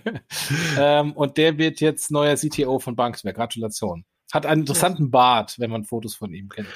ähm, 0.78 1.12
und 1.12 1.36
der 1.36 1.56
wird 1.56 1.80
jetzt 1.80 2.10
neuer 2.10 2.34
CTO 2.36 2.78
von 2.80 2.96
Banksware. 2.96 3.34
Gratulation. 3.34 4.04
Hat 4.32 4.46
einen 4.46 4.62
interessanten 4.62 5.10
Bart, 5.10 5.58
wenn 5.58 5.70
man 5.70 5.84
Fotos 5.84 6.14
von 6.14 6.32
ihm 6.32 6.48
kennt. 6.48 6.68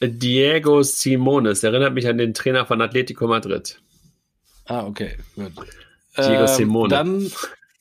Diego 0.00 0.82
Simones, 0.82 1.62
erinnert 1.64 1.94
mich 1.94 2.06
an 2.06 2.18
den 2.18 2.34
Trainer 2.34 2.66
von 2.66 2.80
Atletico 2.80 3.26
Madrid. 3.26 3.80
Ah, 4.66 4.84
okay, 4.86 5.16
gut. 5.34 5.52
Diego 6.16 6.46
Simone. 6.46 6.88
Dann 6.88 7.30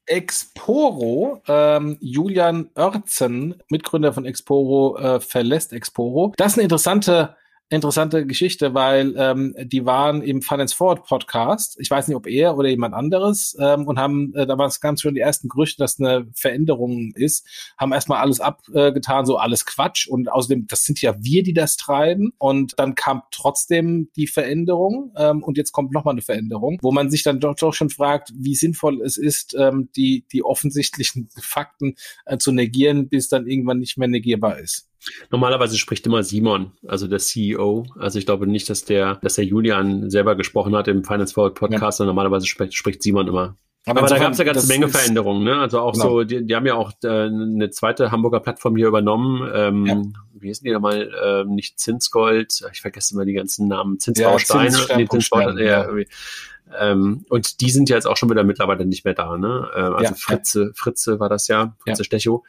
Exporo, 0.06 1.42
ähm, 1.48 1.98
Julian 2.00 2.70
Oertzen, 2.76 3.56
Mitgründer 3.70 4.14
von 4.14 4.26
Exporo, 4.26 4.98
äh, 4.98 5.20
verlässt 5.20 5.74
Exporo. 5.74 6.34
Das 6.38 6.54
ist 6.54 6.58
eine 6.58 6.64
interessante 6.64 7.36
interessante 7.70 8.26
Geschichte, 8.26 8.74
weil 8.74 9.14
ähm, 9.18 9.54
die 9.60 9.86
waren 9.86 10.22
im 10.22 10.42
Finance 10.42 10.76
Forward 10.76 11.06
Podcast, 11.06 11.78
ich 11.80 11.92
weiß 11.92 12.08
nicht, 12.08 12.16
ob 12.16 12.26
er 12.28 12.56
oder 12.56 12.70
jemand 12.70 12.94
anderes, 12.94 13.58
ähm, 13.60 13.88
und 13.88 14.00
haben, 14.00 14.34
äh, 14.36 14.48
da 14.48 14.58
waren 14.58 14.70
es 14.70 14.80
ganz 14.80 15.02
schon 15.02 15.16
die 15.16 15.20
ersten 15.20 15.50
Gerüchte, 15.50 15.84
dass 15.84 16.00
eine 16.00 16.28
Veränderung 16.34 17.12
ist, 17.16 17.46
haben 17.78 17.92
erstmal 17.92 18.20
alles 18.20 18.40
abgetan, 18.40 19.26
so 19.26 19.38
alles 19.38 19.66
Quatsch. 19.66 20.08
Und 20.08 20.32
außerdem, 20.32 20.68
das 20.68 20.86
sind 20.86 21.02
ja 21.02 21.16
wir, 21.22 21.44
die 21.44 21.54
das 21.54 21.76
treiben. 21.76 22.32
Und 22.38 22.74
dann 22.78 22.96
kam 22.96 23.24
trotzdem 23.32 24.10
die 24.16 24.28
Veränderung 24.28 25.14
ähm, 25.18 25.44
und 25.44 25.58
jetzt 25.58 25.74
kommt 25.74 25.92
nochmal 25.92 26.14
eine 26.14 26.22
Veränderung, 26.22 26.80
wo 26.82 26.92
man 26.92 27.10
sich 27.10 27.24
dann 27.24 27.40
doch, 27.40 27.56
doch 27.56 27.74
schon 27.74 27.90
fragt, 27.90 28.32
wie 28.34 28.56
sinnvoll 28.56 29.02
es 29.02 29.18
ist, 29.18 29.56
ähm, 29.60 29.90
die, 29.96 30.26
die 30.32 30.44
offensichtlichen 30.44 31.30
Fakten 31.38 31.96
äh, 32.26 32.38
zu 32.38 32.52
negieren, 32.52 33.10
bis 33.10 33.28
dann 33.28 33.48
irgendwann 33.48 33.80
nicht 33.80 33.98
mehr 33.98 34.08
negierbar 34.08 34.60
ist. 34.60 34.87
Normalerweise 35.30 35.78
spricht 35.78 36.06
immer 36.06 36.24
Simon, 36.24 36.72
also 36.88 37.08
der 37.08 37.20
CEO. 37.20 37.86
Also 37.98 38.20
ich 38.20 38.26
glaube 38.26 38.48
nicht, 38.48 38.70
dass 38.70 38.84
der, 38.86 39.16
dass 39.22 39.36
der 39.36 39.46
Julian 39.46 40.10
selber 40.10 40.36
gesprochen 40.36 40.76
hat 40.76 40.88
im 40.88 41.04
Finance 41.04 41.34
Forward 41.34 41.56
Podcast, 41.56 41.98
sondern 42.00 42.16
normalerweise 42.16 42.46
spricht, 42.48 42.74
spricht 42.76 43.04
Simon 43.04 43.28
immer. 43.28 43.56
Aber, 43.86 44.02
da 44.02 44.08
insofern, 44.08 44.24
gab 44.24 44.34
es 44.34 44.40
eine 44.42 44.52
ganze 44.52 44.68
Menge 44.68 44.90
Veränderungen, 44.90 45.44
ne? 45.46 45.60
Also 45.60 45.80
auch 45.80 45.94
Genau. 45.94 46.10
so, 46.10 46.24
die, 46.26 46.46
die 46.46 46.56
haben 46.56 46.66
ja 46.66 46.76
auch 46.76 46.92
äh, 47.04 47.08
eine 47.08 47.70
zweite 47.70 48.12
Hamburger 48.12 48.42
Plattform 48.42 48.76
hier 48.76 48.88
übernommen. 48.88 49.50
Ähm, 49.54 49.86
Ja. 49.86 50.02
Wie 50.40 50.48
hießen 50.50 50.66
die 50.66 50.72
nochmal? 50.72 51.10
Ähm, 51.24 51.56
nicht 51.56 51.80
Zinsgold, 51.80 52.62
ich 52.74 52.82
vergesse 52.82 53.14
immer 53.14 53.24
die 53.26 53.34
ganzen 53.34 53.70
Namen. 53.70 53.94
Ja, 53.94 54.00
Zinsbausteine. 54.00 54.70
Zinsstern, 54.72 54.98
nee, 54.98 55.08
Zinsbausteine, 55.08 55.64
ja, 55.64 55.90
ja. 55.98 56.06
Ähm, 56.80 57.26
und 57.30 57.62
die 57.62 57.70
sind 57.70 57.90
ja 57.90 57.96
jetzt 57.96 58.08
auch 58.08 58.18
schon 58.18 58.30
wieder 58.30 58.44
mittlerweile 58.44 58.86
nicht 58.86 59.06
mehr 59.06 59.14
da, 59.14 59.38
ne? 59.38 59.70
Ähm, 59.74 59.94
also 59.94 60.04
Ja, 60.04 60.14
Fritze, 60.16 60.72
Fritze 60.76 61.20
war 61.22 61.30
das 61.30 61.48
ja, 61.48 61.74
Fritze 61.80 62.02
Ja. 62.02 62.04
Stecho, 62.04 62.44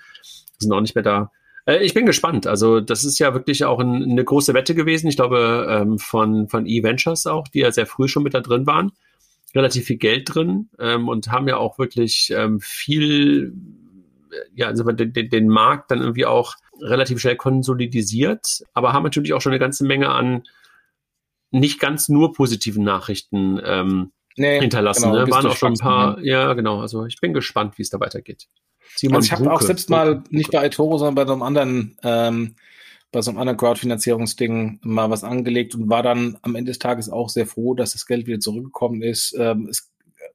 sind 0.58 0.72
auch 0.72 0.80
nicht 0.80 0.96
mehr 0.96 1.04
da. 1.04 1.30
Äh, 1.68 1.84
Ich 1.84 1.94
bin 1.94 2.06
gespannt. 2.06 2.46
Also 2.46 2.80
das 2.80 3.04
ist 3.04 3.18
ja 3.18 3.34
wirklich 3.34 3.64
auch 3.64 3.78
ein, 3.78 4.02
eine 4.02 4.24
große 4.24 4.54
Wette 4.54 4.74
gewesen. 4.74 5.08
Ich 5.08 5.16
glaube 5.16 5.66
ähm, 5.68 5.98
von 5.98 6.48
von 6.48 6.66
E-Ventures 6.66 7.26
auch, 7.26 7.46
die 7.48 7.60
ja 7.60 7.70
sehr 7.70 7.86
früh 7.86 8.08
schon 8.08 8.22
mit 8.22 8.34
da 8.34 8.40
drin 8.40 8.66
waren, 8.66 8.92
relativ 9.54 9.84
viel 9.84 9.98
Geld 9.98 10.34
drin 10.34 10.70
ähm, 10.78 11.08
und 11.08 11.30
haben 11.30 11.46
ja 11.46 11.58
auch 11.58 11.78
wirklich 11.78 12.32
ähm, 12.34 12.60
viel, 12.60 13.52
ja, 14.54 14.66
also 14.66 14.84
den, 14.84 15.12
den, 15.12 15.48
Markt 15.48 15.90
dann 15.90 16.00
irgendwie 16.00 16.26
auch 16.26 16.54
relativ 16.80 17.20
schnell 17.20 17.36
konsolidisiert, 17.36 18.62
aber 18.72 18.92
haben 18.92 19.02
natürlich 19.02 19.32
auch 19.32 19.40
schon 19.40 19.52
eine 19.52 19.58
ganze 19.58 19.84
Menge 19.84 20.10
an 20.10 20.44
nicht 21.50 21.80
ganz 21.80 22.08
nur 22.08 22.32
positiven 22.32 22.84
Nachrichten 22.84 23.60
ähm, 23.64 24.12
Nee, 24.36 24.60
hinterlassen. 24.60 25.10
genau, 25.10 25.24
ne? 25.24 25.30
Waren 25.32 25.46
auch 25.46 25.56
schon 25.56 25.72
ein 25.72 25.78
paar, 25.78 26.20
ja 26.22 26.52
genau. 26.52 26.80
Also 26.80 27.06
ich 27.06 27.20
bin 27.20 27.32
gespannt, 27.32 27.76
wie 27.76 27.82
es 27.82 27.90
da 27.90 27.98
weitergeht. 27.98 28.46
Simon 28.96 29.16
Also 29.16 29.26
ich 29.26 29.32
habe 29.32 29.52
auch 29.52 29.60
selbst 29.60 29.90
mal 29.90 30.22
nicht 30.30 30.50
bei 30.50 30.64
eToro, 30.64 30.98
sondern 30.98 31.14
bei 31.14 31.26
so 31.26 31.32
einem 31.32 31.42
anderen, 31.42 31.96
ähm, 32.02 32.54
bei 33.12 33.22
so 33.22 33.30
einem 33.30 33.38
anderen 33.38 33.58
Crowdfinanzierungsding 33.58 34.80
mal 34.82 35.10
was 35.10 35.24
angelegt 35.24 35.74
und 35.74 35.88
war 35.88 36.02
dann 36.02 36.38
am 36.42 36.54
Ende 36.54 36.70
des 36.70 36.78
Tages 36.78 37.08
auch 37.08 37.28
sehr 37.28 37.46
froh, 37.46 37.74
dass 37.74 37.92
das 37.92 38.06
Geld 38.06 38.26
wieder 38.26 38.40
zurückgekommen 38.40 39.02
ist. 39.02 39.34
Ähm, 39.38 39.68
es 39.70 39.90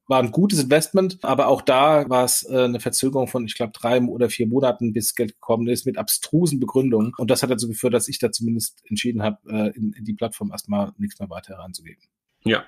war 0.07 0.19
ein 0.19 0.31
gutes 0.31 0.61
Investment, 0.61 1.19
aber 1.23 1.47
auch 1.47 1.61
da 1.61 2.09
war 2.09 2.25
es 2.25 2.43
äh, 2.49 2.63
eine 2.63 2.79
Verzögerung 2.79 3.27
von, 3.27 3.45
ich 3.45 3.55
glaube, 3.55 3.73
drei 3.73 4.01
oder 4.01 4.29
vier 4.29 4.47
Monaten, 4.47 4.91
bis 4.91 5.15
Geld 5.15 5.33
gekommen 5.33 5.67
ist, 5.67 5.85
mit 5.85 5.97
abstrusen 5.97 6.59
Begründungen. 6.59 7.13
Und 7.17 7.31
das 7.31 7.41
hat 7.41 7.51
dazu 7.51 7.67
geführt, 7.67 7.93
dass 7.93 8.07
ich 8.07 8.19
da 8.19 8.31
zumindest 8.31 8.81
entschieden 8.89 9.23
habe, 9.23 9.37
äh, 9.47 9.77
in, 9.77 9.93
in 9.93 10.03
die 10.03 10.13
Plattform 10.13 10.51
erstmal 10.51 10.91
nichts 10.97 11.19
mehr 11.19 11.29
weiter 11.29 11.55
reinzugeben. 11.55 12.03
Ja, 12.43 12.65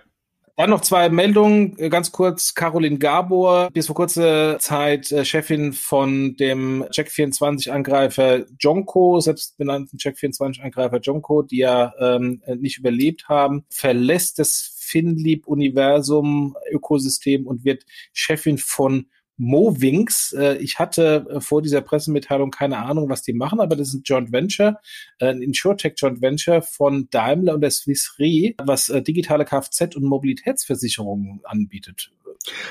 Dann 0.58 0.70
noch 0.70 0.80
zwei 0.80 1.10
Meldungen, 1.10 1.78
äh, 1.78 1.90
ganz 1.90 2.14
kurz. 2.14 2.54
Caroline 2.54 2.98
Gabor, 2.98 3.70
bis 3.72 3.88
vor 3.88 3.96
kurzer 3.96 4.58
Zeit 4.60 5.12
äh, 5.12 5.26
Chefin 5.26 5.74
von 5.74 6.38
dem 6.38 6.86
Check24-Angreifer 6.86 8.46
Jonko, 8.58 9.20
selbstbenannten 9.20 10.00
Check24-Angreifer 10.00 11.00
Jonko, 11.00 11.42
die 11.42 11.58
ja 11.58 11.94
ähm, 12.00 12.42
nicht 12.58 12.80
überlebt 12.80 13.28
haben, 13.28 13.66
verlässt 13.70 14.40
das 14.40 14.78
Finlieb-Universum-Ökosystem 14.80 17.46
und 17.46 17.66
wird 17.66 17.84
Chefin 18.14 18.58
von 18.58 19.08
Movings. 19.38 20.34
Äh, 20.38 20.58
ich 20.58 20.80
hatte 20.80 21.26
äh, 21.30 21.42
vor 21.42 21.62
dieser 21.62 21.82
Pressemitteilung 21.82 22.52
keine 22.52 22.78
Ahnung, 22.78 23.10
was 23.10 23.22
die 23.22 23.34
machen, 23.34 23.60
aber 23.60 23.76
das 23.76 23.90
ist 23.90 23.94
ein 23.96 24.04
Joint 24.04 24.32
Venture, 24.32 24.80
äh, 25.20 25.28
ein 25.28 25.42
InsurTech 25.42 25.94
Joint 25.98 26.22
Venture 26.22 26.62
von 26.62 27.08
Daimler 27.10 27.56
und 27.56 27.62
der 27.62 27.72
Swiss 27.72 28.16
Re, 28.20 28.54
was 28.64 28.90
äh, 28.90 29.02
digitale 29.02 29.44
Kfz- 29.44 29.96
und 29.96 30.04
Mobilitätsversicherungen 30.04 31.42
anbietet. 31.44 32.12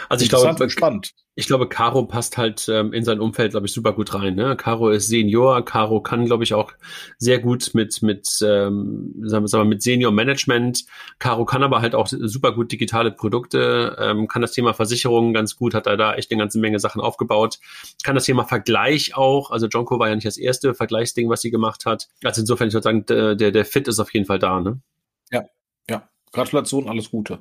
Also 0.08 0.22
ich 0.22 0.28
glaube, 0.28 0.70
spannend. 0.70 1.12
ich 1.34 1.46
glaube, 1.46 1.68
Caro 1.68 2.04
passt 2.06 2.36
halt 2.36 2.68
ähm, 2.68 2.92
in 2.92 3.04
sein 3.04 3.20
Umfeld, 3.20 3.52
glaube 3.52 3.66
ich, 3.66 3.72
super 3.72 3.92
gut 3.92 4.14
rein. 4.14 4.34
Ne? 4.34 4.56
Caro 4.56 4.90
ist 4.90 5.08
Senior, 5.08 5.64
Caro 5.64 6.00
kann, 6.00 6.26
glaube 6.26 6.44
ich, 6.44 6.54
auch 6.54 6.72
sehr 7.18 7.38
gut 7.38 7.70
mit 7.74 8.02
mit 8.02 8.28
ähm, 8.42 9.14
sagen 9.24 9.44
wir, 9.44 9.48
sagen 9.48 9.64
wir, 9.64 9.68
mit 9.68 9.82
Senior 9.82 10.12
Management. 10.12 10.84
Caro 11.18 11.44
kann 11.44 11.62
aber 11.62 11.80
halt 11.80 11.94
auch 11.94 12.06
super 12.08 12.52
gut 12.52 12.70
digitale 12.72 13.10
Produkte, 13.10 13.96
ähm, 14.00 14.28
kann 14.28 14.42
das 14.42 14.52
Thema 14.52 14.74
Versicherungen 14.74 15.34
ganz 15.34 15.56
gut, 15.56 15.74
hat 15.74 15.86
er 15.86 15.96
da 15.96 16.14
echt 16.14 16.30
eine 16.30 16.38
ganze 16.38 16.58
Menge 16.58 16.78
Sachen 16.78 17.00
aufgebaut. 17.00 17.58
Kann 18.02 18.14
das 18.14 18.24
Thema 18.24 18.44
Vergleich 18.44 19.16
auch, 19.16 19.50
also 19.50 19.66
Jonko 19.66 19.98
war 19.98 20.08
ja 20.08 20.14
nicht 20.14 20.26
das 20.26 20.36
erste 20.36 20.74
Vergleichsding, 20.74 21.28
was 21.28 21.40
sie 21.40 21.50
gemacht 21.50 21.86
hat. 21.86 22.08
Also 22.22 22.40
insofern, 22.40 22.68
ich 22.68 22.74
würde 22.74 22.84
sagen, 22.84 23.06
der, 23.06 23.34
der 23.34 23.64
Fit 23.64 23.88
ist 23.88 23.98
auf 23.98 24.12
jeden 24.14 24.26
Fall 24.26 24.38
da. 24.38 24.60
Ne? 24.60 24.80
Ja, 25.32 25.44
Gratulation, 26.34 26.88
alles 26.88 27.10
Gute. 27.10 27.38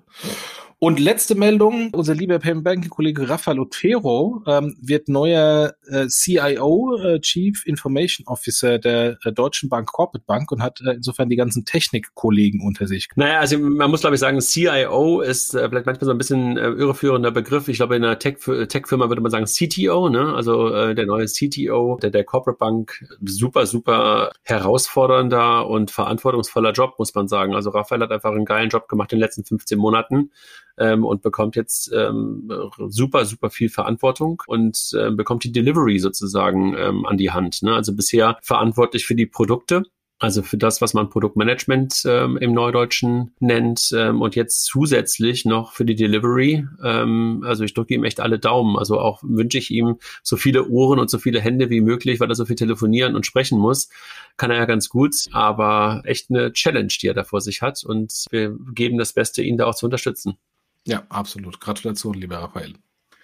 Und 0.83 0.99
letzte 0.99 1.35
Meldung, 1.35 1.91
unser 1.93 2.13
lieber 2.13 2.39
Payment 2.39 2.65
Banking 2.65 2.89
Kollege 2.89 3.29
Rafael 3.29 3.57
Otero 3.57 4.43
ähm, 4.45 4.75
wird 4.81 5.07
neuer 5.07 5.75
äh, 5.87 6.07
CIO, 6.09 6.97
äh, 6.97 7.21
Chief 7.21 7.65
Information 7.65 8.27
Officer 8.27 8.79
der 8.79 9.17
äh, 9.23 9.31
Deutschen 9.31 9.69
Bank 9.69 9.89
Corporate 9.89 10.25
Bank 10.27 10.51
und 10.51 10.61
hat 10.61 10.81
äh, 10.81 10.95
insofern 10.95 11.29
die 11.29 11.37
ganzen 11.37 11.63
Technikkollegen 11.63 12.59
unter 12.59 12.85
sich. 12.87 13.07
Naja, 13.15 13.39
also 13.39 13.57
man 13.59 13.89
muss 13.91 14.01
glaube 14.01 14.17
ich 14.17 14.19
sagen, 14.19 14.41
CIO 14.41 15.21
ist 15.21 15.55
äh, 15.55 15.69
vielleicht 15.69 15.85
manchmal 15.85 16.05
so 16.05 16.11
ein 16.11 16.17
bisschen 16.17 16.57
äh, 16.57 16.71
irreführender 16.71 17.31
Begriff. 17.31 17.69
Ich 17.69 17.77
glaube, 17.77 17.95
in 17.95 18.03
einer 18.03 18.19
Tech-Firma 18.19 18.65
Tech 18.65 18.89
würde 18.91 19.21
man 19.21 19.31
sagen 19.31 19.45
CTO, 19.45 20.09
ne? 20.09 20.33
also 20.35 20.67
äh, 20.67 20.95
der 20.95 21.05
neue 21.05 21.27
CTO 21.27 21.97
der, 22.01 22.09
der 22.09 22.25
Corporate 22.25 22.57
Bank. 22.57 23.05
Super, 23.23 23.67
super 23.67 24.33
herausfordernder 24.43 25.65
und 25.65 25.91
verantwortungsvoller 25.91 26.73
Job, 26.73 26.95
muss 26.99 27.15
man 27.15 27.29
sagen. 27.29 27.55
Also 27.55 27.69
Raphael 27.69 28.01
hat 28.01 28.11
einfach 28.11 28.31
einen 28.31 28.43
geilen 28.43 28.67
Job 28.67 28.89
gemacht 28.89 29.13
in 29.13 29.19
den 29.19 29.23
letzten 29.23 29.45
15 29.45 29.79
Monaten 29.79 30.29
ähm, 30.77 31.05
und 31.05 31.21
bekommt 31.21 31.55
jetzt 31.55 31.91
ähm, 31.93 32.51
super, 32.87 33.25
super 33.25 33.49
viel 33.49 33.69
Verantwortung 33.69 34.41
und 34.47 34.91
äh, 34.93 35.11
bekommt 35.11 35.43
die 35.43 35.51
Delivery 35.51 35.99
sozusagen 35.99 36.75
ähm, 36.77 37.05
an 37.05 37.17
die 37.17 37.31
Hand. 37.31 37.63
Ne? 37.63 37.73
Also 37.73 37.95
bisher 37.95 38.37
verantwortlich 38.41 39.05
für 39.05 39.15
die 39.15 39.25
Produkte 39.25 39.83
also 40.23 40.41
für 40.41 40.57
das, 40.57 40.79
was 40.79 40.93
man 40.93 41.09
Produktmanagement 41.09 42.03
ähm, 42.05 42.37
im 42.37 42.53
Neudeutschen 42.53 43.35
nennt 43.41 43.93
ähm, 43.93 44.21
und 44.21 44.37
jetzt 44.37 44.63
zusätzlich 44.63 45.43
noch 45.43 45.73
für 45.73 45.83
die 45.83 45.95
Delivery. 45.95 46.65
Ähm, 46.81 47.43
also 47.45 47.65
ich 47.65 47.73
drücke 47.73 47.93
ihm 47.93 48.05
echt 48.05 48.21
alle 48.21 48.39
Daumen. 48.39 48.77
Also 48.77 49.01
auch 49.01 49.21
wünsche 49.21 49.57
ich 49.57 49.69
ihm 49.69 49.97
so 50.21 50.37
viele 50.37 50.69
Ohren 50.69 50.99
und 50.99 51.09
so 51.09 51.17
viele 51.17 51.41
Hände 51.41 51.69
wie 51.69 51.81
möglich, 51.81 52.21
weil 52.21 52.29
er 52.29 52.35
so 52.35 52.45
viel 52.45 52.55
telefonieren 52.55 53.15
und 53.15 53.25
sprechen 53.25 53.59
muss. 53.59 53.89
Kann 54.37 54.49
er 54.49 54.57
ja 54.57 54.65
ganz 54.65 54.87
gut, 54.87 55.13
aber 55.33 56.03
echt 56.05 56.29
eine 56.29 56.53
Challenge, 56.53 56.93
die 57.01 57.07
er 57.07 57.13
da 57.13 57.25
vor 57.25 57.41
sich 57.41 57.61
hat 57.61 57.83
und 57.83 58.25
wir 58.31 58.55
geben 58.73 58.97
das 58.97 59.11
Beste, 59.11 59.43
ihn 59.43 59.57
da 59.57 59.65
auch 59.65 59.75
zu 59.75 59.87
unterstützen. 59.87 60.37
Ja, 60.85 61.03
absolut. 61.09 61.59
Gratulation, 61.59 62.13
lieber 62.13 62.37
Raphael. 62.39 62.73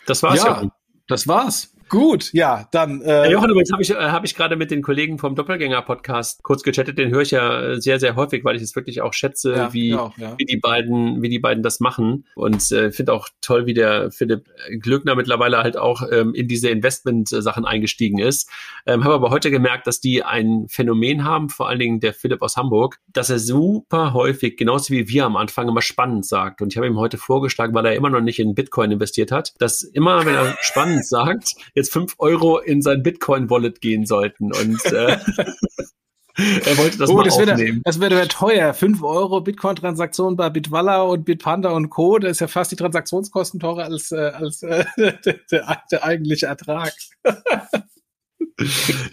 Das 0.06 0.24
war's 0.24 0.44
ja. 0.44 0.62
ja. 0.64 0.72
Das 1.08 1.28
war's. 1.28 1.76
Gut, 1.90 2.32
ja, 2.34 2.68
dann. 2.72 3.02
Äh 3.02 3.26
ja, 3.26 3.32
Jochen, 3.32 3.50
übrigens 3.50 3.72
habe 3.72 3.82
ich, 3.82 3.90
äh, 3.90 3.96
hab 3.96 4.24
ich 4.24 4.36
gerade 4.36 4.56
mit 4.56 4.70
den 4.70 4.84
Kollegen 4.84 5.18
vom 5.18 5.36
Doppelgänger-Podcast 5.36 6.44
kurz 6.44 6.62
gechattet. 6.62 7.00
Den 7.00 7.10
höre 7.10 7.22
ich 7.22 7.32
ja 7.32 7.62
äh, 7.62 7.82
sehr, 7.82 8.00
sehr 8.00 8.16
häufig, 8.16 8.46
weil 8.46 8.56
ich 8.56 8.62
es 8.62 8.76
wirklich 8.76 9.02
auch 9.02 9.14
schätze, 9.14 9.54
ja, 9.54 9.74
wie, 9.74 9.90
ja, 9.90 10.14
ja. 10.18 10.36
wie 10.38 10.46
die 10.46 10.58
beiden, 10.58 11.24
wie 11.24 11.30
die 11.30 11.40
beiden 11.40 11.64
das 11.64 11.80
machen. 11.80 12.26
Und 12.36 12.72
äh, 12.72 12.92
finde 12.92 13.14
auch 13.14 13.28
toll, 13.42 13.66
wie 13.66 13.74
der 13.74 14.12
Philipp 14.12 14.46
Glückner 14.80 15.16
mittlerweile 15.16 15.58
halt 15.58 15.78
auch 15.78 16.04
ähm, 16.12 16.36
in 16.36 16.48
diese 16.48 16.70
Investment-Sachen 16.70 17.66
eingestiegen 17.66 18.20
ist. 18.20 18.50
Ähm, 18.86 19.04
habe 19.04 19.16
aber 19.16 19.32
heute 19.32 19.50
gemerkt, 19.50 19.88
dass 19.88 20.00
die 20.00 20.24
ein 20.24 20.68
Phänomen 20.70 21.24
haben, 21.24 21.50
vor 21.50 21.70
allen 21.70 21.80
Dingen 21.80 22.00
der 22.00 22.14
Philipp 22.14 22.44
aus 22.44 22.56
Hamburg, 22.56 23.00
dass 23.08 23.32
er 23.32 23.40
super 23.40 24.14
häufig, 24.14 24.58
genauso 24.58 24.94
wie 24.94 25.10
wir 25.10 25.26
am 25.26 25.38
Anfang, 25.38 25.68
immer 25.68 25.82
spannend 25.82 26.26
sagt. 26.26 26.62
Und 26.62 26.72
ich 26.72 26.78
habe 26.78 26.86
ihm 26.86 26.98
heute 26.98 27.18
vorgeschlagen, 27.18 27.74
weil 27.74 27.88
er 27.88 27.96
immer 27.96 28.12
noch 28.12 28.22
nicht 28.22 28.40
in 28.40 28.54
Bitcoin 28.54 28.92
investiert 28.92 29.32
hat, 29.32 29.54
dass 29.58 29.82
immer, 29.82 30.24
wenn 30.26 30.36
er 30.36 30.56
spannend 30.62 31.06
sagt, 31.08 31.56
jetzt 31.80 31.92
fünf 31.92 32.16
Euro 32.20 32.60
in 32.60 32.82
sein 32.82 33.02
Bitcoin-Wallet 33.02 33.82
gehen 33.82 34.06
sollten. 34.06 34.52
Und 34.54 34.86
äh, 34.86 35.18
er 36.66 36.78
wollte 36.78 36.98
das 36.98 37.10
oh, 37.10 37.14
mal 37.16 37.24
das 37.24 37.36
aufnehmen. 37.36 37.60
Wäre, 37.60 37.82
das 37.84 38.00
wäre 38.00 38.28
teuer. 38.28 38.74
Fünf 38.74 39.02
Euro 39.02 39.42
Bitcoin-Transaktion 39.42 40.36
bei 40.36 40.50
Bitwalla 40.50 41.02
und 41.04 41.26
Bitpanda 41.26 41.70
und 41.72 41.90
Co. 41.90 42.20
Das 42.20 42.32
ist 42.32 42.42
ja 42.42 42.48
fast 42.48 42.72
die 42.72 42.76
Transaktionskosten 42.76 43.60
teurer 43.60 43.86
als, 43.86 44.12
äh, 44.12 44.32
als 44.34 44.62
äh, 44.64 44.86
der, 45.52 45.84
der, 45.92 46.04
eigentliche 46.04 46.48
Ertrag. 46.48 46.94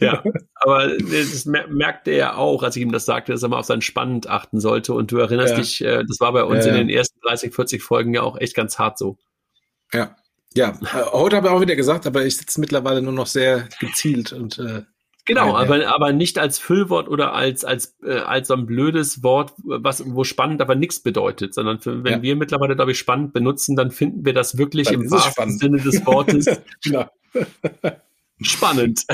ja, 0.01 0.23
aber 0.57 0.89
das 0.99 1.47
merkte 1.47 2.11
er 2.11 2.39
auch, 2.39 2.63
als 2.63 2.77
ich 2.77 2.83
ihm 2.83 2.93
das 2.93 3.07
sagte, 3.07 3.33
dass 3.33 3.43
er 3.43 3.49
mal 3.49 3.61
auf 3.61 3.67
sein 3.67 3.83
Spannend 3.83 4.29
achten 4.29 4.61
sollte. 4.61 4.93
Und 4.93 5.13
du 5.13 5.19
erinnerst 5.19 5.55
ja. 5.55 5.61
dich, 5.61 5.85
äh, 5.85 6.05
das 6.07 6.21
war 6.21 6.33
bei 6.33 6.45
uns 6.45 6.67
ja, 6.67 6.73
in 6.73 6.79
den 6.79 6.89
ersten 6.89 7.21
30, 7.21 7.55
40 7.55 7.83
Folgen 7.83 8.13
ja 8.13 8.23
auch 8.23 8.39
echt 8.39 8.55
ganz 8.55 8.79
hart 8.79 8.99
so. 8.99 9.17
Ja, 9.93 10.17
ja, 10.57 10.79
heute 11.13 11.37
habe 11.37 11.49
ich 11.49 11.53
auch 11.53 11.61
wieder 11.61 11.77
gesagt, 11.77 12.07
aber 12.07 12.25
ich 12.25 12.37
sitze 12.37 12.61
mittlerweile 12.61 13.03
nur 13.03 13.13
noch 13.13 13.27
sehr 13.27 13.69
gezielt 13.81 14.33
und 14.33 14.59
äh, 14.59 14.83
Genau, 15.27 15.57
aber, 15.57 15.89
aber 15.93 16.13
nicht 16.13 16.39
als 16.39 16.61
Füllwort 16.61 17.09
oder 17.09 17.35
als, 17.35 17.65
als, 17.65 17.97
äh, 18.05 18.19
als 18.19 18.47
so 18.47 18.55
ein 18.55 18.65
blödes 18.65 19.25
Wort, 19.25 19.55
was, 19.65 20.05
wo 20.07 20.23
spannend 20.23 20.63
aber 20.63 20.77
nichts 20.77 21.01
bedeutet, 21.01 21.53
sondern 21.53 21.81
für, 21.81 22.05
wenn 22.05 22.13
ja. 22.13 22.23
wir 22.23 22.37
mittlerweile, 22.37 22.77
glaube 22.77 22.93
ich, 22.93 22.99
spannend 22.99 23.33
benutzen, 23.33 23.75
dann 23.75 23.91
finden 23.91 24.25
wir 24.25 24.35
das 24.35 24.57
wirklich 24.57 24.87
dann 24.87 25.03
im 25.03 25.11
wahrsten 25.11 25.59
Sinne 25.59 25.79
des 25.79 26.07
Wortes. 26.07 26.47
Spannend. 28.43 29.05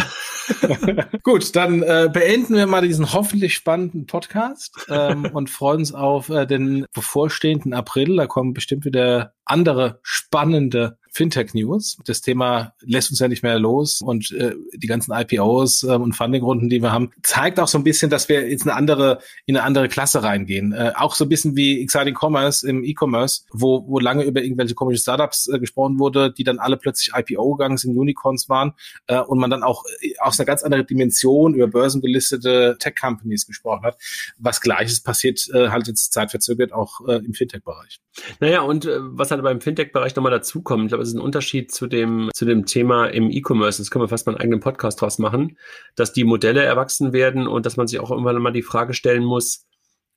Gut, 1.22 1.54
dann 1.54 1.82
äh, 1.82 2.10
beenden 2.12 2.56
wir 2.56 2.66
mal 2.66 2.86
diesen 2.86 3.12
hoffentlich 3.12 3.54
spannenden 3.54 4.06
Podcast 4.06 4.74
ähm, 4.88 5.30
und 5.32 5.48
freuen 5.48 5.78
uns 5.78 5.94
auf 5.94 6.28
äh, 6.28 6.44
den 6.44 6.86
bevorstehenden 6.92 7.72
April. 7.72 8.16
Da 8.16 8.26
kommen 8.26 8.52
bestimmt 8.52 8.84
wieder 8.84 9.34
andere 9.44 10.00
spannende 10.02 10.98
Fintech-News. 11.12 11.98
Das 12.06 12.20
Thema 12.22 12.74
lässt 12.80 13.10
uns 13.10 13.20
ja 13.20 13.28
nicht 13.28 13.42
mehr 13.42 13.58
los 13.58 14.00
und 14.00 14.32
äh, 14.32 14.54
die 14.74 14.86
ganzen 14.86 15.12
IPOs 15.12 15.82
äh, 15.82 15.92
und 15.92 16.14
Funding-Runden, 16.14 16.68
die 16.68 16.80
wir 16.80 16.92
haben, 16.92 17.10
zeigt 17.22 17.60
auch 17.60 17.68
so 17.68 17.78
ein 17.78 17.84
bisschen, 17.84 18.10
dass 18.10 18.28
wir 18.28 18.48
jetzt 18.48 18.62
eine 18.62 18.74
andere, 18.74 19.18
in 19.44 19.56
eine 19.56 19.64
andere 19.64 19.88
Klasse 19.88 20.22
reingehen. 20.22 20.72
Äh, 20.72 20.92
auch 20.96 21.14
so 21.14 21.24
ein 21.24 21.28
bisschen 21.28 21.54
wie 21.54 21.82
Exciting 21.82 22.16
Commerce 22.18 22.66
im 22.66 22.82
E-Commerce, 22.82 23.42
wo, 23.52 23.86
wo 23.86 23.98
lange 23.98 24.24
über 24.24 24.42
irgendwelche 24.42 24.74
komischen 24.74 25.02
Startups 25.02 25.48
äh, 25.48 25.58
gesprochen 25.58 25.98
wurde, 25.98 26.32
die 26.32 26.44
dann 26.44 26.58
alle 26.58 26.76
plötzlich 26.76 27.12
IPO 27.14 27.56
gegangen 27.56 27.76
sind, 27.76 27.96
Unicorns 27.96 28.48
waren 28.48 28.72
äh, 29.06 29.20
und 29.20 29.38
man 29.38 29.50
dann 29.50 29.62
auch 29.62 29.84
äh, 30.00 30.14
aus 30.18 30.40
einer 30.40 30.46
ganz 30.46 30.62
anderen 30.62 30.86
Dimension 30.86 31.54
über 31.54 31.66
börsengelistete 31.66 32.76
Tech-Companies 32.78 33.46
gesprochen 33.46 33.84
hat. 33.84 33.98
Was 34.38 34.60
gleiches 34.60 35.02
passiert 35.02 35.46
äh, 35.52 35.68
halt 35.68 35.88
jetzt 35.88 36.12
zeitverzögert 36.12 36.72
auch 36.72 37.06
äh, 37.06 37.16
im 37.16 37.34
Fintech-Bereich. 37.34 38.00
Naja, 38.40 38.62
und 38.62 38.86
äh, 38.86 38.98
was 39.00 39.30
halt 39.30 39.42
beim 39.42 39.60
Fintech-Bereich 39.60 40.14
nochmal 40.16 40.32
dazukommt, 40.32 40.84
ich 40.84 40.88
glaube, 40.88 41.01
es 41.02 41.08
ist 41.08 41.14
ein 41.14 41.20
Unterschied 41.20 41.72
zu 41.72 41.86
dem, 41.86 42.30
zu 42.34 42.44
dem 42.44 42.66
Thema 42.66 43.06
im 43.06 43.30
E-Commerce. 43.30 43.82
Das 43.82 43.90
können 43.90 44.04
wir 44.04 44.08
fast 44.08 44.26
mal 44.26 44.32
einen 44.32 44.40
eigenen 44.40 44.60
Podcast 44.60 45.00
draus 45.00 45.18
machen, 45.18 45.58
dass 45.94 46.12
die 46.12 46.24
Modelle 46.24 46.62
erwachsen 46.62 47.12
werden 47.12 47.46
und 47.46 47.66
dass 47.66 47.76
man 47.76 47.86
sich 47.86 48.00
auch 48.00 48.10
irgendwann 48.10 48.40
mal 48.40 48.52
die 48.52 48.62
Frage 48.62 48.94
stellen 48.94 49.24
muss, 49.24 49.66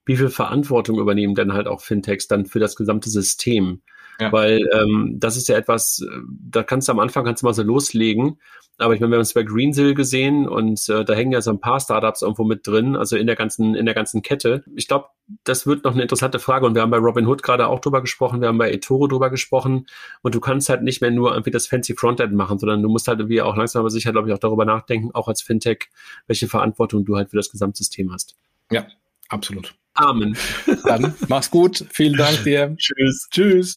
wie 0.06 0.18
viel 0.18 0.30
Verantwortung 0.30 1.00
übernehmen 1.00 1.36
denn 1.36 1.54
halt 1.54 1.68
auch 1.68 1.82
Fintechs 1.82 2.28
dann 2.28 2.46
für 2.46 2.60
das 2.60 2.76
gesamte 2.76 3.10
System? 3.10 3.82
Ja. 4.20 4.32
Weil 4.32 4.62
ähm, 4.74 5.16
das 5.20 5.38
ist 5.38 5.48
ja 5.48 5.58
etwas, 5.58 6.02
äh, 6.02 6.20
da 6.50 6.64
kannst 6.64 6.88
du 6.88 6.92
am 6.92 7.00
Anfang 7.00 7.26
kannst 7.26 7.42
du 7.42 7.48
mal 7.48 7.54
so 7.54 7.64
loslegen 7.64 8.38
aber 8.78 8.94
ich 8.94 9.00
meine, 9.00 9.12
wir 9.12 9.16
haben 9.16 9.22
es 9.22 9.34
bei 9.34 9.44
Greensill 9.44 9.94
gesehen 9.94 10.48
und 10.48 10.90
äh, 10.90 11.06
da 11.06 11.14
hängen 11.14 11.32
ja 11.32 11.42
so 11.42 11.52
ein 11.52 11.60
paar 11.60 11.80
Startups 11.80 12.22
irgendwo 12.22 12.44
mit 12.44 12.68
drin, 12.68 12.96
also 12.96 13.16
in 13.16 13.26
der 13.26 13.36
ganzen, 13.36 13.74
in 13.74 13.86
der 13.86 13.96
ganzen 13.96 14.22
Kette. 14.22 14.64
Ich 14.76 14.88
glaube, 14.88 15.08
das 15.46 15.66
wird 15.66 15.86
noch 15.86 15.94
eine 15.94 16.02
interessante 16.02 16.40
Frage 16.40 16.66
und 16.66 16.76
wir 16.76 16.82
haben 16.82 16.92
bei 16.92 16.98
Robinhood 16.98 17.42
gerade 17.42 17.68
auch 17.68 17.80
drüber 17.80 18.02
gesprochen, 18.02 18.42
wir 18.42 18.50
haben 18.50 18.58
bei 18.58 18.72
eToro 18.72 19.08
drüber 19.08 19.30
gesprochen 19.30 19.88
und 20.24 20.36
du 20.36 20.42
kannst 20.42 20.68
halt 20.68 20.84
nicht 20.84 21.02
mehr 21.02 21.12
nur 21.12 21.32
irgendwie 21.32 21.52
das 21.52 21.68
fancy 21.68 21.96
Frontend 21.96 22.34
machen, 22.34 22.60
sondern 22.60 22.82
du 22.82 22.90
musst 22.90 23.08
halt 23.08 23.20
irgendwie 23.20 23.42
auch 23.42 23.56
langsam 23.56 23.80
aber 23.80 23.90
sicher, 23.90 24.12
glaube 24.12 24.28
ich, 24.28 24.34
auch 24.34 24.40
darüber 24.40 24.66
nachdenken, 24.66 25.12
auch 25.14 25.30
als 25.30 25.42
Fintech, 25.42 25.90
welche 26.28 26.48
Verantwortung 26.48 27.06
du 27.06 27.16
halt 27.16 27.30
für 27.30 27.38
das 27.38 27.50
Gesamtsystem 27.50 28.12
hast. 28.12 28.36
Ja, 28.72 28.86
absolut. 29.30 29.74
Amen. 29.94 30.36
Dann 30.84 31.16
mach's 31.30 31.50
gut. 31.50 31.86
Vielen 31.92 32.18
Dank 32.18 32.44
dir. 32.44 32.76
Tschüss. 32.78 33.30
Tschüss. 33.32 33.76